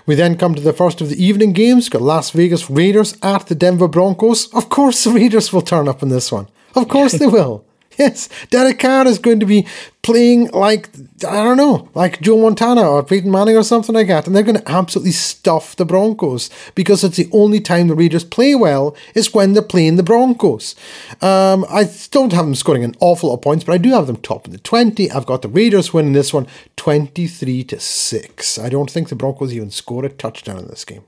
[0.05, 1.87] We then come to the first of the evening games.
[1.87, 4.53] Got Las Vegas Raiders at the Denver Broncos.
[4.53, 6.49] Of course, the Raiders will turn up in this one.
[6.75, 7.63] Of course, they will.
[7.97, 9.65] Yes, Derek Carr is going to be
[10.01, 10.89] playing like
[11.27, 14.43] I don't know, like Joe Montana or Peyton Manning or something like that, and they're
[14.43, 18.95] going to absolutely stuff the Broncos because it's the only time the Raiders play well
[19.15, 20.75] is when they're playing the Broncos.
[21.21, 24.07] Um, I don't have them scoring an awful lot of points, but I do have
[24.07, 25.09] them top in the twenty.
[25.09, 28.59] I've got the Raiders winning this one, twenty-three to six.
[28.59, 31.03] I don't think the Broncos even score a touchdown in this game.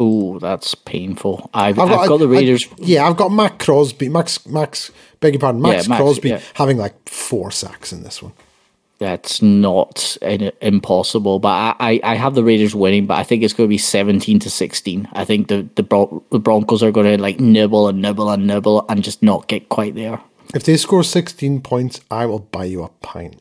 [0.00, 1.50] Ooh, that's painful.
[1.54, 2.66] I've, I've got, the I- Raiders.
[2.78, 4.90] yeah, I've got Mac Crosby, Max, Max,
[5.20, 6.40] beg your pardon, Max, Yeah, Max, Crosby yeah.
[6.54, 8.32] having like four sacks in this one.
[8.98, 13.42] That's not in, impossible, but I, I, I have the Raiders winning, but I think
[13.42, 15.08] it's going to be 17 to 16.
[15.12, 18.46] I think the, the, Bron- the Broncos are going to like nibble and nibble and
[18.46, 20.20] nibble and just not get quite there.
[20.54, 23.40] If they score 16 points, I will buy you a pint.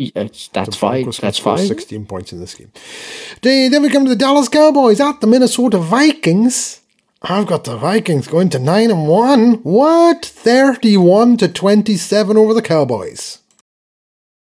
[0.00, 1.10] It's, that's fine.
[1.20, 1.58] That's fine.
[1.58, 2.72] 16 points in this game.
[3.42, 6.80] Then then we come to the Dallas Cowboys at the Minnesota Vikings.
[7.22, 9.54] I've got the Vikings going to 9 and 1.
[9.56, 10.24] What?
[10.24, 13.39] 31 to 27 over the Cowboys.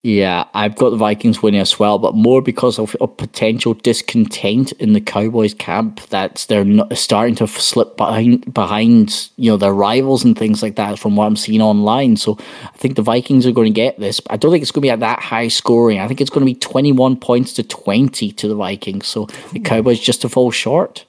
[0.02, 4.72] Yeah, I've got the Vikings winning as well, but more because of, of potential discontent
[4.74, 9.74] in the Cowboys camp that they're not starting to slip behind behind you know their
[9.74, 11.00] rivals and things like that.
[11.00, 14.22] From what I'm seeing online, so I think the Vikings are going to get this.
[14.30, 16.00] I don't think it's going to be at that high scoring.
[16.00, 19.06] I think it's going to be 21 points to 20 to the Vikings.
[19.06, 19.64] So the hmm.
[19.64, 21.04] Cowboys just to fall short.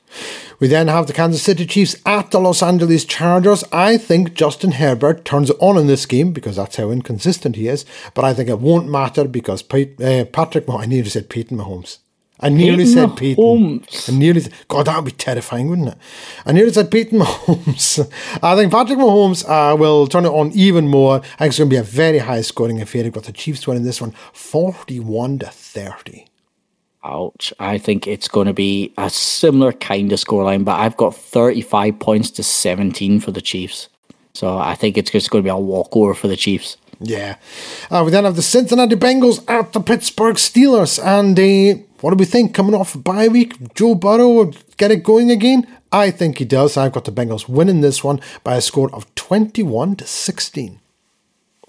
[0.61, 3.65] We then have the Kansas City Chiefs at the Los Angeles Chargers.
[3.73, 7.67] I think Justin Herbert turns it on in this game because that's how inconsistent he
[7.67, 7.87] is.
[8.13, 11.57] But I think it won't matter because Pete, uh, Patrick, Mah- I nearly said Peyton
[11.57, 11.99] Mahomes.
[12.43, 13.43] I nearly Peyton said Peyton.
[13.45, 14.09] Mahomes.
[14.13, 15.99] I nearly, said- God, that would be terrifying, wouldn't it?
[16.45, 18.11] I nearly said Peyton Mahomes.
[18.43, 21.17] I think Patrick Mahomes uh, will turn it on even more.
[21.17, 23.09] I think it's going to be a very high scoring affair.
[23.11, 26.27] Got the Chiefs winning this one 41 to 30.
[27.03, 27.53] Ouch.
[27.59, 31.99] I think it's going to be a similar kind of scoreline, but I've got 35
[31.99, 33.89] points to 17 for the Chiefs.
[34.35, 36.77] So I think it's just going to be a walkover for the Chiefs.
[37.01, 37.37] Yeah.
[37.91, 41.03] Uh, we then have the Cincinnati Bengals at the Pittsburgh Steelers.
[41.03, 43.75] And uh, what do we think coming off a bye week?
[43.75, 45.67] Joe Burrow will get it going again?
[45.91, 46.77] I think he does.
[46.77, 50.81] I've got the Bengals winning this one by a score of 21 to 16.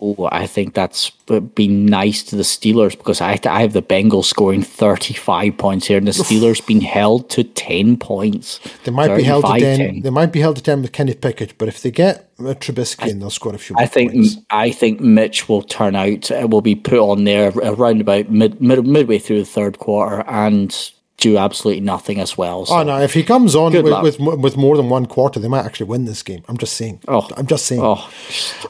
[0.04, 1.12] Oh, I think that's
[1.54, 6.00] been nice to the Steelers because I, I have the Bengals scoring 35 points here
[6.00, 8.60] and the Steelers being held to 10 points.
[8.84, 10.02] They might be held to 35, 10.
[10.02, 13.10] They might be held to 10 with Kenny Pickett, but if they get uh, Trubisky
[13.10, 14.38] in, they'll score a few I think points.
[14.50, 18.60] I think Mitch will turn out uh, will be put on there around about mid,
[18.60, 20.92] mid midway through the third quarter and
[21.22, 22.66] do absolutely nothing as well.
[22.66, 22.76] So.
[22.76, 23.00] Oh no!
[23.00, 26.06] If he comes on with, with with more than one quarter, they might actually win
[26.06, 26.44] this game.
[26.50, 27.00] I'm just saying.
[27.08, 27.30] Oh.
[27.38, 27.82] I'm just saying.
[27.82, 28.12] Oh,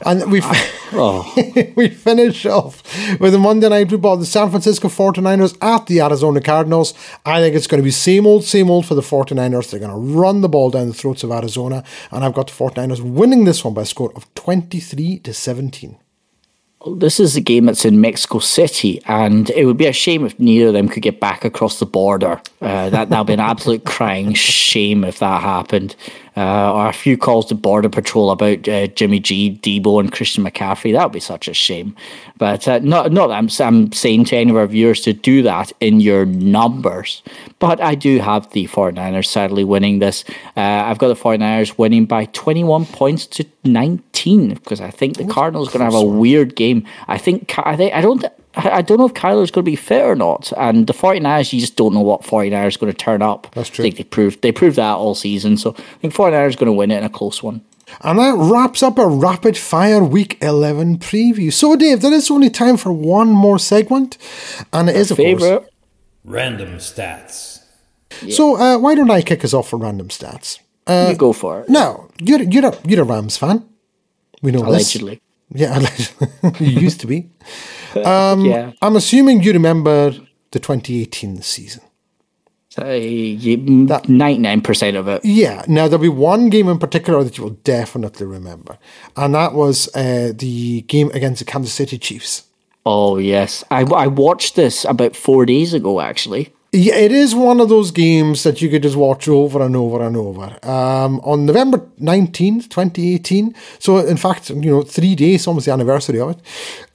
[0.04, 0.40] And we
[0.92, 1.32] oh.
[1.76, 2.82] we finish off
[3.18, 4.18] with the Monday Night Football.
[4.18, 6.94] The San Francisco 49ers at the Arizona Cardinals.
[7.24, 9.70] I think it's going to be same old, same old for the 49ers.
[9.70, 11.82] They're going to run the ball down the throats of Arizona.
[12.10, 15.96] And I've got the 49ers winning this one by a score of 23 to 17.
[16.86, 20.38] This is a game that's in Mexico City, and it would be a shame if
[20.38, 22.40] neither of them could get back across the border.
[22.60, 25.94] Uh, that that'd be an absolute crying shame if that happened.
[26.34, 30.44] Uh, or a few calls to Border Patrol about uh, Jimmy G, Deebo, and Christian
[30.44, 30.92] McCaffrey.
[30.92, 31.94] That would be such a shame.
[32.38, 35.72] But uh, not not I'm, I'm saying to any of our viewers to do that
[35.80, 37.22] in your numbers.
[37.58, 40.24] But I do have the 49ers sadly winning this.
[40.56, 45.26] Uh, I've got the 49ers winning by 21 points to 19 because I think the
[45.26, 46.86] Cardinals are going to have a weird game.
[47.08, 49.76] I think I think I don't I I don't know if Kyler's going to be
[49.76, 50.52] fit or not.
[50.56, 53.48] And the 49ers, you just don't know what 49ers is going to turn up.
[53.54, 53.82] That's true.
[53.82, 55.56] I think they proved they proved that all season.
[55.56, 57.62] So I think 49ers is going to win it in a close one.
[58.00, 61.52] And that wraps up a rapid fire week 11 preview.
[61.52, 64.16] So, Dave, there is only time for one more segment.
[64.72, 65.42] And it is, of course.
[65.42, 65.68] Favorite?
[66.24, 67.64] Random stats.
[68.30, 70.60] So, uh, why don't I kick us off for random stats?
[70.88, 71.68] you go for it.
[71.68, 73.68] No, you're, you're, a, you're a Rams fan.
[74.42, 74.68] We know this.
[74.68, 75.20] Allegedly.
[75.54, 76.28] Yeah, allegedly.
[76.66, 77.30] you used to be.
[78.06, 78.72] Um, yeah.
[78.82, 80.10] I'm assuming you remember
[80.50, 81.82] the 2018 season.
[82.80, 85.24] Uh, you- 99% of it.
[85.24, 85.62] Yeah.
[85.68, 88.78] Now there'll be one game in particular that you will definitely remember,
[89.16, 92.44] and that was uh, the game against the Kansas City Chiefs.
[92.84, 93.62] Oh, yes.
[93.70, 96.52] I, I watched this about four days ago, actually.
[96.74, 100.02] Yeah, it is one of those games that you could just watch over and over
[100.02, 100.58] and over.
[100.66, 106.18] Um, on November 19th, 2018, so in fact, you know, three days, almost the anniversary
[106.18, 106.38] of it,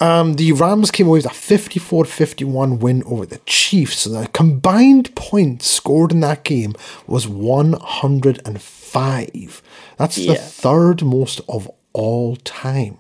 [0.02, 4.00] um, the Rams came away with a 54 51 win over the Chiefs.
[4.00, 6.74] So the combined points scored in that game
[7.06, 9.62] was 105.
[9.98, 12.98] That's the third most of all time.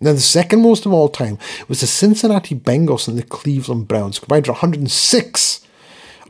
[0.00, 1.38] Now, the second most of all time
[1.68, 5.60] was the Cincinnati Bengals and the Cleveland Browns, combined for 106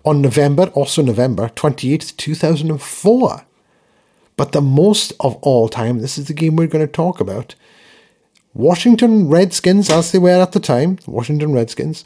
[0.05, 3.47] on November, also November 28th, 2004.
[4.37, 7.55] But the most of all time, this is the game we're going to talk about.
[8.53, 12.05] Washington Redskins, as they were at the time, Washington Redskins,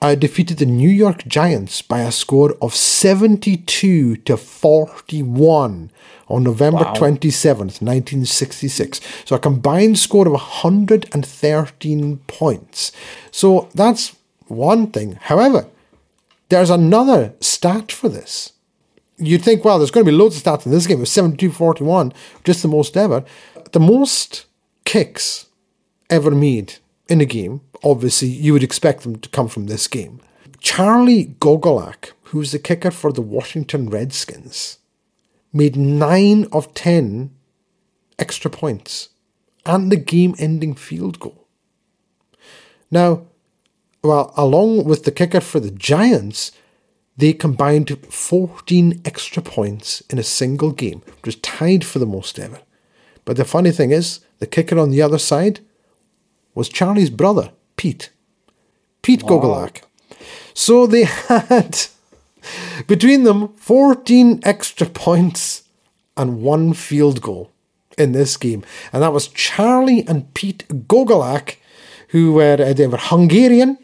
[0.00, 5.90] uh, defeated the New York Giants by a score of 72 to 41
[6.28, 9.00] on November 27th, 1966.
[9.26, 12.92] So a combined score of 113 points.
[13.30, 14.16] So that's
[14.46, 15.18] one thing.
[15.20, 15.66] However,
[16.50, 18.52] there's another stat for this.
[19.16, 20.98] You'd think, well, there's going to be loads of stats in this game.
[20.98, 22.12] It was 72 41,
[22.44, 23.24] just the most ever.
[23.72, 24.46] The most
[24.84, 25.46] kicks
[26.08, 26.74] ever made
[27.08, 30.20] in a game, obviously, you would expect them to come from this game.
[30.58, 34.78] Charlie Gogolak, who's the kicker for the Washington Redskins,
[35.52, 37.30] made 9 of 10
[38.18, 39.10] extra points
[39.66, 41.46] and the game ending field goal.
[42.90, 43.26] Now,
[44.02, 46.52] well, along with the kicker for the Giants,
[47.16, 52.38] they combined 14 extra points in a single game, which was tied for the most
[52.38, 52.60] ever.
[53.24, 55.60] But the funny thing is, the kicker on the other side
[56.54, 58.10] was Charlie's brother, Pete.
[59.02, 59.82] Pete Gogolak.
[60.54, 61.78] So they had,
[62.86, 65.64] between them, 14 extra points
[66.16, 67.50] and one field goal
[67.98, 68.64] in this game.
[68.92, 71.56] And that was Charlie and Pete Gogolak,
[72.08, 73.78] who were, uh, they were Hungarian,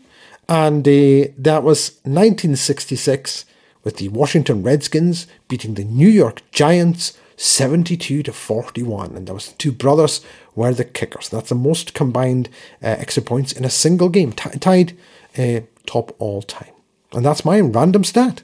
[0.48, 3.44] and uh, that was 1966
[3.82, 9.16] with the Washington Redskins beating the New York Giants 72 to 41.
[9.16, 10.22] And was two brothers
[10.54, 11.28] were the kickers.
[11.28, 12.48] That's the most combined
[12.82, 14.96] uh, extra points in a single game, ti- tied
[15.36, 16.72] uh, top all time.
[17.12, 18.42] And that's my random stat.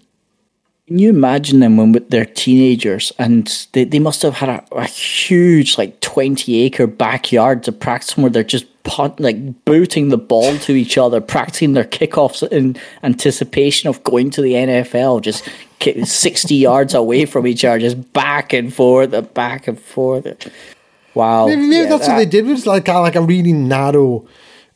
[0.89, 4.85] Can you imagine them when they're teenagers and they, they must have had a, a
[4.85, 10.57] huge like 20 acre backyard to practice where they're just punt, like booting the ball
[10.59, 15.49] to each other, practicing their kickoffs in anticipation of going to the NFL, just
[15.79, 20.27] kick 60 yards away from each other, just back and forth, and back and forth.
[21.15, 21.47] Wow.
[21.47, 22.47] Maybe, maybe Yeah, that's what they did.
[22.47, 24.27] It was like a, like a really narrow,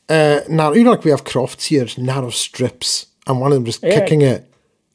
[0.09, 0.75] uh, narrow.
[0.75, 3.99] You know, like we have crofts here, narrow strips, and one of them just Yeah.
[4.01, 4.51] kicking it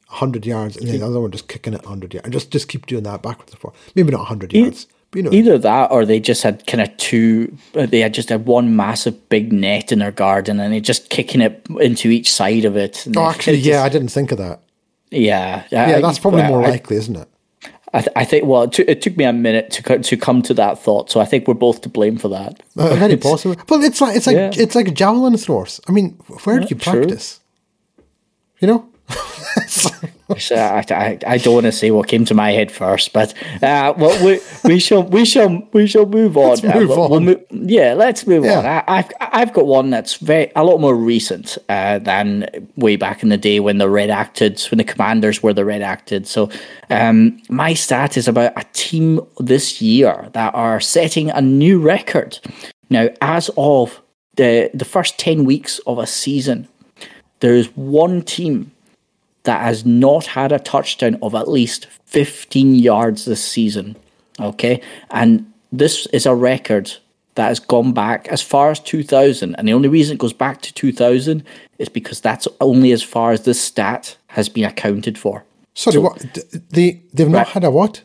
[0.06, 2.86] hundred yards, and the other one just kicking it hundred yards, and just just keep
[2.86, 3.74] doing that backwards and forth.
[3.94, 7.54] Maybe not hundred yards, You know, Either that, or they just had kind of two.
[7.76, 11.10] uh, They had just had one massive big net in their garden, and they just
[11.10, 13.06] kicking it into each side of it.
[13.16, 14.60] Oh, actually, yeah, just- I didn't think of that.
[15.10, 17.28] yeah, Yeah, that's probably more I, likely, isn't it?
[17.92, 18.46] I, th- I think.
[18.46, 21.10] Well, it, took it took me a minute to co- to come to that thought,
[21.10, 22.62] so I think we're both to blame for that.
[22.74, 23.54] Uh, very possible.
[23.68, 24.50] Well, it's like it's like Yeah.
[24.54, 25.78] it's like a javelin throwers.
[25.86, 26.12] I mean,
[26.44, 27.00] where do you true.
[27.00, 27.40] practice?
[28.60, 28.88] You know,
[30.38, 33.34] So I, I, I don't want to say what came to my head first, but
[33.62, 36.50] uh, well, we, we shall we shall we shall move on.
[36.50, 37.24] Let's Uh, we'll- we'll on.
[37.26, 38.58] mo- yeah, let's move Yeah.
[38.58, 38.64] on.
[38.66, 43.22] I, I've I've got one that's very a lot more recent uh, than way back
[43.22, 46.26] in the day when the red acted when the commanders were the red acted.
[46.26, 46.48] So
[46.88, 52.38] um, my stat is about a team this year that are setting a new record.
[52.88, 54.00] Now, as of
[54.36, 56.68] the the first ten weeks of a season,
[57.40, 58.70] there is one team
[59.44, 63.96] that has not had a touchdown of at least 15 yards this season.
[64.40, 64.80] Okay.
[65.10, 66.92] And this is a record
[67.34, 69.54] that has gone back as far as 2000.
[69.56, 71.42] And the only reason it goes back to 2000
[71.78, 75.44] is because that's only as far as this stat has been accounted for.
[75.74, 76.18] sorry, what
[76.70, 77.48] they they've not Right.
[77.48, 78.02] had a what?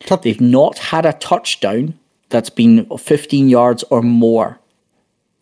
[0.00, 1.94] Touch- They've not had a touchdown
[2.28, 4.58] that's been 15 yards or more.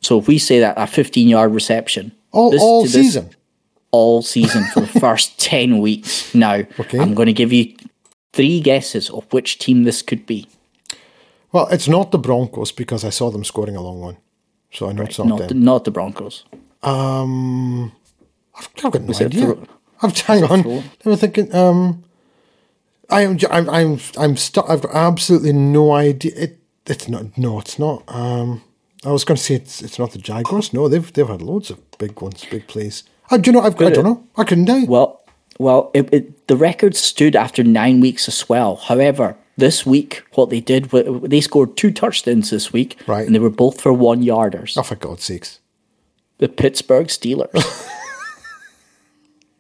[0.03, 3.31] So if we say that a 15 yard reception, all this- all this- season.
[3.93, 6.35] All season for the first 10 weeks.
[6.35, 6.99] Now, Okay.
[6.99, 7.75] I'm going to give you
[8.33, 10.49] three guesses of which team this could be.
[11.53, 14.17] Well, it's not the Broncos because I saw them scoring a long one,
[14.73, 15.63] so I know it's not, Not the, them.
[15.65, 16.45] not the Broncos.
[16.83, 17.93] Um,
[18.57, 19.57] I've, I've got no a idea.
[20.03, 20.67] I've hang on.
[21.05, 21.55] I was thinking.
[21.55, 22.03] Um,
[23.11, 23.39] I am.
[23.51, 23.69] I'm.
[23.71, 23.99] I'm.
[24.19, 24.69] I'm stuck.
[24.69, 26.33] I've got absolutely no idea.
[26.35, 26.59] It.
[26.87, 27.37] It's not.
[27.39, 28.03] No, it's not.
[28.09, 28.63] Um,
[29.05, 29.81] I was going to say it's.
[29.83, 30.73] It's not the Jaguars.
[30.73, 31.13] No, they've.
[31.13, 33.05] They've had loads of big ones, big plays.
[33.33, 33.63] Uh, do you know?
[33.63, 33.81] I've.
[33.81, 34.25] I don't know.
[34.37, 34.87] I couldn't tell you.
[34.87, 35.25] Well,
[35.59, 38.77] well, it, it, the record stood after nine weeks as well.
[38.77, 43.27] However, this week, what they did, they scored two touchdowns this week, Right.
[43.27, 44.77] and they were both for one yarders.
[44.77, 45.61] oh, for God's sakes!
[46.39, 47.89] the Pittsburgh Steelers.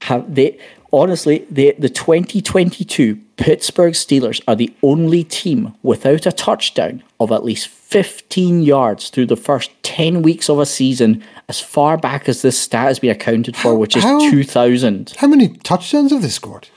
[0.02, 0.58] Have they
[0.92, 7.44] honestly the the 2022 Pittsburgh Steelers are the only team without a touchdown of at
[7.44, 12.42] least 15 yards through the first 10 weeks of a season as far back as
[12.42, 16.28] this stat has been accounted for which is how- 2000 How many touchdowns have they
[16.28, 16.68] scored?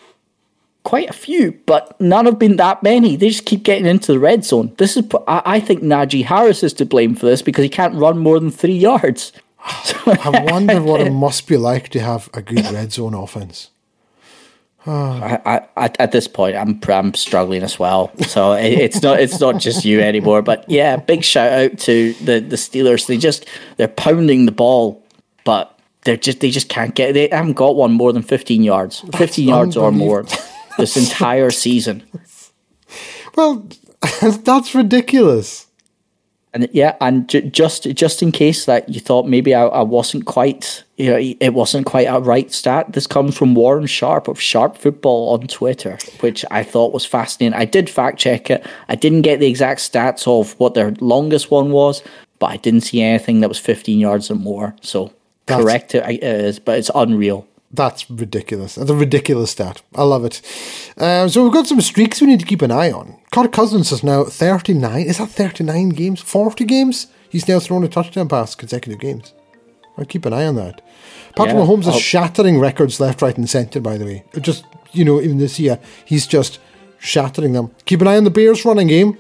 [0.84, 3.16] quite a few but none have been that many.
[3.16, 4.72] They just keep getting into the red zone.
[4.78, 8.20] This is I, think Najee Harris is to blame for this because he can't run
[8.20, 9.32] more than 3 yards
[9.66, 13.72] I wonder what it must be like to have a good red zone offense.
[14.88, 18.12] I, I, at, at this point, I'm I'm struggling as well.
[18.28, 20.44] So it, it's not it's not just you anymore.
[20.44, 23.08] But yeah, big shout out to the the Steelers.
[23.08, 23.48] They just
[23.78, 25.04] they're pounding the ball,
[25.44, 27.14] but they're just they just can't get.
[27.14, 30.26] They haven't got one more than 15 yards, 15 yards or more
[30.78, 32.04] this entire season.
[33.36, 33.68] Well,
[34.22, 35.66] that's ridiculous.
[36.56, 40.26] And yeah, and ju- just just in case that you thought maybe I, I wasn't
[40.26, 42.94] quite, you know, it wasn't quite a right stat.
[42.94, 47.60] This comes from Warren Sharp of Sharp Football on Twitter, which I thought was fascinating.
[47.60, 48.66] I did fact check it.
[48.88, 52.02] I didn't get the exact stats of what their longest one was,
[52.40, 54.78] but I didn't see anything that was 15 yards or more.
[54.80, 55.12] So
[55.48, 57.46] That's- correct it is, but it's unreal.
[57.76, 58.76] That's ridiculous.
[58.76, 59.82] That's a ridiculous stat.
[59.96, 60.42] I love it.
[60.98, 63.18] Um, so we've got some streaks we need to keep an eye on.
[63.32, 65.02] Kirk Cousins is now 39.
[65.06, 66.22] Is that 39 games?
[66.22, 67.08] 40 games?
[67.30, 69.34] He's now thrown a touchdown pass consecutive games.
[69.98, 70.82] I'll keep an eye on that.
[71.36, 74.24] Patrick Yeah, Mahomes is I'll- shattering records left, right, and centre, by the way.
[74.40, 76.60] Just, you know, even this year, he's just
[77.00, 77.72] shattering them.
[77.86, 79.18] Keep an eye on the Bears running game.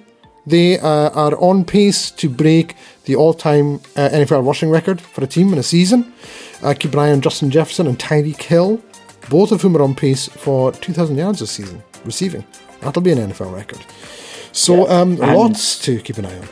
[0.47, 2.75] They uh, are on pace to break
[3.05, 6.13] the all time uh, NFL rushing record for a team in a season.
[6.79, 8.81] Keep an eye on Justin Jefferson and Tyreek Hill,
[9.29, 12.45] both of whom are on pace for 2,000 yards this season, receiving.
[12.81, 13.79] That'll be an NFL record.
[14.51, 16.47] So, um, and- lots to keep an eye on.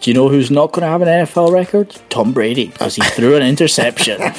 [0.00, 1.96] Do you know who's not going to have an NFL record?
[2.10, 4.20] Tom Brady, because he threw an interception.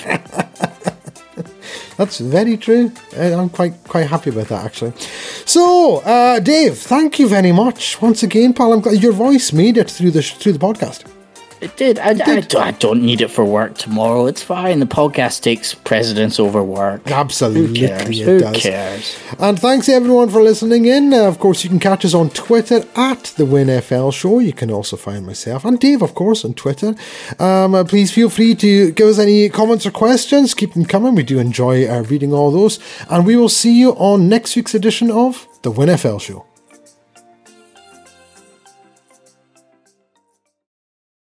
[1.97, 2.91] That's very true.
[3.17, 4.93] I'm quite quite happy about that actually.
[5.45, 8.71] So, uh, Dave, thank you very much once again, pal.
[8.73, 11.05] I'm glad your voice made it through the sh- through the podcast.
[11.59, 11.97] It did.
[11.97, 14.27] I, I, don't- I don't need it for work tomorrow.
[14.27, 14.79] It's fine.
[14.79, 17.09] The podcast takes precedence over work.
[17.09, 18.19] Absolutely, Who cares?
[18.19, 18.61] it Who does.
[18.61, 19.19] cares?
[19.39, 21.13] And thanks everyone for listening in.
[21.13, 24.37] Uh, of course, you can catch us on Twitter at the WinFL Show.
[24.39, 26.93] You can also find myself and Dave, of course, on Twitter.
[27.39, 30.53] Um, uh, please feel free to give us any comments or questions.
[30.53, 31.15] Keep them coming.
[31.15, 32.79] We do enjoy uh, reading all those.
[33.09, 36.45] And we will see you on next week's edition of the WinFL Show.